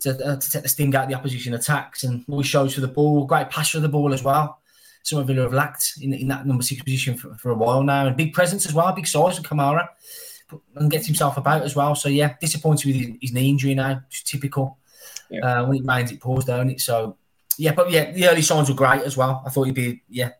to, 0.00 0.10
uh, 0.10 0.36
to 0.36 0.50
take 0.50 0.62
the 0.62 0.68
sting 0.68 0.94
out 0.94 1.04
of 1.04 1.08
the 1.10 1.16
opposition 1.16 1.54
attacks 1.54 2.04
and 2.04 2.24
always 2.28 2.46
shows 2.46 2.74
for 2.74 2.80
the 2.80 2.88
ball. 2.88 3.26
Great 3.26 3.50
pass 3.50 3.70
for 3.70 3.80
the 3.80 3.88
ball 3.88 4.12
as 4.12 4.22
well. 4.22 4.60
Some 5.02 5.18
of 5.18 5.26
Villa 5.26 5.42
have 5.42 5.52
lacked 5.52 5.94
in, 6.00 6.14
in 6.14 6.28
that 6.28 6.46
number 6.46 6.62
six 6.62 6.82
position 6.82 7.16
for, 7.16 7.34
for 7.34 7.50
a 7.50 7.54
while 7.54 7.82
now. 7.82 8.06
And 8.06 8.16
big 8.16 8.32
presence 8.32 8.66
as 8.66 8.72
well, 8.72 8.92
big 8.92 9.06
size 9.06 9.38
of 9.38 9.44
Kamara 9.44 9.88
and 10.76 10.90
gets 10.90 11.06
himself 11.06 11.36
about 11.36 11.62
as 11.62 11.76
well. 11.76 11.94
So, 11.94 12.08
yeah, 12.08 12.34
disappointed 12.40 12.86
with 12.86 12.96
his, 12.96 13.16
his 13.20 13.32
knee 13.32 13.50
injury 13.50 13.74
now. 13.74 14.02
Just 14.08 14.26
typical. 14.26 14.78
Yeah. 15.30 15.40
Uh, 15.40 15.66
when 15.66 15.78
it 15.78 15.86
rains, 15.86 16.12
it 16.12 16.20
pours 16.20 16.44
down 16.44 16.70
it. 16.70 16.80
So, 16.80 17.16
yeah, 17.56 17.72
but 17.72 17.90
yeah, 17.90 18.12
the 18.12 18.28
early 18.28 18.42
signs 18.42 18.68
were 18.68 18.74
great 18.74 19.02
as 19.02 19.16
well. 19.16 19.42
I 19.46 19.50
thought 19.50 19.64
he'd 19.64 19.74
be, 19.74 20.02
yeah, 20.08 20.30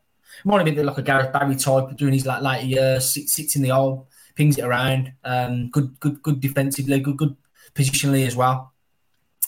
More 0.45 0.61
a 0.61 0.65
bit 0.65 0.77
like 0.85 0.99
a 0.99 1.03
Gareth 1.03 1.33
Barry 1.33 1.57
type, 1.57 1.97
doing 1.97 2.13
his 2.13 2.27
like 2.27 2.43
like 2.43 2.67
years, 2.67 3.09
sits, 3.11 3.35
sits 3.35 3.57
in 3.57 3.63
the 3.63 3.69
hole, 3.69 4.09
pings 4.35 4.59
it 4.59 4.65
around. 4.65 5.13
Um, 5.25 5.71
good, 5.71 5.99
good, 6.01 6.23
good 6.23 6.41
defensively, 6.41 7.01
good, 7.01 7.17
good 7.17 7.37
positionally 7.75 8.27
as 8.27 8.37
well, 8.37 8.73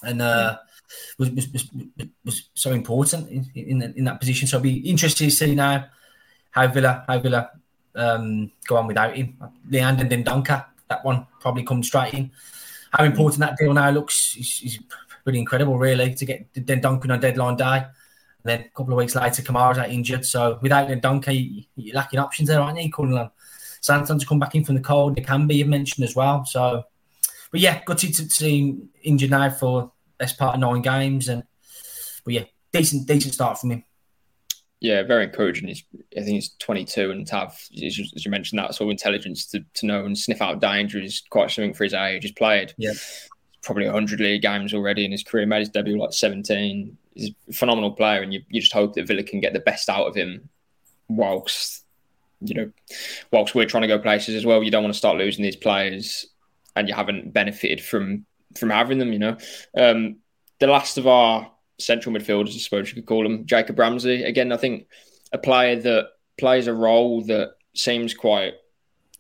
and 0.03 0.23
uh, 0.23 0.59
was, 1.19 1.31
was, 1.31 1.53
was 1.53 1.71
was 2.25 2.51
so 2.55 2.73
important 2.73 3.29
in, 3.29 3.51
in 3.55 3.83
in 3.83 4.05
that 4.05 4.21
position. 4.21 4.47
So 4.47 4.57
I'll 4.57 4.63
be 4.63 4.89
interested 4.89 5.25
to 5.25 5.31
see 5.31 5.55
now 5.55 5.87
how 6.51 6.67
Villa 6.69 7.05
how 7.07 7.19
Villa 7.19 7.51
um, 7.95 8.53
go 8.67 8.77
on 8.77 8.87
without 8.87 9.17
him. 9.17 9.37
Leander 9.69 10.05
Dendoncker, 10.05 10.65
that 10.89 11.05
one 11.05 11.27
probably 11.41 11.65
comes 11.65 11.89
straight 11.89 12.15
in. 12.15 12.31
How 12.93 13.05
important 13.05 13.41
that 13.41 13.57
deal 13.59 13.75
now 13.75 13.91
looks 13.91 14.37
is, 14.37 14.63
is 14.65 14.79
pretty 15.27 15.41
incredible, 15.41 15.77
really, 15.77 16.15
to 16.15 16.25
get 16.25 16.53
Dendoncker 16.55 17.11
on 17.11 17.19
deadline 17.19 17.57
day. 17.57 17.79
And 17.79 18.45
then 18.45 18.61
a 18.61 18.69
couple 18.69 18.93
of 18.93 18.99
weeks 18.99 19.17
later, 19.17 19.43
Kamara's 19.43 19.77
out 19.77 19.91
injured. 19.91 20.25
So 20.25 20.61
without 20.63 20.89
Dendoncker, 20.89 21.65
you're 21.75 21.97
lacking 21.97 22.21
options 22.21 22.49
there, 22.49 22.61
aren't 22.61 22.81
you? 22.81 22.93
Calling 22.93 23.19
on 23.19 23.31
come 24.25 24.39
back 24.39 24.55
in 24.55 24.65
from 24.65 24.77
the 24.77 24.81
cold. 24.81 25.19
It 25.19 25.27
can 25.27 25.49
be 25.49 25.57
you 25.57 25.65
mentioned 25.65 26.05
as 26.05 26.15
well. 26.15 26.45
So, 26.45 26.85
but 27.51 27.59
yeah, 27.59 27.83
gutted 27.85 28.15
to 28.15 28.31
see 28.31 28.61
him 28.61 28.89
injured 29.03 29.31
now 29.31 29.51
for 29.51 29.91
best 30.17 30.39
part 30.39 30.55
of 30.55 30.61
nine 30.61 30.81
games. 30.81 31.29
And 31.29 31.43
but 32.25 32.35
yeah, 32.35 32.45
decent 32.73 33.09
decent 33.09 33.35
start 33.35 33.59
from 33.59 33.73
him 33.73 33.85
yeah, 34.81 35.03
very 35.03 35.25
encouraging. 35.25 35.69
He's, 35.69 35.85
I 36.17 36.21
think 36.21 36.35
he's 36.35 36.55
22 36.59 37.11
and 37.11 37.27
to 37.29 37.35
have, 37.35 37.59
as 37.85 38.25
you 38.25 38.31
mentioned, 38.31 38.59
that 38.59 38.75
sort 38.75 38.89
of 38.89 38.91
intelligence 38.91 39.47
to, 39.47 39.65
to 39.75 39.87
know 39.87 40.05
and 40.05 40.17
sniff 40.17 40.43
out 40.43 40.61
danger 40.61 41.01
is 41.01 41.23
quite 41.31 41.51
something 41.51 41.73
for 41.73 41.85
his 41.85 41.95
age. 41.95 42.23
He's 42.23 42.33
played 42.33 42.75
yeah. 42.77 42.93
Probably 43.67 43.85
100 43.85 44.21
league 44.21 44.43
games 44.43 44.73
already 44.73 45.05
in 45.05 45.13
his 45.13 45.23
career, 45.23 45.45
made 45.45 45.59
his 45.59 45.69
debut 45.69 45.99
like 45.99 46.13
17. 46.13 46.97
He's 47.15 47.31
a 47.49 47.53
phenomenal 47.53 47.93
player, 47.93 48.23
and 48.23 48.33
you, 48.33 48.43
you 48.49 48.61
just 48.61 48.73
hope 48.73 48.95
that 48.95 49.07
Villa 49.07 49.23
can 49.23 49.41
get 49.41 49.53
the 49.53 49.61
best 49.61 49.91
out 49.91 50.07
of 50.07 50.15
him 50.15 50.49
whilst, 51.09 51.85
you 52.41 52.55
know, 52.55 52.71
whilst 53.33 53.55
we're 53.55 53.67
trying 53.67 53.83
to 53.83 53.89
go 53.89 53.99
places 53.99 54.35
as 54.35 54.47
well. 54.47 54.63
You 54.63 54.71
don't 54.71 54.83
want 54.83 54.95
to 54.95 54.99
start 54.99 55.19
losing 55.19 55.43
these 55.43 55.57
players 55.57 56.27
and 56.77 56.89
you 56.89 56.95
haven't 56.95 57.33
benefited 57.33 57.83
from 57.83 58.25
from 58.57 58.71
having 58.71 58.99
them, 58.99 59.13
you 59.13 59.19
know. 59.19 59.37
Um, 59.77 60.19
the 60.61 60.67
last 60.67 60.97
of 60.97 61.07
our 61.07 61.51
central 61.79 62.15
midfielders, 62.15 62.55
I 62.55 62.59
suppose 62.59 62.89
you 62.89 62.95
could 62.95 63.07
call 63.07 63.27
him, 63.27 63.45
Jacob 63.47 63.79
Ramsey. 63.79 64.23
Again, 64.25 64.53
I 64.53 64.57
think 64.57 64.87
a 65.33 65.39
player 65.39 65.77
that 65.81 66.09
plays 66.39 66.67
a 66.67 66.75
role 66.75 67.23
that 67.25 67.55
seems 67.75 68.15
quite, 68.15 68.55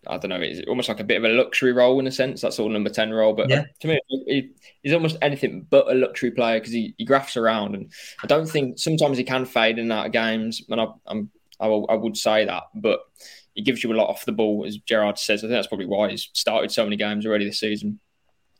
I 0.08 0.18
don't 0.18 0.30
know, 0.30 0.40
it's 0.40 0.66
almost 0.68 0.88
like 0.88 1.00
a 1.00 1.04
bit 1.04 1.18
of 1.18 1.24
a 1.24 1.34
luxury 1.34 1.72
role 1.72 1.98
in 2.00 2.06
a 2.06 2.12
sense, 2.12 2.40
that 2.40 2.52
sort 2.52 2.70
of 2.70 2.72
number 2.72 2.90
10 2.90 3.12
role. 3.12 3.32
But 3.32 3.48
yeah. 3.48 3.64
to 3.80 3.88
me, 3.88 4.00
he, 4.08 4.50
he's 4.82 4.92
almost 4.92 5.16
anything 5.22 5.66
but 5.68 5.90
a 5.90 5.94
luxury 5.94 6.30
player 6.30 6.58
because 6.58 6.72
he, 6.72 6.94
he 6.98 7.04
graphs 7.04 7.36
around. 7.36 7.74
And 7.74 7.92
I 8.22 8.26
don't 8.26 8.48
think 8.48 8.78
sometimes 8.78 9.18
he 9.18 9.24
can 9.24 9.44
fade 9.44 9.78
in 9.78 9.84
and 9.84 9.92
out 9.92 10.06
of 10.06 10.12
games. 10.12 10.62
And 10.68 10.80
I, 10.80 10.86
I'm, 11.06 11.30
I, 11.60 11.68
will, 11.68 11.86
I 11.88 11.94
would 11.94 12.16
say 12.16 12.44
that. 12.44 12.64
But 12.74 13.00
he 13.54 13.62
gives 13.62 13.82
you 13.82 13.92
a 13.92 13.94
lot 13.94 14.08
off 14.08 14.24
the 14.24 14.32
ball, 14.32 14.64
as 14.66 14.78
Gerrard 14.78 15.18
says. 15.18 15.40
I 15.40 15.48
think 15.48 15.52
that's 15.52 15.68
probably 15.68 15.86
why 15.86 16.10
he's 16.10 16.28
started 16.32 16.70
so 16.70 16.84
many 16.84 16.96
games 16.96 17.26
already 17.26 17.46
this 17.46 17.60
season 17.60 18.00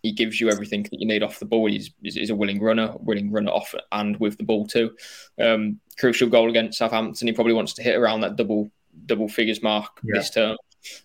he 0.07 0.13
gives 0.13 0.41
you 0.41 0.49
everything 0.49 0.85
that 0.85 1.01
you 1.01 1.07
need 1.07 1.25
off 1.25 1.41
the 1.41 1.45
ball. 1.45 1.67
He's, 1.67 1.91
he's 2.01 2.31
a 2.31 2.35
willing 2.35 2.63
runner, 2.63 2.95
willing 3.01 3.33
runner 3.33 3.51
off 3.51 3.75
and 3.91 4.17
with 4.19 4.39
the 4.39 4.45
ball 4.45 4.65
too. 4.65 4.95
Um, 5.41 5.81
crucial 5.99 6.29
goal 6.29 6.49
against 6.49 6.79
Southampton. 6.79 7.27
He 7.27 7.33
probably 7.33 7.55
wants 7.55 7.73
to 7.75 7.83
hit 7.83 7.97
around 7.97 8.21
that 8.21 8.37
double 8.37 8.71
double 9.05 9.29
figures 9.29 9.63
mark 9.63 10.01
yeah. 10.05 10.19
this 10.19 10.31
term. 10.31 10.57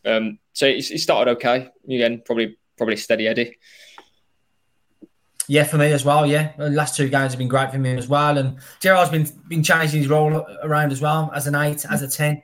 Um, 0.05 0.39
so 0.53 0.67
he, 0.67 0.81
he, 0.81 0.97
started 0.97 1.31
okay. 1.31 1.69
Again, 1.85 2.21
probably 2.25 2.57
probably 2.77 2.97
steady 2.97 3.27
Eddie. 3.27 3.57
Yeah, 5.47 5.63
for 5.63 5.77
me 5.77 5.91
as 5.91 6.05
well. 6.05 6.25
Yeah, 6.25 6.53
the 6.57 6.69
last 6.69 6.95
two 6.95 7.09
games 7.09 7.33
have 7.33 7.39
been 7.39 7.47
great 7.47 7.71
for 7.71 7.77
me 7.77 7.97
as 7.97 8.07
well. 8.07 8.37
And 8.37 8.57
Gerrard's 8.79 9.11
been 9.11 9.27
been 9.47 9.63
changing 9.63 9.99
his 9.99 10.09
role 10.09 10.45
around 10.63 10.91
as 10.91 11.01
well 11.01 11.31
as 11.33 11.47
an 11.47 11.55
eight, 11.55 11.85
as 11.89 12.01
a 12.01 12.07
ten, 12.07 12.41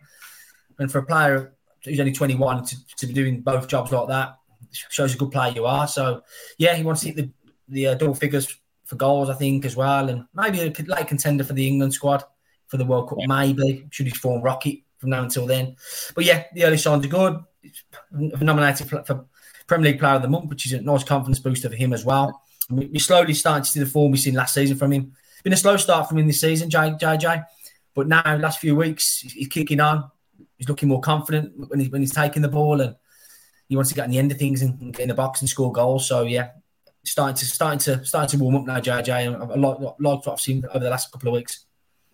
and 0.79 0.91
for 0.91 0.99
a 0.99 1.05
player 1.05 1.53
who's 1.83 1.99
only 1.99 2.11
twenty 2.11 2.35
one 2.35 2.63
to, 2.65 2.75
to 2.97 3.07
be 3.07 3.13
doing 3.13 3.41
both 3.41 3.67
jobs 3.67 3.91
like 3.91 4.07
that 4.09 4.37
shows 4.71 5.13
a 5.13 5.17
good 5.17 5.31
player 5.31 5.53
you 5.53 5.65
are. 5.65 5.87
So 5.87 6.23
yeah, 6.57 6.75
he 6.75 6.83
wants 6.83 7.01
to 7.01 7.07
hit 7.07 7.15
the 7.17 7.29
the 7.69 7.87
uh, 7.87 7.93
double 7.95 8.15
figures 8.15 8.55
for 8.85 8.95
goals, 8.95 9.29
I 9.29 9.33
think, 9.33 9.65
as 9.65 9.75
well, 9.75 10.09
and 10.09 10.25
maybe 10.33 10.61
a 10.61 10.83
late 10.83 11.07
contender 11.07 11.43
for 11.43 11.53
the 11.53 11.67
England 11.67 11.93
squad 11.93 12.23
for 12.67 12.77
the 12.77 12.85
World 12.85 13.09
Cup. 13.09 13.17
Yeah. 13.19 13.27
Maybe 13.27 13.85
should 13.91 14.07
his 14.07 14.17
form 14.17 14.41
rocket 14.41 14.79
from 14.97 15.09
now 15.09 15.23
until 15.23 15.45
then. 15.45 15.75
But 16.15 16.25
yeah, 16.25 16.45
the 16.53 16.65
early 16.65 16.77
signs 16.77 17.05
are 17.05 17.09
good. 17.09 17.39
Nominated 18.11 18.89
for 18.89 19.25
Premier 19.67 19.91
League 19.91 19.99
Player 19.99 20.15
of 20.15 20.21
the 20.21 20.29
Month, 20.29 20.49
which 20.49 20.65
is 20.65 20.73
a 20.73 20.81
nice 20.81 21.03
confidence 21.03 21.39
booster 21.39 21.69
for 21.69 21.75
him 21.75 21.93
as 21.93 22.05
well. 22.05 22.41
We're 22.69 22.99
slowly 22.99 23.33
starting 23.33 23.63
to 23.63 23.69
see 23.69 23.79
the 23.79 23.85
form 23.85 24.11
we've 24.11 24.21
seen 24.21 24.33
last 24.33 24.53
season 24.53 24.77
from 24.77 24.91
him. 24.91 25.13
Been 25.43 25.53
a 25.53 25.57
slow 25.57 25.77
start 25.77 26.09
from 26.09 26.17
him 26.17 26.27
this 26.27 26.41
season, 26.41 26.69
JJ, 26.69 27.45
but 27.93 28.07
now 28.07 28.37
last 28.37 28.59
few 28.59 28.75
weeks 28.75 29.19
he's 29.19 29.47
kicking 29.47 29.79
on. 29.79 30.09
He's 30.57 30.67
looking 30.67 30.89
more 30.89 30.99
confident 31.01 31.53
when 31.69 31.79
he's 31.79 31.89
when 31.89 32.01
he's 32.01 32.13
taking 32.13 32.41
the 32.41 32.47
ball 32.47 32.81
and 32.81 32.95
he 33.69 33.75
wants 33.75 33.89
to 33.89 33.95
get 33.95 34.05
in 34.05 34.11
the 34.11 34.17
end 34.17 34.31
of 34.31 34.37
things 34.37 34.61
and 34.61 34.93
get 34.93 35.03
in 35.03 35.09
the 35.09 35.13
box 35.13 35.41
and 35.41 35.49
score 35.49 35.71
goals. 35.71 36.07
So 36.07 36.23
yeah, 36.23 36.49
starting 37.03 37.35
to 37.35 37.45
starting 37.45 37.79
to 37.79 38.03
starting 38.05 38.37
to 38.37 38.43
warm 38.43 38.55
up 38.55 38.65
now, 38.65 38.79
JJ. 38.79 39.57
Lot, 39.57 39.79
lot, 39.79 40.01
lot 40.01 40.25
what 40.25 40.33
I've 40.33 40.41
seen 40.41 40.65
over 40.69 40.83
the 40.83 40.89
last 40.89 41.11
couple 41.11 41.29
of 41.29 41.33
weeks. 41.33 41.65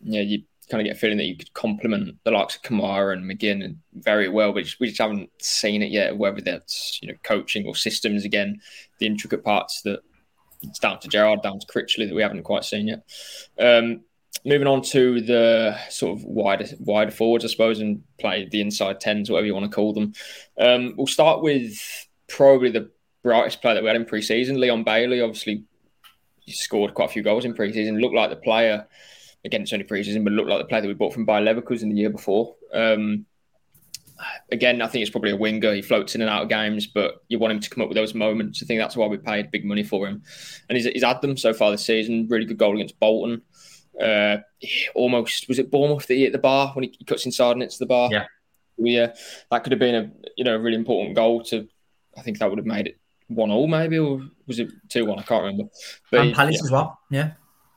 Yeah, 0.01 0.21
you 0.21 0.43
kind 0.69 0.81
of 0.81 0.85
get 0.85 0.95
a 0.95 0.99
feeling 0.99 1.17
that 1.17 1.25
you 1.25 1.37
could 1.37 1.53
complement 1.53 2.17
the 2.23 2.31
likes 2.31 2.55
of 2.55 2.61
Kamara 2.61 3.13
and 3.13 3.29
McGinn 3.29 3.77
very 3.93 4.29
well, 4.29 4.53
but 4.53 4.65
we 4.79 4.87
just 4.87 5.01
haven't 5.01 5.29
seen 5.39 5.81
it 5.81 5.91
yet. 5.91 6.17
Whether 6.17 6.41
that's 6.41 6.99
you 7.01 7.09
know 7.09 7.15
coaching 7.23 7.65
or 7.67 7.75
systems, 7.75 8.25
again, 8.25 8.59
the 8.99 9.05
intricate 9.05 9.43
parts 9.43 9.81
that 9.83 9.99
it's 10.61 10.79
down 10.79 10.99
to 10.99 11.07
Gerrard, 11.07 11.41
down 11.41 11.59
to 11.59 11.67
Critchley 11.67 12.07
that 12.07 12.15
we 12.15 12.21
haven't 12.21 12.43
quite 12.43 12.65
seen 12.65 12.87
yet. 12.87 13.03
Um, 13.59 14.01
moving 14.45 14.67
on 14.67 14.81
to 14.81 15.21
the 15.21 15.77
sort 15.89 16.17
of 16.17 16.25
wider 16.25 16.65
wider 16.79 17.11
forwards, 17.11 17.45
I 17.45 17.49
suppose, 17.49 17.79
and 17.79 18.03
play 18.19 18.47
the 18.49 18.61
inside 18.61 18.99
tens, 18.99 19.29
whatever 19.29 19.45
you 19.45 19.53
want 19.53 19.69
to 19.69 19.75
call 19.75 19.93
them. 19.93 20.13
Um, 20.59 20.93
we'll 20.97 21.07
start 21.07 21.41
with 21.41 21.79
probably 22.27 22.71
the 22.71 22.89
brightest 23.23 23.61
player 23.61 23.75
that 23.75 23.83
we 23.83 23.87
had 23.87 23.95
in 23.95 24.05
pre-season, 24.05 24.59
Leon 24.59 24.83
Bailey. 24.83 25.21
Obviously, 25.21 25.63
he 26.39 26.51
scored 26.51 26.93
quite 26.93 27.09
a 27.09 27.13
few 27.13 27.23
goals 27.23 27.45
in 27.45 27.53
pre-season. 27.53 27.99
Looked 27.99 28.15
like 28.15 28.29
the 28.29 28.35
player. 28.35 28.87
Again, 29.45 29.61
it's 29.61 29.73
only 29.73 29.85
pre-season, 29.85 30.23
but 30.23 30.33
looked 30.33 30.49
like 30.49 30.59
the 30.59 30.65
player 30.65 30.81
that 30.81 30.87
we 30.87 30.93
bought 30.93 31.13
from 31.13 31.25
Bayer 31.25 31.41
Leverkusen 31.41 31.89
the 31.89 31.97
year 31.97 32.09
before. 32.09 32.55
Um, 32.73 33.25
again, 34.51 34.81
I 34.81 34.87
think 34.87 35.01
it's 35.01 35.11
probably 35.11 35.31
a 35.31 35.37
winger. 35.37 35.73
He 35.73 35.81
floats 35.81 36.15
in 36.15 36.21
and 36.21 36.29
out 36.29 36.43
of 36.43 36.49
games, 36.49 36.87
but 36.87 37.23
you 37.27 37.39
want 37.39 37.51
him 37.51 37.59
to 37.59 37.69
come 37.69 37.81
up 37.81 37.89
with 37.89 37.97
those 37.97 38.13
moments. 38.13 38.63
I 38.63 38.65
think 38.65 38.79
that's 38.79 38.95
why 38.95 39.07
we 39.07 39.17
paid 39.17 39.51
big 39.51 39.65
money 39.65 39.83
for 39.83 40.07
him, 40.07 40.23
and 40.69 40.77
he's, 40.77 40.85
he's 40.85 41.03
had 41.03 41.21
them 41.21 41.35
so 41.35 41.53
far 41.53 41.71
this 41.71 41.85
season. 41.85 42.27
Really 42.29 42.45
good 42.45 42.57
goal 42.57 42.75
against 42.75 42.99
Bolton 42.99 43.41
uh, 44.01 44.37
almost 44.95 45.47
was 45.47 45.59
it 45.59 45.71
Bournemouth 45.71 46.07
that 46.07 46.15
he 46.15 46.21
hit 46.21 46.31
the 46.31 46.39
bar 46.39 46.71
when 46.73 46.83
he, 46.83 47.05
cuts 47.05 47.25
inside 47.25 47.51
and 47.51 47.61
hits 47.61 47.77
the 47.77 47.85
bar. 47.85 48.09
Yeah, 48.11 48.25
yeah, 48.77 49.13
that 49.51 49.63
could 49.63 49.71
have 49.71 49.79
been 49.79 49.95
a 49.95 50.11
you 50.35 50.43
know 50.43 50.55
a 50.55 50.59
really 50.59 50.77
important 50.77 51.15
goal 51.15 51.43
to. 51.45 51.67
I 52.17 52.21
think 52.21 52.39
that 52.39 52.49
would 52.49 52.59
have 52.59 52.65
made 52.65 52.87
it 52.87 52.99
one 53.27 53.51
all 53.51 53.67
maybe, 53.67 53.97
or 53.97 54.21
was 54.47 54.59
it 54.59 54.69
two 54.89 55.05
one? 55.05 55.19
I 55.19 55.23
can't 55.23 55.43
remember. 55.43 55.65
But 56.11 56.21
and 56.21 56.35
Palace 56.35 56.55
yeah. 56.55 56.65
as 56.65 56.71
well. 56.71 56.99
Yeah, 57.11 57.31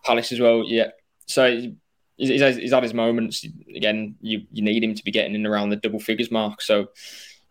Palace 0.05 0.33
as 0.33 0.41
well. 0.41 0.65
Yeah. 0.67 0.89
So 1.27 1.51
he's, 2.17 2.29
he's, 2.29 2.57
he's 2.57 2.73
had 2.73 2.83
his 2.83 2.95
moments. 2.95 3.45
Again, 3.75 4.17
you 4.21 4.43
you 4.53 4.63
need 4.63 4.83
him 4.83 4.95
to 4.95 5.05
be 5.05 5.11
getting 5.11 5.35
in 5.35 5.47
around 5.47 5.71
the 5.71 5.77
double 5.77 6.01
figures 6.01 6.31
mark. 6.31 6.63
So 6.63 6.89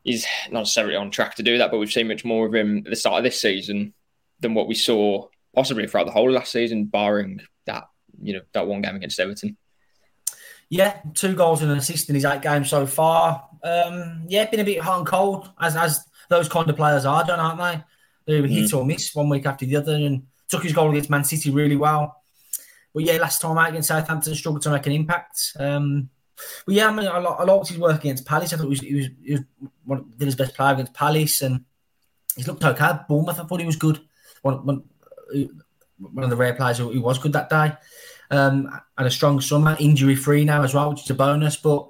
he's 0.04 0.26
not 0.50 0.62
necessarily 0.62 0.96
on 0.96 1.12
track 1.12 1.36
to 1.36 1.44
do 1.44 1.58
that, 1.58 1.72
but 1.72 1.78
we've 1.78 1.92
seen 1.92 2.08
much 2.08 2.26
more 2.26 2.46
of 2.46 2.56
him 2.56 2.80
at 2.80 2.86
the 2.86 2.96
start 2.96 3.18
of 3.18 3.24
this 3.24 3.42
season 3.42 3.94
than 4.40 4.54
what 4.54 4.68
we 4.68 4.76
saw 4.76 5.28
possibly 5.54 5.88
throughout 5.88 6.06
the 6.06 6.12
whole 6.12 6.32
last 6.32 6.52
season, 6.52 6.86
barring 6.86 7.42
that 7.66 7.86
you 8.22 8.34
know 8.34 8.42
that 8.54 8.68
one 8.68 8.82
game 8.82 8.96
against 8.96 9.20
Everton. 9.20 9.58
Yeah, 10.70 11.00
two 11.14 11.36
goals 11.36 11.62
and 11.62 11.72
an 11.72 11.78
assist 11.78 12.10
in 12.10 12.16
his 12.16 12.26
eight 12.26 12.42
games 12.42 12.70
so 12.70 12.86
far. 12.86 13.48
Um, 13.64 14.26
yeah, 14.28 14.50
been 14.50 14.60
a 14.60 14.66
bit 14.66 14.82
hot 14.82 15.00
and 15.00 15.08
cold 15.08 15.50
as 15.60 15.76
as 15.76 16.06
those 16.30 16.50
kind 16.50 16.70
of 16.70 16.76
players 16.76 17.06
are 17.06 17.24
done, 17.24 17.40
aren't 17.40 17.86
they? 18.26 18.42
They 18.42 18.48
mm. 18.48 18.50
hit 18.50 18.74
or 18.74 18.86
miss 18.86 19.14
one 19.14 19.30
week 19.30 19.46
after 19.46 19.66
the 19.66 19.76
other, 19.76 19.94
and 19.94 20.24
took 20.48 20.64
his 20.64 20.74
goal 20.74 20.92
against 20.92 21.10
Man 21.10 21.24
City 21.24 21.50
really 21.52 21.76
well. 21.76 22.22
But 22.96 23.04
yeah, 23.04 23.18
last 23.18 23.42
time 23.42 23.58
out 23.58 23.70
against 23.70 23.90
Southampton, 23.90 24.34
struggled 24.34 24.64
to 24.64 24.72
make 24.72 24.88
an 24.88 24.94
impact. 24.94 25.52
Um, 25.60 26.10
but 26.66 26.76
yeah, 26.76 26.88
I 26.88 26.94
mean, 26.94 27.08
I, 27.08 27.18
I 27.18 27.44
liked 27.44 27.68
his 27.68 27.78
work 27.78 28.00
against 28.00 28.26
Palace. 28.26 28.54
I 28.54 28.56
thought 28.56 28.64
he 28.64 28.70
was, 28.70 28.80
he 28.80 28.96
was, 28.96 29.08
he 29.22 29.32
was 29.34 29.42
one 29.84 29.98
of 30.00 30.06
his 30.18 30.36
best 30.36 30.56
play 30.56 30.72
against 30.72 30.94
Palace, 30.94 31.42
and 31.42 31.66
he's 32.38 32.48
looked 32.48 32.64
okay. 32.64 32.92
Bournemouth, 33.10 33.38
I 33.38 33.44
thought 33.44 33.60
he 33.60 33.66
was 33.66 33.76
good. 33.76 34.00
One, 34.44 34.66
one, 34.66 34.84
one 35.98 36.24
of 36.24 36.30
the 36.30 36.38
rare 36.38 36.56
players 36.56 36.78
who, 36.78 37.02
was 37.02 37.20
good 37.20 37.34
that 37.34 37.50
day. 37.50 37.74
Um, 38.32 38.72
had 38.98 39.08
a 39.08 39.12
strong 39.12 39.42
summer, 39.42 39.76
injury 39.78 40.16
free 40.16 40.46
now 40.46 40.64
as 40.64 40.74
well, 40.74 40.90
which 40.90 41.04
is 41.04 41.10
a 41.10 41.16
bonus. 41.16 41.58
But 41.58 41.88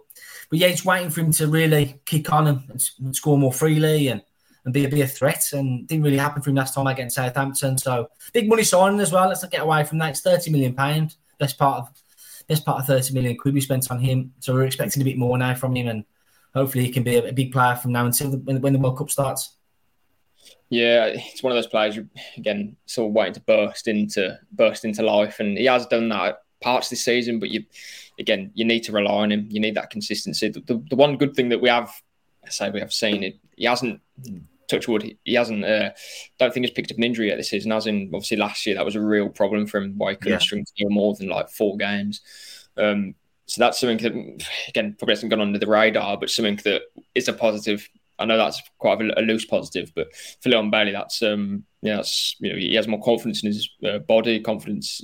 but 0.50 0.58
yeah, 0.58 0.68
it's 0.68 0.84
waiting 0.84 1.12
for 1.12 1.22
him 1.22 1.32
to 1.34 1.48
really 1.48 2.02
kick 2.06 2.34
on 2.34 2.48
and, 2.48 2.90
and 3.00 3.16
score 3.16 3.38
more 3.38 3.54
freely 3.54 4.08
and, 4.08 4.24
and 4.66 4.74
be, 4.74 4.86
be 4.88 5.02
a 5.02 5.08
threat. 5.08 5.54
And 5.54 5.88
didn't 5.88 6.04
really 6.04 6.18
happen 6.18 6.42
for 6.42 6.50
him 6.50 6.58
last 6.58 6.74
time 6.74 6.88
against 6.88 7.16
Southampton. 7.16 7.78
So 7.78 8.10
big 8.34 8.50
money 8.50 8.64
signing 8.64 9.00
as 9.00 9.12
well. 9.12 9.30
Let's 9.30 9.44
not 9.44 9.52
get 9.52 9.62
away 9.62 9.84
from 9.86 10.00
that. 10.00 10.10
It's 10.10 10.22
thirty 10.22 10.52
million 10.52 10.74
pound. 10.74 11.16
Best 11.40 11.58
part 11.58 11.80
of 11.80 11.90
best 12.48 12.66
part 12.66 12.80
of 12.80 12.86
thirty 12.86 13.14
million 13.14 13.38
could 13.38 13.54
be 13.54 13.62
spent 13.62 13.90
on 13.92 14.00
him. 14.00 14.34
So 14.40 14.54
we're 14.54 14.64
expecting 14.64 15.02
a 15.02 15.06
bit 15.06 15.18
more 15.18 15.38
now 15.38 15.56
from 15.56 15.76
him, 15.76 15.88
and 15.88 16.06
hopefully 16.54 16.86
he 16.86 16.92
can 16.92 17.04
be 17.04 17.16
a, 17.16 17.30
a 17.30 17.34
big 17.34 17.52
player 17.52 17.76
from 17.76 17.92
now 17.92 18.06
until 18.06 18.32
the, 18.32 18.38
when, 18.38 18.62
when 18.62 18.74
the 18.74 18.80
World 18.80 18.98
Cup 18.98 19.10
starts. 19.10 19.56
Yeah, 20.70 21.06
it's 21.06 21.44
one 21.44 21.52
of 21.52 21.58
those 21.58 21.68
players 21.68 22.00
again 22.38 22.76
sort 22.88 23.10
of 23.10 23.14
waiting 23.14 23.36
to 23.36 23.40
burst 23.42 23.88
into 23.88 24.40
burst 24.52 24.84
into 24.84 25.04
life, 25.04 25.40
and 25.40 25.58
he 25.58 25.66
has 25.66 25.86
done 25.86 26.10
that 26.10 26.42
parts 26.62 26.90
this 26.90 27.06
season, 27.06 27.40
but 27.40 27.50
you 27.50 27.66
again 28.18 28.52
you 28.56 28.66
need 28.66 28.80
to 28.82 28.92
rely 28.92 29.24
on 29.24 29.32
him. 29.32 29.48
You 29.52 29.60
need 29.60 29.76
that 29.76 29.92
consistency. 29.92 30.50
The, 30.50 30.62
the, 30.62 30.84
the 30.90 30.96
one 30.96 31.18
good 31.18 31.36
thing 31.36 31.50
that 31.50 31.62
we 31.62 31.70
have, 31.70 31.92
I 32.44 32.50
say 32.50 32.72
we 32.72 32.80
have 32.80 32.94
seen 32.94 33.24
it, 33.24 33.38
he 33.56 33.66
hasn't 33.66 34.02
touch 34.68 34.88
wood, 34.88 35.16
he 35.24 35.34
hasn't. 35.34 35.64
Uh, 35.64 35.92
don't 36.40 36.54
think 36.54 36.66
he's 36.66 36.74
picked 36.74 36.92
up 36.92 36.98
an 36.98 37.04
injury 37.04 37.28
yet 37.28 37.38
this 37.38 37.50
season. 37.50 37.72
As 37.72 37.88
in, 37.88 38.12
obviously 38.14 38.38
last 38.38 38.66
year 38.66 38.76
that 38.76 38.86
was 38.86 38.96
a 38.96 39.02
real 39.02 39.30
problem 39.30 39.68
for 39.68 39.80
him. 39.80 39.94
Why 39.98 40.12
he 40.12 40.16
couldn't 40.18 40.34
yeah. 40.34 40.40
string 40.40 40.66
together 40.66 40.94
more 40.94 41.16
than 41.16 41.30
like 41.30 41.50
four 41.50 41.78
games. 41.78 42.22
Um, 42.78 43.16
so 43.48 43.60
that's 43.60 43.80
something 43.80 43.98
that 43.98 44.46
again 44.70 44.96
probably 44.98 45.14
hasn't 45.14 45.30
gone 45.30 45.42
under 45.42 45.60
the 45.60 45.68
radar, 45.68 46.18
but 46.18 46.30
something 46.30 46.60
that 46.64 46.84
is 47.14 47.28
a 47.28 47.34
positive. 47.34 47.88
I 48.18 48.26
know 48.26 48.38
that's 48.38 48.62
quite 48.78 49.02
a, 49.02 49.20
a 49.20 49.22
loose 49.22 49.46
positive, 49.46 49.92
but 49.94 50.08
for 50.42 50.50
Leon 50.50 50.72
Bailey, 50.72 50.94
that's 50.94 51.22
um, 51.22 51.64
yeah, 51.82 51.98
that's 51.98 52.36
you 52.40 52.52
know 52.52 52.58
he 52.58 52.76
has 52.76 52.88
more 52.88 53.02
confidence 53.02 53.44
in 53.44 53.48
his 53.52 53.70
uh, 53.88 54.00
body, 54.00 54.40
confidence 54.40 55.02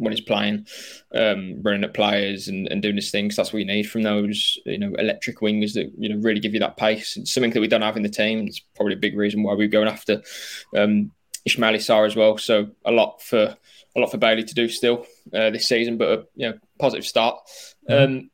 when 0.00 0.12
he's 0.12 0.22
playing, 0.22 0.66
um, 1.14 1.62
running 1.62 1.84
at 1.84 1.94
players 1.94 2.48
and, 2.48 2.66
and 2.68 2.82
doing 2.82 2.96
his 2.96 3.10
things. 3.10 3.36
That's 3.36 3.52
what 3.52 3.60
you 3.60 3.66
need 3.66 3.84
from 3.84 4.02
those, 4.02 4.58
you 4.64 4.78
know, 4.78 4.94
electric 4.94 5.40
wingers 5.40 5.74
that 5.74 5.92
you 5.98 6.08
know 6.08 6.20
really 6.20 6.40
give 6.40 6.54
you 6.54 6.60
that 6.60 6.76
pace. 6.76 7.16
It's 7.16 7.32
something 7.32 7.52
that 7.52 7.60
we 7.60 7.68
don't 7.68 7.82
have 7.82 7.96
in 7.96 8.02
the 8.02 8.08
team. 8.08 8.46
It's 8.46 8.60
probably 8.74 8.94
a 8.94 8.98
big 8.98 9.16
reason 9.16 9.42
why 9.42 9.54
we're 9.54 9.68
going 9.68 9.88
after 9.88 10.22
um, 10.76 11.12
Ismaila 11.48 11.76
Sarr 11.76 12.06
as 12.06 12.16
well. 12.16 12.38
So 12.38 12.70
a 12.84 12.90
lot 12.90 13.22
for 13.22 13.56
a 13.96 14.00
lot 14.00 14.10
for 14.10 14.18
Bailey 14.18 14.44
to 14.44 14.54
do 14.54 14.68
still 14.68 15.06
uh, 15.34 15.50
this 15.50 15.68
season, 15.68 15.98
but 15.98 16.08
a 16.08 16.26
you 16.34 16.48
know, 16.48 16.58
positive 16.78 17.06
start. 17.06 17.38
Mm-hmm. 17.88 18.12
Um, 18.12 18.30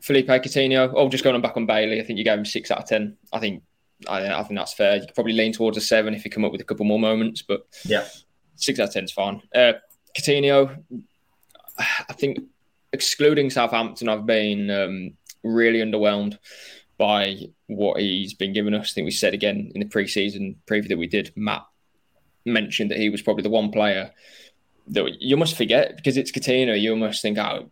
Philippe 0.00 0.38
Coutinho. 0.38 0.92
Oh, 0.94 1.08
just 1.08 1.24
going 1.24 1.40
back 1.42 1.56
on 1.56 1.66
Bailey. 1.66 2.00
I 2.00 2.04
think 2.04 2.18
you 2.18 2.24
gave 2.24 2.38
him 2.38 2.44
six 2.44 2.70
out 2.70 2.78
of 2.78 2.86
ten. 2.86 3.16
I 3.32 3.40
think 3.40 3.62
I, 4.08 4.32
I, 4.32 4.42
think 4.44 4.58
that's 4.58 4.74
fair. 4.74 4.96
You 4.96 5.06
could 5.06 5.14
probably 5.14 5.32
lean 5.32 5.52
towards 5.52 5.76
a 5.76 5.80
seven 5.80 6.14
if 6.14 6.24
you 6.24 6.30
come 6.30 6.44
up 6.44 6.52
with 6.52 6.60
a 6.60 6.64
couple 6.64 6.86
more 6.86 7.00
moments, 7.00 7.42
but 7.42 7.66
yeah, 7.84 8.06
six 8.54 8.78
out 8.78 8.88
of 8.88 8.94
ten 8.94 9.04
is 9.04 9.12
fine. 9.12 9.42
Uh, 9.54 9.72
Coutinho, 10.18 10.82
I 11.78 12.12
think 12.12 12.38
excluding 12.92 13.50
Southampton, 13.50 14.08
I've 14.08 14.26
been 14.26 14.70
um, 14.70 15.12
really 15.42 15.78
underwhelmed 15.78 16.38
by 16.96 17.48
what 17.66 18.00
he's 18.00 18.34
been 18.34 18.52
giving 18.52 18.74
us. 18.74 18.92
I 18.92 18.94
think 18.94 19.04
we 19.04 19.10
said 19.12 19.34
again 19.34 19.72
in 19.74 19.80
the 19.80 19.86
preseason 19.88 20.56
preview 20.66 20.88
that 20.88 20.98
we 20.98 21.06
did. 21.06 21.32
Matt 21.36 21.64
mentioned 22.44 22.90
that 22.90 22.98
he 22.98 23.10
was 23.10 23.22
probably 23.22 23.42
the 23.42 23.50
one 23.50 23.70
player 23.70 24.10
that 24.88 25.20
you 25.20 25.36
must 25.36 25.56
forget 25.56 25.96
because 25.96 26.16
it's 26.16 26.32
Coutinho. 26.32 26.78
You 26.80 26.96
must 26.96 27.22
think, 27.22 27.38
oh, 27.38 27.70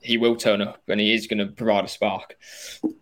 he 0.00 0.16
will 0.16 0.36
turn 0.36 0.62
up 0.62 0.82
and 0.88 1.00
he 1.00 1.12
is 1.14 1.26
going 1.26 1.38
to 1.38 1.52
provide 1.52 1.84
a 1.84 1.88
spark. 1.88 2.36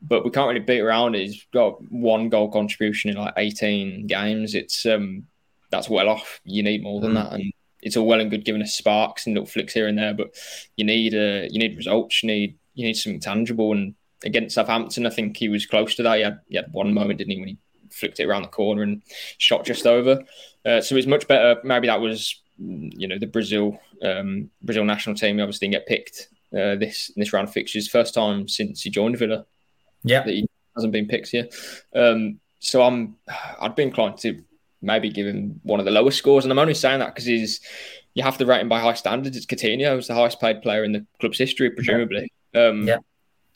But 0.02 0.24
we 0.24 0.30
can't 0.30 0.48
really 0.48 0.60
beat 0.60 0.80
around 0.80 1.14
it. 1.14 1.26
He's 1.26 1.46
got 1.52 1.80
one 1.90 2.28
goal 2.28 2.50
contribution 2.50 3.10
in 3.10 3.16
like 3.16 3.34
18 3.36 4.06
games. 4.06 4.54
It's 4.54 4.84
um 4.86 5.26
that's 5.70 5.88
well 5.88 6.08
off. 6.08 6.40
You 6.44 6.62
need 6.62 6.82
more 6.82 7.00
than 7.00 7.12
mm. 7.12 7.14
that. 7.14 7.32
And 7.32 7.52
it's 7.84 7.96
all 7.96 8.06
well 8.06 8.20
and 8.20 8.30
good 8.30 8.44
giving 8.44 8.62
us 8.62 8.74
sparks 8.74 9.26
and 9.26 9.34
little 9.34 9.46
flicks 9.46 9.74
here 9.74 9.86
and 9.86 9.98
there, 9.98 10.14
but 10.14 10.34
you 10.76 10.84
need 10.84 11.14
uh, 11.14 11.46
you 11.50 11.60
need 11.60 11.76
results. 11.76 12.22
You 12.22 12.28
need 12.28 12.58
you 12.74 12.86
need 12.86 12.94
something 12.94 13.20
tangible. 13.20 13.72
And 13.72 13.94
against 14.24 14.54
Southampton, 14.54 15.06
I 15.06 15.10
think 15.10 15.36
he 15.36 15.48
was 15.48 15.66
close 15.66 15.94
to 15.96 16.02
that. 16.02 16.16
He 16.16 16.22
had, 16.22 16.40
he 16.48 16.56
had 16.56 16.72
one 16.72 16.92
moment, 16.92 17.18
didn't 17.18 17.32
he, 17.32 17.38
when 17.38 17.48
he 17.48 17.58
flicked 17.90 18.18
it 18.18 18.24
around 18.24 18.42
the 18.42 18.48
corner 18.48 18.82
and 18.82 19.02
shot 19.38 19.64
just 19.64 19.86
over. 19.86 20.24
Uh, 20.64 20.80
so 20.80 20.96
it's 20.96 21.06
much 21.06 21.28
better. 21.28 21.60
Maybe 21.62 21.86
that 21.86 22.00
was 22.00 22.40
you 22.58 23.06
know 23.06 23.18
the 23.18 23.26
Brazil 23.26 23.78
um, 24.02 24.50
Brazil 24.62 24.84
national 24.84 25.16
team. 25.16 25.36
He 25.36 25.42
obviously 25.42 25.68
didn't 25.68 25.80
get 25.80 25.88
picked 25.88 26.28
uh, 26.52 26.76
this 26.76 27.12
this 27.16 27.32
round 27.34 27.48
of 27.48 27.54
fixtures. 27.54 27.88
First 27.88 28.14
time 28.14 28.48
since 28.48 28.82
he 28.82 28.90
joined 28.90 29.18
Villa. 29.18 29.44
Yeah, 30.02 30.22
that 30.22 30.32
he 30.32 30.48
hasn't 30.74 30.92
been 30.92 31.06
picked 31.06 31.28
here. 31.28 31.48
Um, 31.94 32.40
so 32.60 32.82
I'm 32.82 33.16
I'd 33.60 33.76
be 33.76 33.82
inclined 33.82 34.16
to 34.18 34.42
maybe 34.84 35.10
give 35.10 35.26
him 35.26 35.60
one 35.62 35.80
of 35.80 35.86
the 35.86 35.92
lowest 35.92 36.18
scores. 36.18 36.44
And 36.44 36.52
I'm 36.52 36.58
only 36.58 36.74
saying 36.74 37.00
that 37.00 37.14
because 37.14 37.24
he's 37.24 37.60
you 38.14 38.22
have 38.22 38.38
to 38.38 38.46
rate 38.46 38.60
him 38.60 38.68
by 38.68 38.80
high 38.80 38.94
standards. 38.94 39.36
It's 39.36 39.46
Coutinho, 39.46 39.94
who's 39.94 40.06
the 40.06 40.14
highest 40.14 40.40
paid 40.40 40.62
player 40.62 40.84
in 40.84 40.92
the 40.92 41.04
club's 41.20 41.38
history, 41.38 41.70
presumably. 41.70 42.32
Yeah. 42.54 42.66
Um, 42.66 42.86
yeah. 42.86 42.98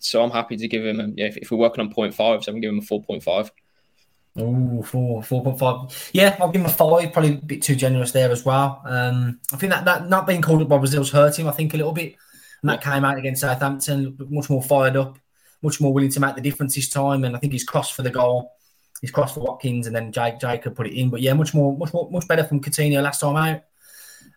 So 0.00 0.22
I'm 0.22 0.30
happy 0.30 0.56
to 0.56 0.68
give 0.68 0.84
him. 0.84 1.00
A, 1.00 1.08
yeah, 1.08 1.26
if, 1.26 1.36
if, 1.36 1.50
we're 1.50 1.58
working 1.58 1.80
on 1.80 1.92
0.5, 1.92 2.44
so 2.44 2.52
I'm 2.52 2.60
giving 2.60 2.76
him 2.76 2.84
a 2.84 2.86
4.5. 2.86 3.50
Oh, 4.36 4.82
four, 4.82 5.22
4.5. 5.22 6.10
Yeah, 6.12 6.36
I'll 6.40 6.50
give 6.50 6.60
him 6.60 6.66
a 6.66 6.72
five. 6.72 7.12
Probably 7.12 7.34
a 7.34 7.36
bit 7.36 7.62
too 7.62 7.74
generous 7.74 8.12
there 8.12 8.30
as 8.30 8.44
well. 8.44 8.82
Um, 8.84 9.40
I 9.52 9.56
think 9.56 9.72
that, 9.72 9.84
that 9.84 10.08
not 10.08 10.26
being 10.26 10.42
called 10.42 10.62
up 10.62 10.68
by 10.68 10.78
Brazil's 10.78 11.10
hurt 11.10 11.38
him, 11.38 11.48
I 11.48 11.52
think, 11.52 11.74
a 11.74 11.76
little 11.76 11.92
bit. 11.92 12.16
And 12.62 12.70
that 12.70 12.82
came 12.82 13.04
out 13.04 13.18
against 13.18 13.40
Southampton, 13.40 14.16
much 14.28 14.50
more 14.50 14.62
fired 14.62 14.96
up, 14.96 15.18
much 15.62 15.80
more 15.80 15.92
willing 15.92 16.10
to 16.10 16.20
make 16.20 16.34
the 16.34 16.40
difference 16.40 16.74
this 16.74 16.88
time. 16.88 17.24
And 17.24 17.34
I 17.34 17.38
think 17.38 17.52
he's 17.52 17.64
crossed 17.64 17.94
for 17.94 18.02
the 18.02 18.10
goal 18.10 18.52
he's 19.00 19.10
crossed 19.10 19.34
for 19.34 19.40
Watkins, 19.40 19.86
and 19.86 19.94
then 19.94 20.12
Jake 20.12 20.40
Jacob 20.40 20.76
put 20.76 20.86
it 20.86 20.98
in. 20.98 21.10
But 21.10 21.20
yeah, 21.20 21.34
much 21.34 21.54
more, 21.54 21.76
much 21.76 21.92
more, 21.92 22.10
much 22.10 22.26
better 22.28 22.44
from 22.44 22.60
Coutinho 22.60 23.02
last 23.02 23.20
time 23.20 23.36
out. 23.36 23.62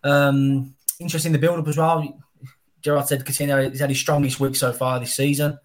Um, 0.04 0.76
interesting 1.00 1.32
the 1.32 1.38
build 1.38 1.60
up 1.60 1.68
as 1.68 1.78
well. 1.78 2.20
Gerrard 2.82 3.08
said 3.08 3.26
Coutinho 3.26 3.70
he's 3.70 3.80
had 3.80 3.90
his 3.90 4.00
strongest 4.00 4.40
week 4.40 4.56
so 4.56 4.72
far 4.74 5.00
this 5.00 5.16
season. 5.16 5.60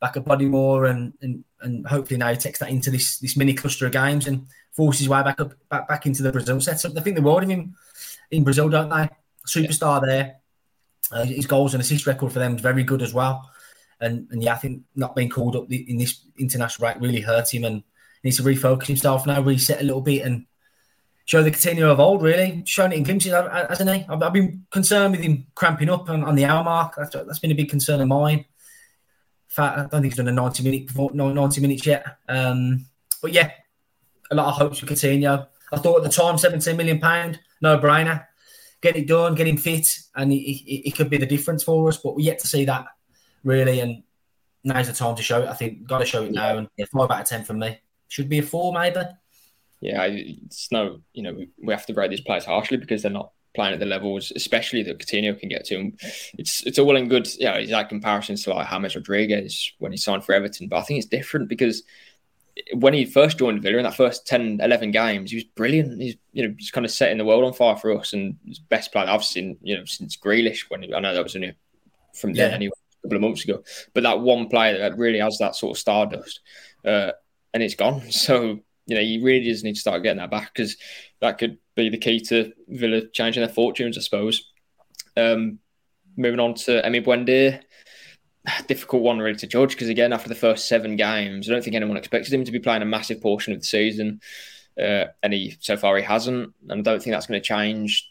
Back 0.00 0.16
at 0.16 0.24
Bodymoor, 0.24 0.90
and, 0.90 1.14
and 1.22 1.44
and 1.60 1.86
hopefully 1.86 2.18
now 2.18 2.30
he 2.30 2.36
takes 2.36 2.58
that 2.58 2.70
into 2.70 2.90
this 2.90 3.18
this 3.18 3.36
mini 3.36 3.54
cluster 3.54 3.86
of 3.86 3.92
games 3.92 4.26
and 4.26 4.46
forces 4.72 5.00
his 5.00 5.08
way 5.08 5.22
back 5.22 5.40
up 5.40 5.54
back, 5.70 5.88
back 5.88 6.06
into 6.06 6.22
the 6.22 6.32
Brazil 6.32 6.60
setup. 6.60 6.92
They 6.92 7.00
think 7.00 7.16
the 7.16 7.22
world 7.22 7.44
of 7.44 7.48
him 7.48 7.74
in 8.30 8.44
Brazil, 8.44 8.68
don't 8.68 8.90
they? 8.90 9.08
Superstar 9.46 10.04
there. 10.04 10.36
Uh, 11.10 11.24
his 11.24 11.46
goals 11.46 11.72
and 11.72 11.80
assist 11.80 12.06
record 12.06 12.32
for 12.32 12.40
them 12.40 12.56
is 12.56 12.60
very 12.60 12.82
good 12.82 13.00
as 13.00 13.14
well. 13.14 13.48
And 14.00 14.28
and 14.30 14.42
yeah, 14.42 14.54
I 14.54 14.58
think 14.58 14.82
not 14.94 15.16
being 15.16 15.30
called 15.30 15.56
up 15.56 15.70
in 15.70 15.96
this 15.96 16.20
international 16.38 16.86
break 16.86 17.00
really 17.00 17.20
hurt 17.20 17.52
him 17.52 17.64
and 17.64 17.82
needs 18.26 18.36
to 18.36 18.42
refocus 18.42 18.86
himself 18.86 19.26
now, 19.26 19.40
reset 19.40 19.80
a 19.80 19.84
little 19.84 20.02
bit, 20.02 20.22
and 20.22 20.46
show 21.24 21.42
the 21.42 21.50
Coutinho 21.50 21.90
of 21.90 22.00
old. 22.00 22.22
Really, 22.22 22.62
showing 22.66 22.92
it 22.92 22.96
in 22.96 23.04
glimpses, 23.04 23.32
hasn't 23.32 23.90
he? 23.90 24.04
I've, 24.08 24.22
I've 24.22 24.32
been 24.32 24.66
concerned 24.70 25.12
with 25.12 25.22
him 25.22 25.46
cramping 25.54 25.88
up 25.88 26.10
on, 26.10 26.24
on 26.24 26.34
the 26.34 26.44
hour 26.44 26.62
mark. 26.62 26.94
That's, 26.96 27.14
that's 27.14 27.38
been 27.38 27.52
a 27.52 27.54
big 27.54 27.70
concern 27.70 28.00
of 28.00 28.08
mine. 28.08 28.38
In 28.38 28.44
fact, 29.48 29.78
I 29.78 29.80
don't 29.82 29.90
think 29.90 30.04
he's 30.06 30.16
done 30.16 30.28
a 30.28 30.32
ninety 30.32 30.62
minute 30.62 30.88
before, 30.88 31.12
90 31.12 31.60
minutes 31.60 31.86
yet. 31.86 32.04
Um, 32.28 32.86
but 33.22 33.32
yeah, 33.32 33.52
a 34.30 34.34
lot 34.34 34.48
of 34.48 34.54
hopes 34.54 34.80
for 34.80 34.86
Coutinho. 34.86 35.46
I 35.72 35.78
thought 35.78 35.98
at 35.98 36.02
the 36.04 36.10
time, 36.10 36.36
seventeen 36.36 36.76
million 36.76 36.98
pound, 36.98 37.40
no 37.62 37.78
brainer. 37.78 38.26
Get 38.82 38.96
it 38.96 39.08
done, 39.08 39.34
get 39.34 39.46
him 39.46 39.56
fit, 39.56 39.86
and 40.14 40.32
it, 40.32 40.94
could 40.94 41.08
be 41.08 41.16
the 41.16 41.26
difference 41.26 41.62
for 41.62 41.88
us. 41.88 41.96
But 41.96 42.14
we're 42.14 42.26
yet 42.26 42.38
to 42.40 42.46
see 42.46 42.66
that 42.66 42.86
really, 43.42 43.80
and 43.80 44.02
now's 44.64 44.88
the 44.88 44.92
time 44.92 45.16
to 45.16 45.22
show 45.22 45.42
it. 45.42 45.48
I 45.48 45.54
think 45.54 45.86
got 45.86 45.98
to 45.98 46.04
show 46.04 46.24
it 46.24 46.32
now, 46.32 46.58
and 46.58 46.68
yeah, 46.76 46.84
five 46.92 47.10
out 47.10 47.22
of 47.22 47.26
ten 47.26 47.42
for 47.44 47.54
me 47.54 47.80
should 48.08 48.28
be 48.28 48.38
a 48.38 48.42
four, 48.42 48.72
maybe. 48.72 49.00
Yeah, 49.80 50.04
it's 50.04 50.72
no, 50.72 51.00
you 51.12 51.22
know, 51.22 51.36
we 51.62 51.72
have 51.72 51.86
to 51.86 51.94
rate 51.94 52.10
these 52.10 52.20
players 52.20 52.44
harshly 52.44 52.78
because 52.78 53.02
they're 53.02 53.10
not 53.10 53.32
playing 53.54 53.74
at 53.74 53.80
the 53.80 53.86
levels, 53.86 54.32
especially 54.36 54.82
that 54.84 54.98
Coutinho 54.98 55.38
can 55.38 55.48
get 55.48 55.64
to. 55.66 55.76
And 55.76 56.00
it's 56.38 56.62
it's 56.62 56.78
all 56.78 56.96
and 56.96 57.10
good, 57.10 57.28
yeah. 57.38 57.58
You 57.58 57.68
know, 57.68 57.78
like 57.78 57.88
comparisons 57.88 58.44
to 58.44 58.54
like 58.54 58.70
James 58.70 58.94
Rodriguez 58.94 59.72
when 59.78 59.92
he 59.92 59.98
signed 59.98 60.24
for 60.24 60.34
Everton, 60.34 60.68
but 60.68 60.78
I 60.78 60.82
think 60.82 60.98
it's 60.98 61.08
different 61.08 61.48
because 61.48 61.82
when 62.74 62.94
he 62.94 63.04
first 63.04 63.38
joined 63.38 63.62
Villa 63.62 63.78
in 63.78 63.82
that 63.82 63.94
first 63.94 64.26
10, 64.26 64.60
11 64.62 64.90
games, 64.90 65.30
he 65.30 65.36
was 65.36 65.44
brilliant. 65.44 66.00
He's 66.00 66.16
you 66.32 66.46
know 66.46 66.54
just 66.54 66.72
kind 66.72 66.86
of 66.86 66.92
setting 66.92 67.18
the 67.18 67.24
world 67.24 67.44
on 67.44 67.52
fire 67.52 67.76
for 67.76 67.98
us, 67.98 68.12
and 68.12 68.36
his 68.46 68.58
best 68.58 68.92
player 68.92 69.08
I've 69.08 69.24
seen 69.24 69.58
you 69.62 69.76
know 69.76 69.84
since 69.84 70.16
Grealish. 70.16 70.70
When 70.70 70.82
he, 70.82 70.94
I 70.94 71.00
know 71.00 71.12
that 71.12 71.22
was 71.22 71.36
only 71.36 71.54
from 72.14 72.32
then 72.32 72.50
yeah. 72.50 72.56
anyway, 72.56 72.72
a 73.00 73.02
couple 73.06 73.16
of 73.16 73.22
months 73.22 73.44
ago, 73.44 73.62
but 73.94 74.04
that 74.04 74.20
one 74.20 74.48
player 74.48 74.78
that 74.78 74.96
really 74.96 75.18
has 75.18 75.38
that 75.38 75.56
sort 75.56 75.76
of 75.76 75.80
stardust. 75.80 76.40
Uh, 76.84 77.12
and 77.56 77.64
it's 77.64 77.74
gone. 77.74 78.02
So 78.10 78.60
you 78.88 78.94
know, 78.94 79.00
you 79.00 79.24
really 79.24 79.44
just 79.44 79.64
need 79.64 79.74
to 79.74 79.80
start 79.80 80.04
getting 80.04 80.18
that 80.18 80.30
back 80.30 80.54
because 80.54 80.76
that 81.20 81.38
could 81.38 81.58
be 81.74 81.88
the 81.88 81.98
key 81.98 82.20
to 82.20 82.52
Villa 82.68 83.02
changing 83.12 83.40
their 83.40 83.52
fortunes, 83.52 83.98
I 83.98 84.00
suppose. 84.00 84.48
Um, 85.16 85.58
moving 86.16 86.38
on 86.38 86.54
to 86.54 86.82
Emi 86.82 87.04
Buendia, 87.04 87.62
difficult 88.68 89.02
one 89.02 89.18
really 89.18 89.38
to 89.38 89.46
judge 89.48 89.70
because 89.70 89.88
again, 89.88 90.12
after 90.12 90.28
the 90.28 90.36
first 90.36 90.68
seven 90.68 90.94
games, 90.94 91.48
I 91.48 91.52
don't 91.52 91.64
think 91.64 91.74
anyone 91.74 91.96
expected 91.96 92.32
him 92.32 92.44
to 92.44 92.52
be 92.52 92.60
playing 92.60 92.82
a 92.82 92.86
massive 92.86 93.20
portion 93.20 93.52
of 93.52 93.58
the 93.58 93.66
season, 93.66 94.20
uh, 94.80 95.06
and 95.20 95.32
he 95.32 95.56
so 95.58 95.76
far 95.76 95.96
he 95.96 96.04
hasn't, 96.04 96.52
and 96.68 96.80
I 96.80 96.82
don't 96.82 97.02
think 97.02 97.12
that's 97.12 97.26
going 97.26 97.40
to 97.40 97.46
change 97.46 98.08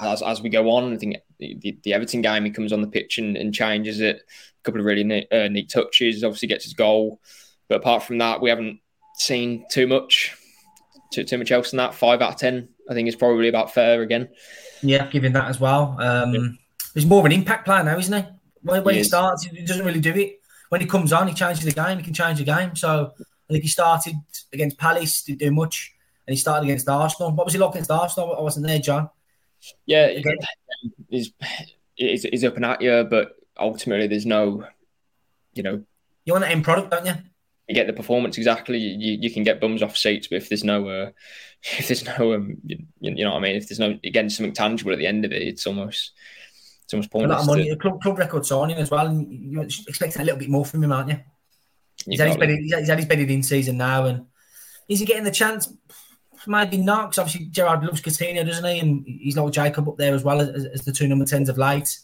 as, 0.00 0.22
as 0.22 0.40
we 0.40 0.48
go 0.48 0.70
on. 0.70 0.94
I 0.94 0.96
think 0.96 1.16
the, 1.38 1.78
the 1.82 1.92
Everton 1.92 2.22
game 2.22 2.46
he 2.46 2.50
comes 2.50 2.72
on 2.72 2.80
the 2.80 2.88
pitch 2.88 3.18
and, 3.18 3.36
and 3.36 3.52
changes 3.52 4.00
it. 4.00 4.16
A 4.16 4.62
couple 4.62 4.80
of 4.80 4.86
really 4.86 5.04
neat, 5.04 5.30
uh, 5.30 5.48
neat 5.48 5.68
touches, 5.68 6.24
obviously 6.24 6.48
gets 6.48 6.64
his 6.64 6.72
goal. 6.72 7.20
But 7.68 7.76
apart 7.76 8.02
from 8.02 8.18
that, 8.18 8.40
we 8.40 8.50
haven't 8.50 8.80
seen 9.14 9.64
too 9.70 9.86
much, 9.86 10.36
too, 11.12 11.24
too 11.24 11.38
much 11.38 11.50
else 11.50 11.70
than 11.70 11.78
that. 11.78 11.94
Five 11.94 12.22
out 12.22 12.34
of 12.34 12.36
ten, 12.38 12.68
I 12.88 12.94
think, 12.94 13.08
is 13.08 13.16
probably 13.16 13.48
about 13.48 13.74
fair 13.74 14.02
again. 14.02 14.28
Yeah, 14.82 15.08
giving 15.08 15.32
that 15.32 15.48
as 15.48 15.58
well. 15.58 15.96
Um, 15.98 16.34
yeah. 16.34 16.48
He's 16.94 17.06
more 17.06 17.20
of 17.20 17.26
an 17.26 17.32
impact 17.32 17.64
player 17.64 17.82
now, 17.82 17.98
isn't 17.98 18.24
he? 18.24 18.30
When, 18.62 18.84
when 18.84 18.94
he, 18.94 19.00
he 19.00 19.04
starts, 19.04 19.44
he 19.44 19.64
doesn't 19.64 19.84
really 19.84 20.00
do 20.00 20.14
it. 20.14 20.40
When 20.68 20.80
he 20.80 20.86
comes 20.86 21.12
on, 21.12 21.28
he 21.28 21.34
changes 21.34 21.64
the 21.64 21.72
game. 21.72 21.98
He 21.98 22.04
can 22.04 22.14
change 22.14 22.38
the 22.38 22.44
game. 22.44 22.74
So 22.74 23.12
I 23.18 23.52
think 23.52 23.62
he 23.62 23.68
started 23.68 24.14
against 24.52 24.78
Palace, 24.78 25.22
didn't 25.22 25.38
do 25.38 25.50
much, 25.50 25.92
and 26.26 26.34
he 26.34 26.38
started 26.38 26.64
against 26.64 26.88
Arsenal. 26.88 27.32
What 27.32 27.46
was 27.46 27.54
he 27.54 27.60
like 27.60 27.70
against 27.70 27.90
Arsenal? 27.90 28.34
I 28.36 28.40
wasn't 28.40 28.66
there, 28.66 28.80
John. 28.80 29.10
Yeah, 29.86 30.18
he's, 31.08 31.32
he's, 31.94 32.22
he's 32.22 32.44
up 32.44 32.56
and 32.56 32.64
at 32.64 32.82
you, 32.82 33.06
but 33.08 33.36
ultimately 33.58 34.06
there's 34.06 34.26
no, 34.26 34.64
you 35.54 35.62
know. 35.62 35.82
You 36.24 36.32
want 36.32 36.44
the 36.44 36.50
end 36.50 36.64
product, 36.64 36.90
don't 36.90 37.06
you? 37.06 37.14
You 37.68 37.74
get 37.74 37.86
the 37.86 37.92
performance 37.92 38.38
exactly. 38.38 38.78
You, 38.78 39.18
you 39.20 39.30
can 39.30 39.42
get 39.42 39.60
bums 39.60 39.82
off 39.82 39.96
seats, 39.96 40.28
but 40.28 40.36
if 40.36 40.48
there's 40.48 40.62
no, 40.64 40.88
uh, 40.88 41.10
if 41.78 41.88
there's 41.88 42.04
no, 42.04 42.34
um, 42.34 42.56
you, 42.64 42.78
you, 43.00 43.24
know 43.24 43.32
what 43.32 43.38
I 43.38 43.40
mean. 43.40 43.56
If 43.56 43.68
there's 43.68 43.80
no 43.80 43.98
again 44.04 44.30
something 44.30 44.52
tangible 44.52 44.92
at 44.92 44.98
the 44.98 45.06
end 45.06 45.24
of 45.24 45.32
it, 45.32 45.42
it's 45.42 45.66
almost 45.66 46.12
It's 46.84 46.94
almost 46.94 47.10
pointless. 47.10 47.30
A 47.30 47.34
lot 47.34 47.40
of 47.40 47.46
money, 47.48 47.64
to- 47.64 47.72
a 47.72 47.76
club, 47.76 48.00
club 48.00 48.18
record 48.18 48.46
signing 48.46 48.76
as 48.76 48.90
well. 48.90 49.06
And 49.08 49.32
you're 49.32 49.64
expecting 49.64 50.22
a 50.22 50.24
little 50.24 50.38
bit 50.38 50.48
more 50.48 50.64
from 50.64 50.84
him, 50.84 50.92
aren't 50.92 51.10
you? 51.10 51.18
He's 52.04 52.20
had, 52.20 52.38
bedded, 52.38 52.60
he's 52.60 52.88
had- 52.88 52.98
his 52.98 53.06
bedded 53.06 53.30
in 53.30 53.42
season 53.42 53.78
now, 53.78 54.04
and 54.04 54.26
is 54.88 55.00
he 55.00 55.06
getting 55.06 55.24
the 55.24 55.30
chance? 55.32 55.72
Maybe 56.46 56.76
not, 56.76 57.10
because 57.10 57.18
obviously 57.18 57.46
Gerrard 57.46 57.82
loves 57.82 58.00
Coutinho, 58.00 58.46
doesn't 58.46 58.64
he? 58.64 58.78
And 58.78 59.04
he's 59.04 59.36
like 59.36 59.52
Jacob 59.52 59.88
up 59.88 59.96
there 59.96 60.14
as 60.14 60.22
well 60.22 60.40
as, 60.40 60.64
as 60.66 60.84
the 60.84 60.92
two 60.92 61.08
number 61.08 61.24
tens 61.24 61.48
of 61.48 61.58
late. 61.58 61.98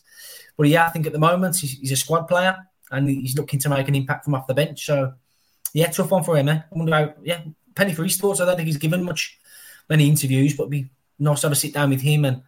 But 0.56 0.66
yeah, 0.66 0.84
I 0.84 0.88
think 0.88 1.06
at 1.06 1.12
the 1.12 1.20
moment 1.20 1.56
he's, 1.56 1.78
he's 1.78 1.92
a 1.92 1.96
squad 1.96 2.22
player 2.22 2.56
and 2.90 3.08
he's 3.08 3.36
looking 3.36 3.60
to 3.60 3.68
make 3.68 3.86
an 3.86 3.94
impact 3.94 4.24
from 4.24 4.34
off 4.34 4.48
the 4.48 4.54
bench. 4.54 4.84
So 4.84 5.12
yeah, 5.72 5.88
tough 5.88 6.10
one 6.10 6.24
for 6.24 6.36
him. 6.36 6.48
Eh? 6.48 6.60
I 6.60 6.74
wonder 6.74 6.94
how, 6.94 7.14
yeah, 7.22 7.42
penny 7.74 7.94
for 7.94 8.04
his 8.04 8.16
thoughts. 8.16 8.40
I 8.40 8.44
don't 8.44 8.56
think 8.56 8.66
he's 8.66 8.76
given 8.76 9.04
much 9.04 9.38
many 9.88 10.08
interviews, 10.08 10.56
but 10.56 10.64
it'd 10.64 10.70
be 10.70 10.90
nice 11.18 11.40
to 11.40 11.46
have 11.46 11.52
a 11.52 11.56
sit 11.56 11.74
down 11.74 11.90
with 11.90 12.00
him 12.00 12.24
and 12.24 12.42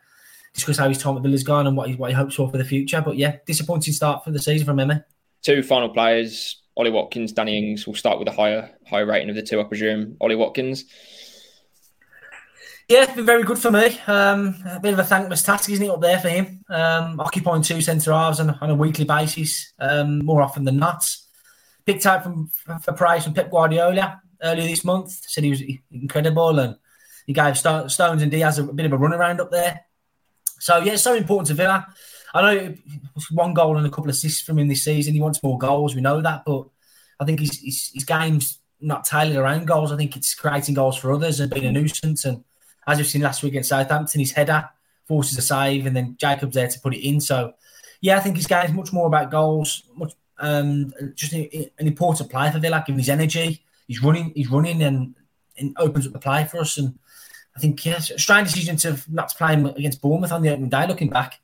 discuss 0.52 0.78
how 0.78 0.88
his 0.88 0.98
time 0.98 1.16
at 1.16 1.22
Villa's 1.22 1.42
gone 1.42 1.66
and 1.66 1.76
what 1.76 1.88
he, 1.88 1.96
what 1.96 2.10
he 2.10 2.16
hopes 2.16 2.34
for 2.34 2.50
for 2.50 2.58
the 2.58 2.64
future. 2.64 3.00
But 3.00 3.16
yeah, 3.16 3.36
disappointing 3.46 3.92
start 3.92 4.24
for 4.24 4.30
the 4.30 4.38
season 4.38 4.66
from 4.66 4.80
him. 4.80 4.90
Eh? 4.90 4.98
two 5.44 5.62
final 5.62 5.90
players, 5.90 6.62
Ollie 6.76 6.90
Watkins, 6.90 7.32
Danny 7.32 7.58
Ings. 7.58 7.86
We'll 7.86 7.94
start 7.94 8.18
with 8.18 8.26
a 8.26 8.32
higher 8.32 8.70
higher 8.86 9.06
rating 9.06 9.30
of 9.30 9.36
the 9.36 9.42
two, 9.42 9.60
I 9.60 9.64
presume. 9.64 10.16
Ollie 10.20 10.36
Watkins. 10.36 10.86
Yeah, 12.88 13.04
it's 13.04 13.14
been 13.14 13.24
very 13.24 13.44
good 13.44 13.58
for 13.58 13.70
me. 13.70 13.98
Um, 14.06 14.56
a 14.66 14.78
bit 14.78 14.92
of 14.92 14.98
a 14.98 15.04
thankless 15.04 15.42
task, 15.42 15.70
isn't 15.70 15.84
it, 15.84 15.88
up 15.90 16.02
there 16.02 16.18
for 16.18 16.28
him? 16.28 16.62
Um, 16.68 17.18
occupying 17.18 17.62
two 17.62 17.80
centre 17.80 18.12
halves 18.12 18.40
on, 18.40 18.50
on 18.50 18.70
a 18.70 18.74
weekly 18.74 19.06
basis, 19.06 19.72
um, 19.78 20.22
more 20.24 20.42
often 20.42 20.64
than 20.64 20.76
not. 20.76 21.02
Picked 21.86 22.06
out 22.06 22.22
from 22.22 22.50
for 22.80 22.92
price 22.92 23.24
from 23.24 23.34
Pep 23.34 23.50
Guardiola 23.50 24.22
earlier 24.42 24.66
this 24.66 24.84
month. 24.84 25.12
Said 25.26 25.44
he 25.44 25.50
was 25.50 25.62
incredible, 25.90 26.58
and 26.58 26.76
he 27.26 27.32
gave 27.32 27.58
Sto- 27.58 27.88
Stones 27.88 28.22
and 28.22 28.30
Dias 28.30 28.58
a 28.58 28.64
bit 28.64 28.86
of 28.86 28.92
a 28.92 28.98
run 28.98 29.12
around 29.12 29.40
up 29.40 29.50
there. 29.50 29.80
So 30.60 30.78
yeah, 30.78 30.92
it's 30.92 31.02
so 31.02 31.14
important 31.14 31.48
to 31.48 31.54
Villa. 31.54 31.86
I 32.32 32.42
know 32.42 32.58
it 32.58 32.78
was 33.14 33.30
one 33.30 33.54
goal 33.54 33.76
and 33.76 33.86
a 33.86 33.90
couple 33.90 34.04
of 34.04 34.10
assists 34.10 34.42
from 34.42 34.58
him 34.58 34.66
this 34.66 34.84
season. 34.84 35.14
He 35.14 35.20
wants 35.20 35.42
more 35.42 35.58
goals. 35.58 35.94
We 35.94 36.00
know 36.00 36.20
that, 36.20 36.44
but 36.44 36.66
I 37.20 37.24
think 37.24 37.38
his, 37.38 37.60
his, 37.60 37.90
his 37.94 38.04
game's 38.04 38.58
not 38.80 39.04
tailored 39.04 39.36
around 39.36 39.66
goals. 39.66 39.92
I 39.92 39.96
think 39.96 40.16
it's 40.16 40.34
creating 40.34 40.74
goals 40.74 40.96
for 40.96 41.12
others 41.12 41.38
and 41.38 41.52
being 41.52 41.66
a 41.66 41.72
nuisance. 41.72 42.24
And 42.24 42.42
as 42.86 42.98
we've 42.98 43.06
seen 43.06 43.22
last 43.22 43.42
week 43.42 43.52
against 43.52 43.68
Southampton, 43.68 44.20
his 44.20 44.32
header 44.32 44.68
forces 45.06 45.38
a 45.38 45.42
save, 45.42 45.86
and 45.86 45.94
then 45.94 46.16
Jacob's 46.18 46.54
there 46.54 46.66
to 46.66 46.80
put 46.80 46.94
it 46.94 47.06
in. 47.06 47.20
So, 47.20 47.54
yeah, 48.00 48.16
I 48.16 48.20
think 48.20 48.36
his 48.36 48.46
game's 48.46 48.72
much 48.72 48.92
more 48.92 49.06
about 49.06 49.30
goals, 49.30 49.84
much 49.94 50.14
um, 50.38 50.92
just 51.14 51.32
an, 51.32 51.48
an 51.78 51.86
important 51.86 52.30
player 52.30 52.50
for 52.50 52.58
Villa, 52.58 52.82
given 52.86 52.98
his 52.98 53.08
energy. 53.08 53.64
He's 53.86 54.02
running, 54.02 54.32
he's 54.34 54.50
running, 54.50 54.82
and, 54.82 55.14
and 55.58 55.76
opens 55.78 56.06
up 56.06 56.12
the 56.12 56.18
play 56.18 56.44
for 56.44 56.58
us. 56.58 56.78
And 56.78 56.98
I 57.56 57.60
think 57.60 57.84
yes, 57.84 58.10
a 58.10 58.18
strange 58.18 58.52
decision 58.52 58.76
to 58.78 58.98
not 59.08 59.28
to 59.28 59.36
play 59.36 59.54
him 59.54 59.66
against 59.66 60.00
Bournemouth 60.00 60.32
on 60.32 60.42
the 60.42 60.50
opening 60.50 60.70
day. 60.70 60.86
Looking 60.86 61.10
back, 61.10 61.40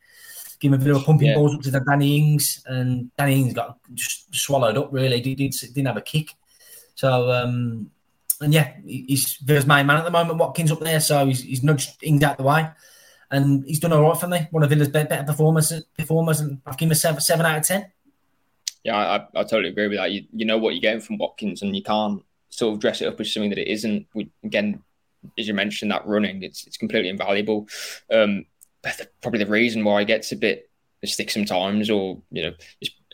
give 0.58 0.72
him 0.72 0.80
a 0.80 0.84
bit 0.84 0.94
of 0.94 1.02
a 1.02 1.04
pumping 1.04 1.28
Yeah. 1.28 1.34
balls 1.34 1.54
up 1.54 1.62
to 1.62 1.70
the 1.70 1.80
Danny 1.80 2.16
Ings, 2.18 2.62
and 2.66 3.14
Danny 3.16 3.40
Ings 3.40 3.54
got 3.54 3.78
just 3.94 4.34
swallowed 4.34 4.76
up. 4.76 4.92
Really, 4.92 5.20
did, 5.20 5.36
did 5.36 5.54
didn't 5.74 5.86
have 5.86 5.96
a 5.96 6.02
kick. 6.02 6.30
So 6.94 7.30
um, 7.30 7.90
and 8.40 8.52
yeah, 8.52 8.72
he's 8.84 9.36
Villa's 9.36 9.66
main 9.66 9.86
man 9.86 9.98
at 9.98 10.04
the 10.04 10.10
moment. 10.10 10.38
Watkins 10.38 10.72
up 10.72 10.80
there, 10.80 11.00
so 11.00 11.26
he's, 11.26 11.42
he's 11.42 11.62
nudged 11.62 12.02
Ings 12.02 12.22
out 12.22 12.38
the 12.38 12.42
way, 12.42 12.68
and 13.30 13.64
he's 13.66 13.80
done 13.80 13.92
all 13.92 14.02
right 14.02 14.18
for 14.18 14.28
me. 14.28 14.48
One 14.50 14.62
of 14.62 14.70
Villa's 14.70 14.88
better 14.88 15.22
performers, 15.24 15.72
performers, 15.96 16.40
and 16.40 16.60
I've 16.66 16.76
given 16.76 16.88
him 16.88 16.92
a 16.92 16.96
seven, 16.96 17.20
seven 17.20 17.46
out 17.46 17.58
of 17.58 17.66
ten. 17.66 17.92
Yeah, 18.84 18.96
I, 18.96 19.16
I 19.38 19.42
totally 19.44 19.68
agree 19.68 19.88
with 19.88 19.98
that. 19.98 20.10
You 20.10 20.24
you 20.32 20.44
know 20.46 20.58
what 20.58 20.74
you're 20.74 20.80
getting 20.80 21.00
from 21.00 21.18
Watkins, 21.18 21.62
and 21.62 21.76
you 21.76 21.82
can't 21.82 22.22
sort 22.48 22.74
of 22.74 22.80
dress 22.80 23.00
it 23.00 23.08
up 23.08 23.20
as 23.20 23.32
something 23.32 23.50
that 23.50 23.58
it 23.58 23.68
isn't. 23.70 24.06
We 24.14 24.30
again, 24.44 24.82
as 25.38 25.46
you 25.48 25.54
mentioned, 25.54 25.90
that 25.90 26.06
running 26.06 26.42
it's 26.42 26.66
it's 26.66 26.76
completely 26.78 27.10
invaluable. 27.10 27.68
Um, 28.10 28.46
probably 29.20 29.44
the 29.44 29.50
reason 29.50 29.84
why 29.84 30.00
it 30.00 30.06
gets 30.06 30.32
a 30.32 30.36
bit 30.36 30.70
stick 31.04 31.30
sometimes, 31.30 31.90
or 31.90 32.20
you 32.30 32.42
know, 32.42 32.52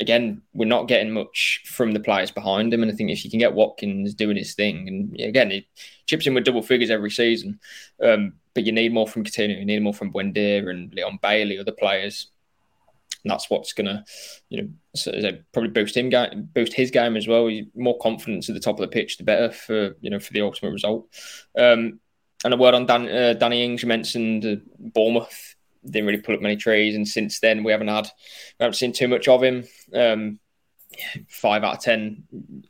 again, 0.01 0.43
we're 0.55 0.67
not 0.67 0.89
getting 0.89 1.13
much 1.13 1.63
from 1.67 1.93
the 1.93 2.01
players 2.01 2.31
behind 2.31 2.73
him. 2.73 2.83
And 2.83 2.91
I 2.91 2.95
think 2.95 3.11
if 3.11 3.25
you 3.25 3.31
can 3.31 3.39
get 3.41 3.55
Watkins 3.55 4.15
doing 4.15 4.37
his 4.37 4.55
thing, 4.55 4.89
and 4.89 5.21
again, 5.21 5.51
he 5.51 5.69
chips 6.07 6.27
in 6.27 6.35
with 6.35 6.45
double 6.45 6.63
figures 6.63 6.91
every 6.91 7.11
season, 7.11 7.61
um, 8.03 8.35
but 8.55 8.65
you 8.65 8.73
need 8.73 8.93
more 8.93 9.07
from 9.09 9.25
Coutinho, 9.25 9.59
you 9.59 9.65
need 9.65 9.83
more 9.83 9.95
from 9.95 10.13
Buendia 10.13 10.69
and 10.69 10.93
Leon 10.95 11.19
Bailey, 11.23 11.59
other 11.59 11.73
players. 11.73 12.29
And 13.27 13.31
that's 13.33 13.51
what's 13.51 13.73
gonna, 13.73 14.05
you 14.51 14.63
know, 14.63 15.39
probably 15.53 15.71
boost 15.71 15.97
him 15.97 16.11
boost 16.55 16.73
his 16.73 16.93
game 16.93 17.17
as 17.17 17.27
well. 17.27 17.51
More 17.75 17.99
confidence 17.99 18.49
at 18.49 18.55
the 18.55 18.61
top 18.61 18.77
of 18.77 18.83
the 18.83 18.87
pitch, 18.87 19.19
the 19.19 19.25
better 19.25 19.51
for 19.51 19.97
you 20.01 20.11
know 20.11 20.21
for 20.21 20.33
the 20.33 20.43
ultimate 20.43 20.71
result. 20.71 21.09
Um, 21.59 21.99
and 22.45 22.55
a 22.55 22.57
word 22.57 22.75
on 22.75 22.87
Dan, 22.87 23.09
uh, 23.09 23.33
Danny 23.33 23.65
Ings. 23.65 23.83
You 23.83 23.89
mentioned 23.89 24.45
uh, 24.47 24.55
Bournemouth 24.79 25.57
didn't 25.85 26.07
really 26.07 26.23
pull 26.23 26.37
up 26.37 26.41
many 26.41 26.55
trees, 26.55 26.95
and 26.95 27.09
since 27.09 27.41
then 27.41 27.65
we 27.65 27.73
haven't 27.73 27.89
had 27.89 28.05
we 28.61 28.63
haven't 28.63 28.75
seen 28.75 28.93
too 28.93 29.09
much 29.09 29.27
of 29.27 29.43
him. 29.43 29.65
Um, 29.93 30.39
five 31.27 31.65
out 31.65 31.79
of 31.79 31.83
ten 31.83 32.23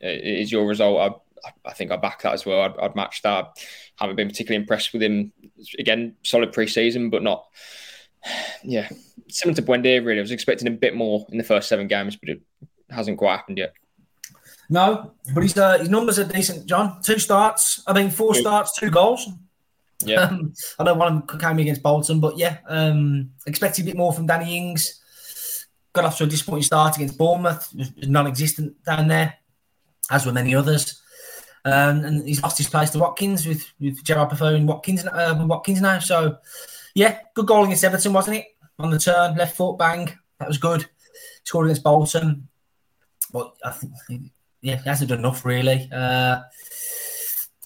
uh, 0.02 0.08
is 0.08 0.50
your 0.50 0.66
result. 0.66 1.20
I, 1.44 1.50
I 1.68 1.74
think 1.74 1.90
I 1.90 1.96
back 1.98 2.22
that 2.22 2.32
as 2.32 2.46
well. 2.46 2.62
I'd, 2.62 2.78
I'd 2.78 2.96
match 2.96 3.20
that. 3.20 3.58
haven't 3.96 4.16
been 4.16 4.28
particularly 4.28 4.62
impressed 4.62 4.94
with 4.94 5.02
him. 5.02 5.34
Again, 5.78 6.16
solid 6.22 6.54
pre-season, 6.54 7.10
but 7.10 7.22
not. 7.22 7.44
Yeah, 8.62 8.88
similar 9.28 9.54
to 9.56 9.62
Buendia. 9.62 10.04
Really, 10.04 10.18
I 10.18 10.22
was 10.22 10.30
expecting 10.30 10.68
a 10.68 10.72
bit 10.72 10.94
more 10.94 11.26
in 11.30 11.38
the 11.38 11.44
first 11.44 11.68
seven 11.68 11.86
games, 11.86 12.16
but 12.16 12.28
it 12.28 12.40
hasn't 12.90 13.18
quite 13.18 13.36
happened 13.36 13.58
yet. 13.58 13.74
No, 14.68 15.12
but 15.34 15.42
his 15.42 15.56
uh, 15.56 15.78
his 15.78 15.88
numbers 15.88 16.18
are 16.18 16.24
decent, 16.24 16.66
John. 16.66 17.00
Two 17.02 17.18
starts. 17.18 17.82
I 17.86 17.92
mean, 17.92 18.10
four 18.10 18.34
starts, 18.34 18.76
two 18.76 18.90
goals. 18.90 19.28
Yeah, 20.04 20.22
Um, 20.22 20.52
I 20.78 20.84
know 20.84 20.94
one 20.94 21.16
of 21.16 21.26
them 21.26 21.38
came 21.38 21.58
against 21.58 21.82
Bolton, 21.82 22.20
but 22.20 22.36
yeah, 22.36 22.58
um, 22.68 23.30
expected 23.46 23.82
a 23.82 23.86
bit 23.86 23.96
more 23.96 24.12
from 24.12 24.26
Danny 24.26 24.56
Ings. 24.56 25.00
Got 25.94 26.04
off 26.04 26.18
to 26.18 26.24
a 26.24 26.26
disappointing 26.26 26.64
start 26.64 26.96
against 26.96 27.16
Bournemouth, 27.16 27.72
non-existent 28.02 28.84
down 28.84 29.08
there, 29.08 29.34
as 30.10 30.26
were 30.26 30.32
many 30.32 30.54
others. 30.54 31.00
Um, 31.64 32.04
and 32.04 32.28
he's 32.28 32.42
lost 32.42 32.58
his 32.58 32.68
place 32.68 32.90
to 32.90 32.98
Watkins 32.98 33.46
with 33.46 33.72
with 33.80 34.04
Gerrard 34.04 34.28
preferring 34.28 34.66
Watkins 34.66 35.06
uh, 35.06 35.44
Watkins 35.46 35.80
now. 35.80 35.98
So 36.00 36.36
yeah, 36.96 37.18
good 37.34 37.46
goal 37.46 37.64
against 37.64 37.84
Everton, 37.84 38.14
wasn't 38.14 38.38
it? 38.38 38.46
On 38.78 38.90
the 38.90 38.98
turn, 38.98 39.36
left 39.36 39.54
foot, 39.56 39.76
bang, 39.76 40.10
that 40.38 40.48
was 40.48 40.56
good. 40.56 40.86
Scored 41.44 41.66
against 41.66 41.82
Bolton, 41.84 42.48
but 43.32 43.54
I 43.62 43.70
think 43.70 44.32
yeah, 44.62 44.76
he 44.76 44.88
hasn't 44.88 45.10
done 45.10 45.18
enough 45.18 45.44
really. 45.44 45.88
Uh, 45.92 46.40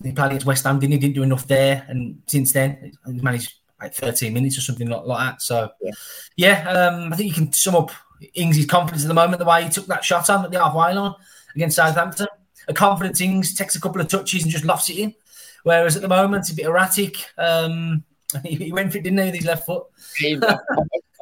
he 0.03 0.13
played 0.13 0.27
against 0.27 0.47
West 0.47 0.65
Ham, 0.65 0.81
didn't 0.81 0.93
he? 0.95 0.99
Didn't 0.99 1.15
do 1.15 1.23
enough 1.23 1.47
there, 1.47 1.87
and 1.89 2.21
since 2.27 2.53
then 2.53 2.93
he's 3.07 3.23
managed 3.23 3.55
like 3.81 3.95
13 3.95 4.35
minutes 4.35 4.59
or 4.59 4.63
something 4.63 4.89
like, 4.89 5.07
like 5.07 5.31
that. 5.31 5.43
So, 5.43 5.71
Yeah. 5.81 5.93
yeah, 6.37 6.69
um, 6.71 7.13
I 7.13 7.17
think 7.17 7.29
you 7.29 7.35
can 7.35 7.53
sum 7.53 7.77
up 7.77 7.93
Ings' 8.35 8.67
confidence 8.67 9.05
at 9.05 9.09
the 9.09 9.15
moment 9.15 9.39
the 9.39 9.47
way 9.47 9.63
he 9.63 9.71
took 9.71 9.87
that 9.87 10.05
shot 10.05 10.29
on 10.29 10.45
at 10.45 10.51
the 10.51 10.63
halfway 10.63 10.93
line 10.93 11.15
against 11.55 11.77
Southampton. 11.77 12.27
A 12.69 12.75
confident 12.75 13.21
Ings 13.21 13.55
takes 13.55 13.77
a 13.77 13.81
couple 13.81 14.01
of 14.01 14.09
touches 14.09 14.43
and 14.43 14.51
just 14.53 14.65
lofts 14.65 14.91
it 14.91 14.99
in, 14.99 15.15
whereas 15.63 15.97
at 15.97 16.03
the 16.03 16.09
moment 16.09 16.41
it's 16.43 16.51
a 16.51 16.57
bit 16.57 16.67
erratic. 16.67 17.17
Um, 17.39 18.05
he, 18.45 18.55
he 18.67 18.73
went 18.73 18.93
for 18.93 18.99
it, 18.99 19.05
didn't 19.05 19.19
he, 19.19 19.25
with 19.27 19.35
his 19.37 19.45
left 19.45 19.67
foot? 19.67 19.85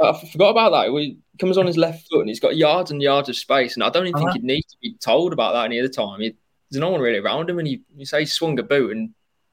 I, 0.00 0.26
forgot 0.32 0.50
about 0.50 0.70
that. 0.70 0.90
He 0.90 1.18
comes 1.38 1.59
on 1.59 1.66
his 1.66 1.76
left 1.76 2.09
foot 2.09 2.20
and 2.20 2.28
he's 2.28 2.40
got 2.40 2.56
yards 2.56 2.90
and 2.90 3.02
yards 3.02 3.28
of 3.28 3.36
space, 3.36 3.74
and 3.74 3.82
I 3.84 3.90
don't 3.90 4.06
even 4.06 4.22
Uh-huh. 4.22 4.32
think 4.32 4.42
he 4.42 4.46
needs 4.46 4.72
to 4.72 4.78
be 4.80 4.94
told 4.94 5.32
about 5.32 5.52
that 5.54 5.64
any 5.64 5.78
other 5.78 5.88
time. 5.88 6.20
He, 6.20 6.34
there's 6.70 6.80
no 6.80 6.90
one 6.90 7.00
really 7.00 7.18
around 7.18 7.48
him, 7.50 7.59
and 7.59 7.66
you, 7.68 7.80
you 7.96 8.04
say 8.06 8.20
he 8.20 8.26
swung 8.26 8.59
a 8.59 8.62
boot 8.62 8.92
and 8.96 9.11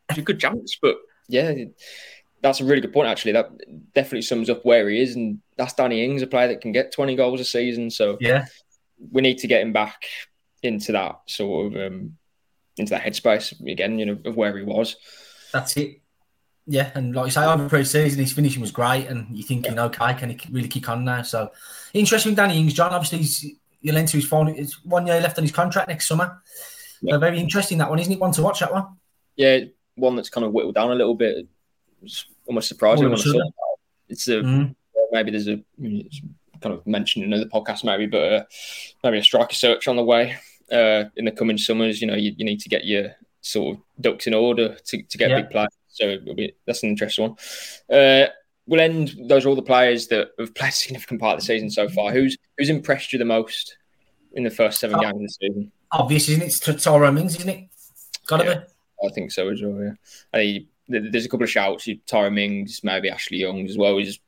it's 0.09 0.19
a 0.19 0.21
good 0.21 0.39
chance, 0.39 0.77
but 0.81 0.97
yeah, 1.27 1.53
that's 2.41 2.59
a 2.61 2.65
really 2.65 2.81
good 2.81 2.93
point. 2.93 3.07
Actually, 3.07 3.31
that 3.31 3.49
definitely 3.95 4.21
sums 4.21 4.49
up 4.49 4.63
where 4.65 4.87
he 4.89 5.01
is, 5.01 5.15
and 5.15 5.39
that's 5.57 5.73
Danny 5.73 6.03
Ings, 6.03 6.21
a 6.21 6.27
player 6.27 6.49
that 6.49 6.61
can 6.61 6.71
get 6.71 6.91
20 6.91 7.15
goals 7.15 7.39
a 7.39 7.45
season. 7.45 7.89
So 7.89 8.17
Yeah. 8.21 8.45
we 9.11 9.21
need 9.23 9.39
to 9.39 9.47
get 9.47 9.61
him 9.61 9.73
back 9.73 10.03
into 10.61 10.91
that 10.91 11.21
sort 11.27 11.73
of 11.73 11.81
um, 11.91 12.17
into 12.77 12.91
that 12.91 13.01
headspace 13.03 13.59
again. 13.67 13.97
You 13.97 14.05
know, 14.05 14.17
of 14.25 14.35
where 14.35 14.55
he 14.57 14.63
was. 14.63 14.97
That's 15.53 15.75
it. 15.77 16.01
Yeah, 16.68 16.89
and 16.95 17.16
like 17.16 17.26
you 17.26 17.32
say, 17.32 17.45
over 17.45 17.70
pre-season, 17.70 18.20
his 18.20 18.34
finishing 18.34 18.61
was 18.61 18.72
great, 18.72 19.05
and 19.07 19.28
you're 19.32 19.45
thinking, 19.47 19.78
okay, 19.78 20.13
can 20.16 20.32
he 20.32 20.39
really 20.51 20.68
kick 20.68 20.89
on 20.89 21.05
now? 21.05 21.22
So, 21.22 21.51
interesting, 21.93 22.32
with 22.32 22.38
Danny 22.38 22.59
Ings, 22.59 22.74
John. 22.74 22.91
Obviously, 22.91 23.20
he's 23.20 23.45
you'll 23.82 23.97
enter 23.97 24.18
his 24.18 24.26
final. 24.28 24.53
It's 24.57 24.84
one 24.84 25.05
year 25.05 25.20
left 25.22 25.38
on 25.38 25.43
his 25.43 25.51
contract 25.51 25.89
next 25.89 26.07
summer. 26.07 26.41
Yeah. 27.01 27.13
So 27.13 27.20
very 27.20 27.39
interesting 27.39 27.78
that 27.78 27.89
one, 27.89 27.99
isn't 27.99 28.11
it? 28.13 28.20
One 28.20 28.32
to 28.32 28.41
watch 28.41 28.61
that 28.61 28.74
one. 28.74 28.86
Yeah, 29.36 29.59
one 29.95 30.16
that's 30.16 30.30
kind 30.30 30.43
of 30.45 30.53
whittled 30.53 30.74
down 30.76 30.91
a 30.91 30.95
little 30.95 31.13
bit. 31.13 31.47
It's 32.01 32.26
almost 32.47 32.68
surprising 32.68 33.05
All 33.05 33.11
when 33.11 33.20
I 33.20 33.22
of 33.22 33.26
a 33.26 33.30
saw 33.30 33.32
sudden. 33.34 33.47
it. 33.47 33.53
It's 34.09 34.28
a 34.28 34.32
Mm. 34.41 34.76
maybe 35.11 35.32
there's 35.32 35.47
a 35.47 35.61
it's 35.82 36.22
kind 36.61 36.74
of 36.74 36.88
mentioned 36.88 37.26
in 37.26 37.34
another 37.34 37.49
podcast 37.49 37.84
maybe, 37.84 38.07
but 38.07 38.34
uh, 38.34 38.43
maybe 39.03 39.20
a 39.20 39.24
striker 39.24 39.53
search 39.53 39.88
on 39.88 39.97
the 39.97 40.03
way 40.03 40.36
uh, 40.72 41.03
in 41.16 41.26
the 41.26 41.32
coming 41.32 41.57
summers. 41.59 42.01
You 42.01 42.07
know, 42.07 42.16
you, 42.16 42.34
you 42.38 42.45
need 42.45 42.61
to 42.61 42.70
get 42.70 42.86
your 42.86 43.11
sort 43.41 43.76
of 43.78 43.84
ducks 44.01 44.26
in 44.26 44.34
order 44.34 44.74
to, 44.76 45.03
to 45.03 45.18
get 45.18 45.30
Yeah. 45.30 45.41
big 45.41 45.51
players. 45.51 45.70
So 45.95 46.09
it'll 46.09 46.35
be, 46.35 46.53
that's 46.65 46.83
an 46.83 46.89
interesting 46.89 47.29
one. 47.29 47.37
Uh, 47.89 48.27
we'll 48.67 48.81
end. 48.81 49.15
Those 49.29 49.45
are 49.45 49.49
all 49.49 49.55
the 49.55 49.61
players 49.61 50.07
that 50.07 50.31
have 50.37 50.53
played 50.53 50.69
a 50.69 50.73
significant 50.73 51.21
part 51.21 51.35
of 51.35 51.39
the 51.39 51.45
season 51.45 51.69
so 51.69 51.87
far. 51.87 52.11
Who's 52.11 52.37
who's 52.57 52.69
impressed 52.69 53.13
you 53.13 53.19
the 53.19 53.25
most 53.25 53.77
in 54.33 54.43
the 54.43 54.49
first 54.49 54.79
seven 54.79 54.97
Oh. 54.97 55.01
games 55.01 55.15
of 55.15 55.21
the 55.21 55.29
season? 55.29 55.71
Obvious, 55.93 56.27
isn't 56.29 56.41
it? 56.41 56.47
It's 56.47 56.59
T- 56.59 56.75
Tyrone 56.75 57.15
Mings, 57.15 57.37
isn't 57.37 57.49
it? 57.49 57.69
Got 58.27 58.37
to 58.37 58.43
Yeah. 58.45 58.53
be. 58.55 59.07
I 59.07 59.13
think 59.13 59.31
so 59.31 59.49
as 59.49 59.61
well. 59.61 59.81
Yeah, 59.81 59.93
I 60.33 60.37
mean, 60.89 61.11
there's 61.11 61.25
a 61.25 61.29
couple 61.29 61.43
of 61.43 61.49
shouts. 61.49 61.87
Tyrone 62.07 62.35
Mings, 62.35 62.81
maybe 62.83 63.09
Ashley 63.09 63.37
Young 63.37 63.65
as 63.65 63.77
well. 63.77 63.97
He's 63.97 64.19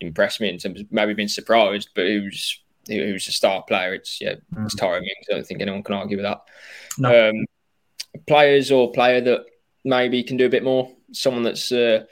impressed 0.00 0.40
me 0.40 0.48
in 0.50 0.58
terms 0.58 0.80
of 0.80 0.92
maybe 0.92 1.14
being 1.14 1.28
surprised, 1.28 1.90
but 1.94 2.06
who's 2.06 2.60
who's 2.86 3.28
a 3.28 3.32
star 3.32 3.62
player. 3.62 3.94
It's 3.94 4.20
yeah, 4.20 4.34
mm. 4.54 4.64
it's 4.66 4.74
Tyrone 4.74 5.02
Mings. 5.02 5.26
I 5.30 5.34
don't 5.34 5.46
think 5.46 5.62
anyone 5.62 5.82
can 5.82 5.94
argue 5.94 6.16
with 6.16 6.24
that. 6.24 6.42
No. 6.98 7.30
Um, 7.30 7.46
players 8.26 8.70
or 8.70 8.92
player 8.92 9.20
that 9.20 9.44
maybe 9.84 10.22
can 10.22 10.36
do 10.36 10.46
a 10.46 10.50
bit 10.50 10.64
more. 10.64 10.90
Someone 11.12 11.42
that's 11.42 11.72
uh, 11.72 12.04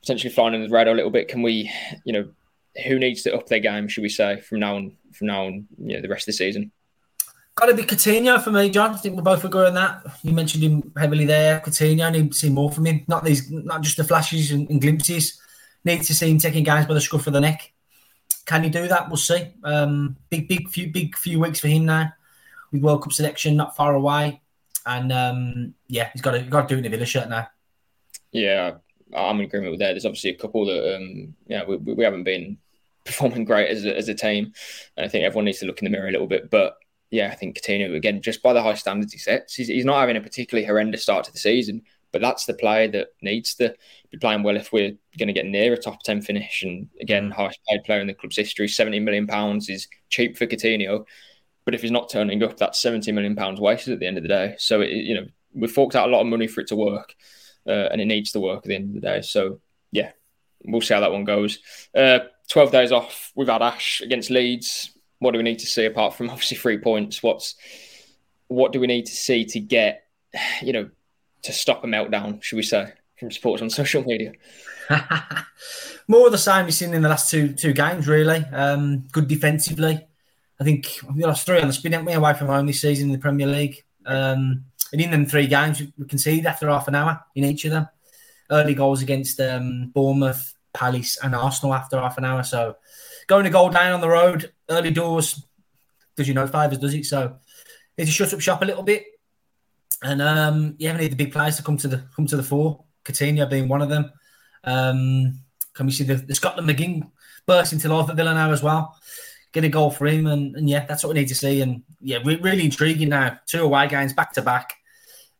potentially 0.00 0.32
flying 0.32 0.54
in 0.54 0.62
the 0.62 0.68
radar 0.68 0.92
a 0.92 0.96
little 0.96 1.10
bit. 1.10 1.28
Can 1.28 1.42
we, 1.42 1.70
you 2.04 2.12
know, 2.12 2.28
who 2.86 2.98
needs 2.98 3.22
to 3.22 3.34
up 3.34 3.46
their 3.46 3.60
game? 3.60 3.88
Should 3.88 4.02
we 4.02 4.08
say 4.08 4.40
from 4.40 4.60
now 4.60 4.76
on? 4.76 4.96
From 5.12 5.28
now 5.28 5.46
on, 5.46 5.66
you 5.78 5.96
know, 5.96 6.02
the 6.02 6.08
rest 6.08 6.22
of 6.22 6.26
the 6.26 6.32
season. 6.34 6.70
Got 7.54 7.66
to 7.66 7.74
be 7.74 7.82
Coutinho 7.82 8.40
for 8.40 8.52
me, 8.52 8.70
John. 8.70 8.94
I 8.94 8.98
think 8.98 9.16
we 9.16 9.22
both 9.22 9.42
agree 9.42 9.66
on 9.66 9.74
that. 9.74 10.02
You 10.22 10.32
mentioned 10.32 10.62
him 10.62 10.92
heavily 10.96 11.24
there. 11.24 11.58
Coutinho, 11.58 12.06
I 12.06 12.10
need 12.10 12.30
to 12.30 12.38
see 12.38 12.50
more 12.50 12.70
from 12.70 12.86
him. 12.86 13.04
Not 13.08 13.24
these, 13.24 13.50
not 13.50 13.80
just 13.80 13.96
the 13.96 14.04
flashes 14.04 14.52
and, 14.52 14.70
and 14.70 14.80
glimpses. 14.80 15.40
Need 15.84 16.02
to 16.02 16.14
see 16.14 16.30
him 16.30 16.38
taking 16.38 16.62
guys 16.62 16.86
by 16.86 16.94
the 16.94 17.00
scruff 17.00 17.26
of 17.26 17.32
the 17.32 17.40
neck. 17.40 17.72
Can 18.46 18.62
he 18.62 18.70
do 18.70 18.86
that? 18.86 19.08
We'll 19.08 19.16
see. 19.16 19.54
Um, 19.64 20.16
big, 20.30 20.46
big, 20.46 20.68
few, 20.68 20.92
big 20.92 21.16
few 21.16 21.40
weeks 21.40 21.58
for 21.58 21.68
him 21.68 21.86
now. 21.86 22.12
With 22.70 22.82
World 22.82 23.02
Cup 23.02 23.12
selection 23.12 23.56
not 23.56 23.74
far 23.74 23.94
away, 23.94 24.40
and 24.86 25.10
um, 25.10 25.74
yeah, 25.88 26.10
he's 26.12 26.22
got 26.22 26.32
to, 26.32 26.42
got 26.42 26.68
to 26.68 26.74
do 26.74 26.74
it 26.74 26.84
in 26.84 26.84
the 26.84 26.96
Villa 26.96 27.06
shirt 27.06 27.28
now. 27.28 27.48
Yeah, 28.32 28.76
I'm 29.14 29.38
in 29.38 29.46
agreement 29.46 29.72
with 29.72 29.80
that. 29.80 29.92
There's 29.92 30.06
obviously 30.06 30.30
a 30.30 30.36
couple 30.38 30.66
that 30.66 30.96
um, 30.96 31.34
yeah 31.46 31.64
we, 31.64 31.76
we 31.76 32.04
haven't 32.04 32.24
been 32.24 32.58
performing 33.04 33.44
great 33.44 33.70
as 33.70 33.84
a, 33.84 33.96
as 33.96 34.08
a 34.08 34.14
team, 34.14 34.52
and 34.96 35.06
I 35.06 35.08
think 35.08 35.24
everyone 35.24 35.46
needs 35.46 35.60
to 35.60 35.66
look 35.66 35.80
in 35.80 35.84
the 35.84 35.90
mirror 35.90 36.08
a 36.08 36.12
little 36.12 36.26
bit. 36.26 36.50
But 36.50 36.76
yeah, 37.10 37.28
I 37.30 37.34
think 37.34 37.58
Coutinho 37.58 37.94
again, 37.96 38.20
just 38.22 38.42
by 38.42 38.52
the 38.52 38.62
high 38.62 38.74
standards 38.74 39.12
he 39.12 39.18
sets, 39.18 39.54
he's, 39.54 39.68
he's 39.68 39.84
not 39.84 40.00
having 40.00 40.16
a 40.16 40.20
particularly 40.20 40.66
horrendous 40.66 41.02
start 41.02 41.24
to 41.24 41.32
the 41.32 41.38
season. 41.38 41.82
But 42.10 42.22
that's 42.22 42.46
the 42.46 42.54
player 42.54 42.88
that 42.88 43.08
needs 43.20 43.54
to 43.56 43.74
be 44.10 44.16
playing 44.16 44.42
well 44.42 44.56
if 44.56 44.72
we're 44.72 44.94
going 45.18 45.26
to 45.26 45.34
get 45.34 45.44
near 45.44 45.74
a 45.74 45.76
top 45.76 46.02
ten 46.02 46.22
finish. 46.22 46.62
And 46.62 46.88
again, 47.00 47.28
mm. 47.28 47.32
highest 47.32 47.60
paid 47.68 47.84
player 47.84 48.00
in 48.00 48.06
the 48.06 48.14
club's 48.14 48.36
history, 48.36 48.66
seventy 48.66 48.98
million 48.98 49.26
pounds 49.26 49.68
is 49.68 49.88
cheap 50.08 50.36
for 50.38 50.46
Coutinho. 50.46 51.04
But 51.66 51.74
if 51.74 51.82
he's 51.82 51.90
not 51.90 52.08
turning 52.08 52.42
up, 52.42 52.56
that's 52.56 52.80
seventy 52.80 53.12
million 53.12 53.36
pounds 53.36 53.60
wasted 53.60 53.92
at 53.92 54.00
the 54.00 54.06
end 54.06 54.16
of 54.16 54.22
the 54.22 54.28
day. 54.28 54.54
So 54.58 54.80
it, 54.80 54.90
you 54.90 55.14
know 55.14 55.26
we've 55.54 55.70
forked 55.70 55.96
out 55.96 56.08
a 56.08 56.12
lot 56.12 56.20
of 56.20 56.26
money 56.26 56.46
for 56.46 56.60
it 56.60 56.68
to 56.68 56.76
work, 56.76 57.14
uh, 57.68 57.88
and 57.92 58.00
it 58.00 58.06
needs 58.06 58.32
to 58.32 58.40
work 58.40 58.58
at 58.58 58.64
the 58.64 58.74
end 58.74 58.96
of 58.96 59.00
the 59.00 59.06
day. 59.06 59.22
So 59.22 59.60
yeah, 59.92 60.12
we'll 60.64 60.80
see 60.80 60.94
how 60.94 61.00
that 61.00 61.12
one 61.12 61.24
goes. 61.24 61.58
Uh, 61.94 62.20
Twelve 62.48 62.72
days 62.72 62.92
off. 62.92 63.30
We've 63.36 63.46
had 63.46 63.60
Ash 63.60 64.00
against 64.00 64.30
Leeds 64.30 64.98
what 65.18 65.32
do 65.32 65.38
we 65.38 65.44
need 65.44 65.58
to 65.60 65.66
see 65.66 65.84
apart 65.84 66.14
from 66.14 66.30
obviously 66.30 66.56
three 66.56 66.78
points? 66.78 67.22
What's 67.22 67.54
what 68.48 68.72
do 68.72 68.80
we 68.80 68.86
need 68.86 69.06
to 69.06 69.12
see 69.12 69.44
to 69.46 69.60
get 69.60 70.04
you 70.62 70.72
know 70.72 70.90
to 71.42 71.52
stop 71.52 71.84
a 71.84 71.86
meltdown? 71.86 72.42
Should 72.42 72.56
we 72.56 72.62
say 72.62 72.92
from 73.18 73.30
supporters 73.30 73.62
on 73.62 73.70
social 73.84 74.02
media? 74.02 74.32
More 76.08 76.26
of 76.26 76.32
the 76.32 76.38
same 76.38 76.64
we've 76.64 76.74
seen 76.74 76.94
in 76.94 77.02
the 77.02 77.08
last 77.08 77.30
two 77.30 77.52
two 77.52 77.72
games. 77.72 78.08
Really 78.08 78.44
um, 78.52 79.06
good 79.12 79.28
defensively. 79.28 80.06
I 80.60 80.64
think 80.64 80.98
we 81.14 81.22
lost 81.22 81.46
three 81.46 81.60
on 81.60 81.68
the 81.68 81.72
spin, 81.72 82.04
we, 82.04 82.14
away 82.14 82.34
from 82.34 82.48
home 82.48 82.66
this 82.66 82.80
season 82.80 83.08
in 83.08 83.12
the 83.12 83.18
Premier 83.18 83.46
League. 83.46 83.84
Um, 84.04 84.64
and 84.92 85.00
in 85.00 85.10
them 85.10 85.26
three 85.26 85.46
games, 85.46 85.82
we 85.98 86.06
conceded 86.06 86.46
after 86.46 86.68
half 86.68 86.88
an 86.88 86.94
hour 86.94 87.20
in 87.34 87.44
each 87.44 87.64
of 87.64 87.72
them. 87.72 87.88
Early 88.50 88.74
goals 88.74 89.02
against 89.02 89.40
um, 89.40 89.90
Bournemouth, 89.94 90.54
Palace, 90.72 91.18
and 91.22 91.34
Arsenal 91.34 91.74
after 91.74 91.98
half 91.98 92.18
an 92.18 92.24
hour. 92.24 92.42
So 92.42 92.76
going 93.26 93.44
to 93.44 93.50
goal 93.50 93.68
down 93.68 93.92
on 93.92 94.00
the 94.00 94.08
road 94.08 94.52
early 94.70 94.90
doors 94.90 95.42
does 96.18 96.28
you 96.28 96.34
know 96.34 96.46
favours, 96.46 96.78
does 96.78 96.94
it? 96.94 97.06
So 97.06 97.36
it's 97.96 98.10
a 98.10 98.12
shut 98.12 98.34
up 98.34 98.40
shop 98.40 98.62
a 98.62 98.66
little 98.66 98.82
bit, 98.82 99.06
and 100.02 100.20
um, 100.20 100.74
you 100.78 100.88
haven't 100.88 101.02
need 101.02 101.12
the 101.12 101.16
big 101.16 101.32
players 101.32 101.56
to 101.56 101.62
come 101.62 101.78
to 101.78 101.88
the 101.88 102.04
come 102.14 102.26
to 102.26 102.36
the 102.36 102.42
fore. 102.42 102.84
Coutinho 103.04 103.48
being 103.48 103.68
one 103.68 103.80
of 103.80 103.88
them. 103.88 104.12
Um, 104.64 105.40
can 105.72 105.86
we 105.86 105.92
see 105.92 106.04
the, 106.04 106.16
the 106.16 106.34
Scotland 106.34 106.68
McGinn 106.68 107.08
burst 107.46 107.72
into 107.72 107.88
life 107.88 108.10
at 108.10 108.16
Villa 108.16 108.34
now 108.34 108.50
as 108.50 108.62
well? 108.62 108.98
Get 109.52 109.64
a 109.64 109.68
goal 109.68 109.90
for 109.90 110.06
him, 110.06 110.26
and, 110.26 110.54
and 110.56 110.68
yeah, 110.68 110.84
that's 110.84 111.02
what 111.02 111.14
we 111.14 111.20
need 111.20 111.28
to 111.28 111.34
see. 111.34 111.62
And 111.62 111.82
yeah, 112.00 112.18
re- 112.24 112.40
really 112.40 112.64
intriguing 112.64 113.08
now. 113.08 113.38
Two 113.46 113.64
away 113.64 113.88
games 113.88 114.12
back 114.12 114.32
to 114.32 114.42
back, 114.42 114.74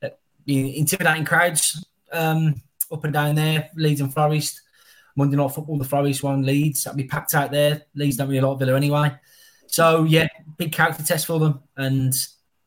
uh, 0.03 0.09
intimidating 0.47 1.25
crowds 1.25 1.87
um, 2.13 2.63
up 2.91 3.05
and 3.05 3.13
down 3.13 3.35
there. 3.35 3.71
Leeds 3.77 4.01
and 4.01 4.13
Forest. 4.13 4.63
Monday 5.15 5.37
Night 5.37 5.51
Football, 5.51 5.79
the 5.79 5.85
Forest 5.85 6.23
one, 6.23 6.43
Leeds. 6.47 6.85
That'll 6.85 6.97
be 6.97 7.03
packed 7.03 7.35
out 7.35 7.51
there. 7.51 7.83
Leeds 7.97 8.17
don't 8.17 8.29
really 8.29 8.41
like 8.41 8.59
Villa 8.61 8.77
anyway. 8.77 9.11
So, 9.67 10.05
yeah, 10.05 10.29
big 10.57 10.71
character 10.71 11.03
test 11.03 11.27
for 11.27 11.41
them. 11.41 11.61
And, 11.77 12.15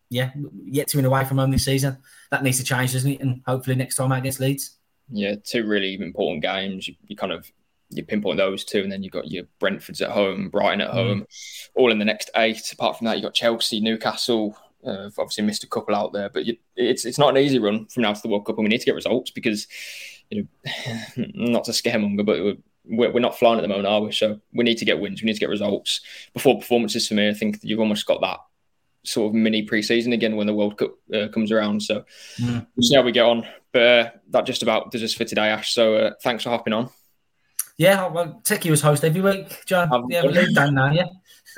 yeah, 0.10 0.32
yet 0.66 0.90
to 0.90 0.98
win 0.98 1.06
away 1.06 1.24
from 1.24 1.38
home 1.38 1.52
this 1.52 1.64
season. 1.64 1.98
That 2.30 2.44
needs 2.44 2.58
to 2.58 2.66
change, 2.66 2.92
doesn't 2.92 3.10
it? 3.10 3.22
And 3.22 3.42
hopefully 3.48 3.78
next 3.78 3.96
time 3.96 4.12
out 4.12 4.18
against 4.18 4.42
Leeds. 4.42 4.78
Yeah, 5.10 5.36
two 5.42 5.66
really 5.66 5.94
important 5.96 6.42
games. 6.42 6.90
You, 6.90 6.96
you 7.08 7.16
kind 7.16 7.32
of 7.32 7.50
you 7.92 8.04
pinpoint 8.04 8.38
those 8.38 8.64
two, 8.64 8.82
and 8.82 8.92
then 8.92 9.04
you've 9.04 9.14
got 9.14 9.30
your 9.30 9.44
Brentford's 9.60 10.02
at 10.02 10.12
home, 10.12 10.50
Brighton 10.50 10.82
at 10.82 10.90
mm. 10.90 10.94
home, 10.94 11.28
all 11.76 11.92
in 11.92 12.00
the 12.00 12.06
next 12.06 12.30
eight. 12.36 12.72
Apart 12.72 12.98
from 12.98 13.06
that, 13.06 13.18
you've 13.18 13.24
got 13.24 13.34
Chelsea, 13.34 13.80
Newcastle. 13.80 14.58
Uh, 14.86 15.10
obviously 15.20 15.44
missed 15.44 15.64
a 15.64 15.68
couple 15.68 15.94
out 15.94 16.12
there, 16.12 16.30
but 16.30 16.46
you, 16.46 16.58
it's 16.76 17.06
it's 17.06 17.20
not 17.20 17.30
an 17.30 17.38
easy 17.38 17.60
run 17.60 17.86
from 17.86 18.02
now 18.02 18.14
to 18.14 18.22
the 18.22 18.28
World 18.28 18.46
Cup, 18.46 18.58
and 18.58 18.64
we 18.66 18.70
need 18.70 18.80
to 18.80 18.86
get 18.86 18.96
results 18.96 19.30
because 19.30 19.68
you 20.30 20.48
know, 20.66 20.74
not 21.36 21.66
to 21.66 21.72
scaremonger, 21.72 22.26
but 22.26 22.58
we're, 22.86 23.12
we're 23.12 23.20
not 23.20 23.38
flying 23.38 23.60
at 23.60 23.62
the 23.62 23.68
moment, 23.68 23.88
are 23.88 24.02
we? 24.02 24.12
So 24.12 24.40
we 24.54 24.64
need 24.64 24.78
to 24.78 24.86
get 24.86 25.00
wins. 25.00 25.22
We 25.22 25.28
need 25.28 25.34
to 25.34 25.40
get 25.40 25.50
results 25.50 26.02
before 26.34 26.60
performances. 26.60 27.08
For 27.08 27.14
me, 27.14 27.30
I 27.30 27.34
think 27.34 27.60
you've 27.62 27.80
almost 27.80 28.06
got 28.06 28.22
that 28.22 28.40
sort 29.04 29.30
of 29.30 29.34
mini 29.36 29.66
preseason 29.66 30.14
again 30.14 30.36
when 30.36 30.48
the 30.48 30.54
World 30.54 30.78
Cup 30.78 30.92
uh, 31.14 31.28
comes 31.28 31.52
around. 31.52 31.82
So 31.84 32.06
mm. 32.40 32.66
we'll 32.76 32.84
see 32.84 32.96
how 32.96 33.04
we 33.04 33.12
get 33.12 33.26
on. 33.26 33.46
But 33.72 33.82
uh, 33.82 34.10
that 34.30 34.46
just 34.46 34.64
about 34.64 34.92
does 34.92 35.04
us 35.04 35.14
for 35.14 35.26
today, 35.26 35.50
Ash. 35.50 35.74
So 35.74 35.96
uh, 35.96 36.12
thanks 36.24 36.44
for 36.44 36.50
hopping 36.50 36.74
on. 36.74 36.90
Yeah, 37.82 38.06
I'll 38.06 38.40
take 38.44 38.64
you 38.64 38.74
as 38.74 38.82
host 38.82 39.04
every 39.04 39.22
week, 39.22 39.66
John. 39.66 39.90
yeah, 40.08 40.22
we'll 40.24 40.54
down 40.54 40.76
now, 40.76 40.92
yeah. 40.92 41.08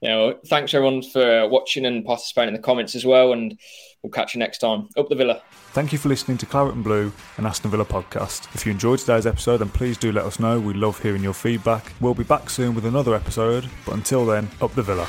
yeah, 0.00 0.16
well, 0.16 0.34
thanks 0.46 0.72
everyone 0.72 1.02
for 1.02 1.48
watching 1.48 1.84
and 1.84 2.04
participating 2.04 2.54
in 2.54 2.54
the 2.54 2.64
comments 2.64 2.94
as 2.94 3.04
well. 3.04 3.32
And 3.32 3.58
we'll 4.04 4.12
catch 4.12 4.36
you 4.36 4.38
next 4.38 4.58
time. 4.58 4.88
Up 4.96 5.08
the 5.08 5.16
Villa. 5.16 5.42
Thank 5.72 5.90
you 5.90 5.98
for 5.98 6.08
listening 6.08 6.38
to 6.38 6.46
Claret 6.46 6.74
and 6.74 6.84
Blue 6.84 7.12
and 7.38 7.44
Aston 7.44 7.72
Villa 7.72 7.84
podcast. 7.84 8.54
If 8.54 8.64
you 8.64 8.70
enjoyed 8.70 9.00
today's 9.00 9.26
episode, 9.26 9.56
then 9.56 9.70
please 9.70 9.98
do 9.98 10.12
let 10.12 10.26
us 10.26 10.38
know. 10.38 10.60
We 10.60 10.74
love 10.74 11.02
hearing 11.02 11.24
your 11.24 11.34
feedback. 11.34 11.92
We'll 12.00 12.14
be 12.14 12.22
back 12.22 12.48
soon 12.48 12.76
with 12.76 12.86
another 12.86 13.12
episode, 13.16 13.68
but 13.84 13.96
until 13.96 14.24
then, 14.24 14.48
up 14.60 14.72
the 14.76 14.82
Villa. 14.84 15.08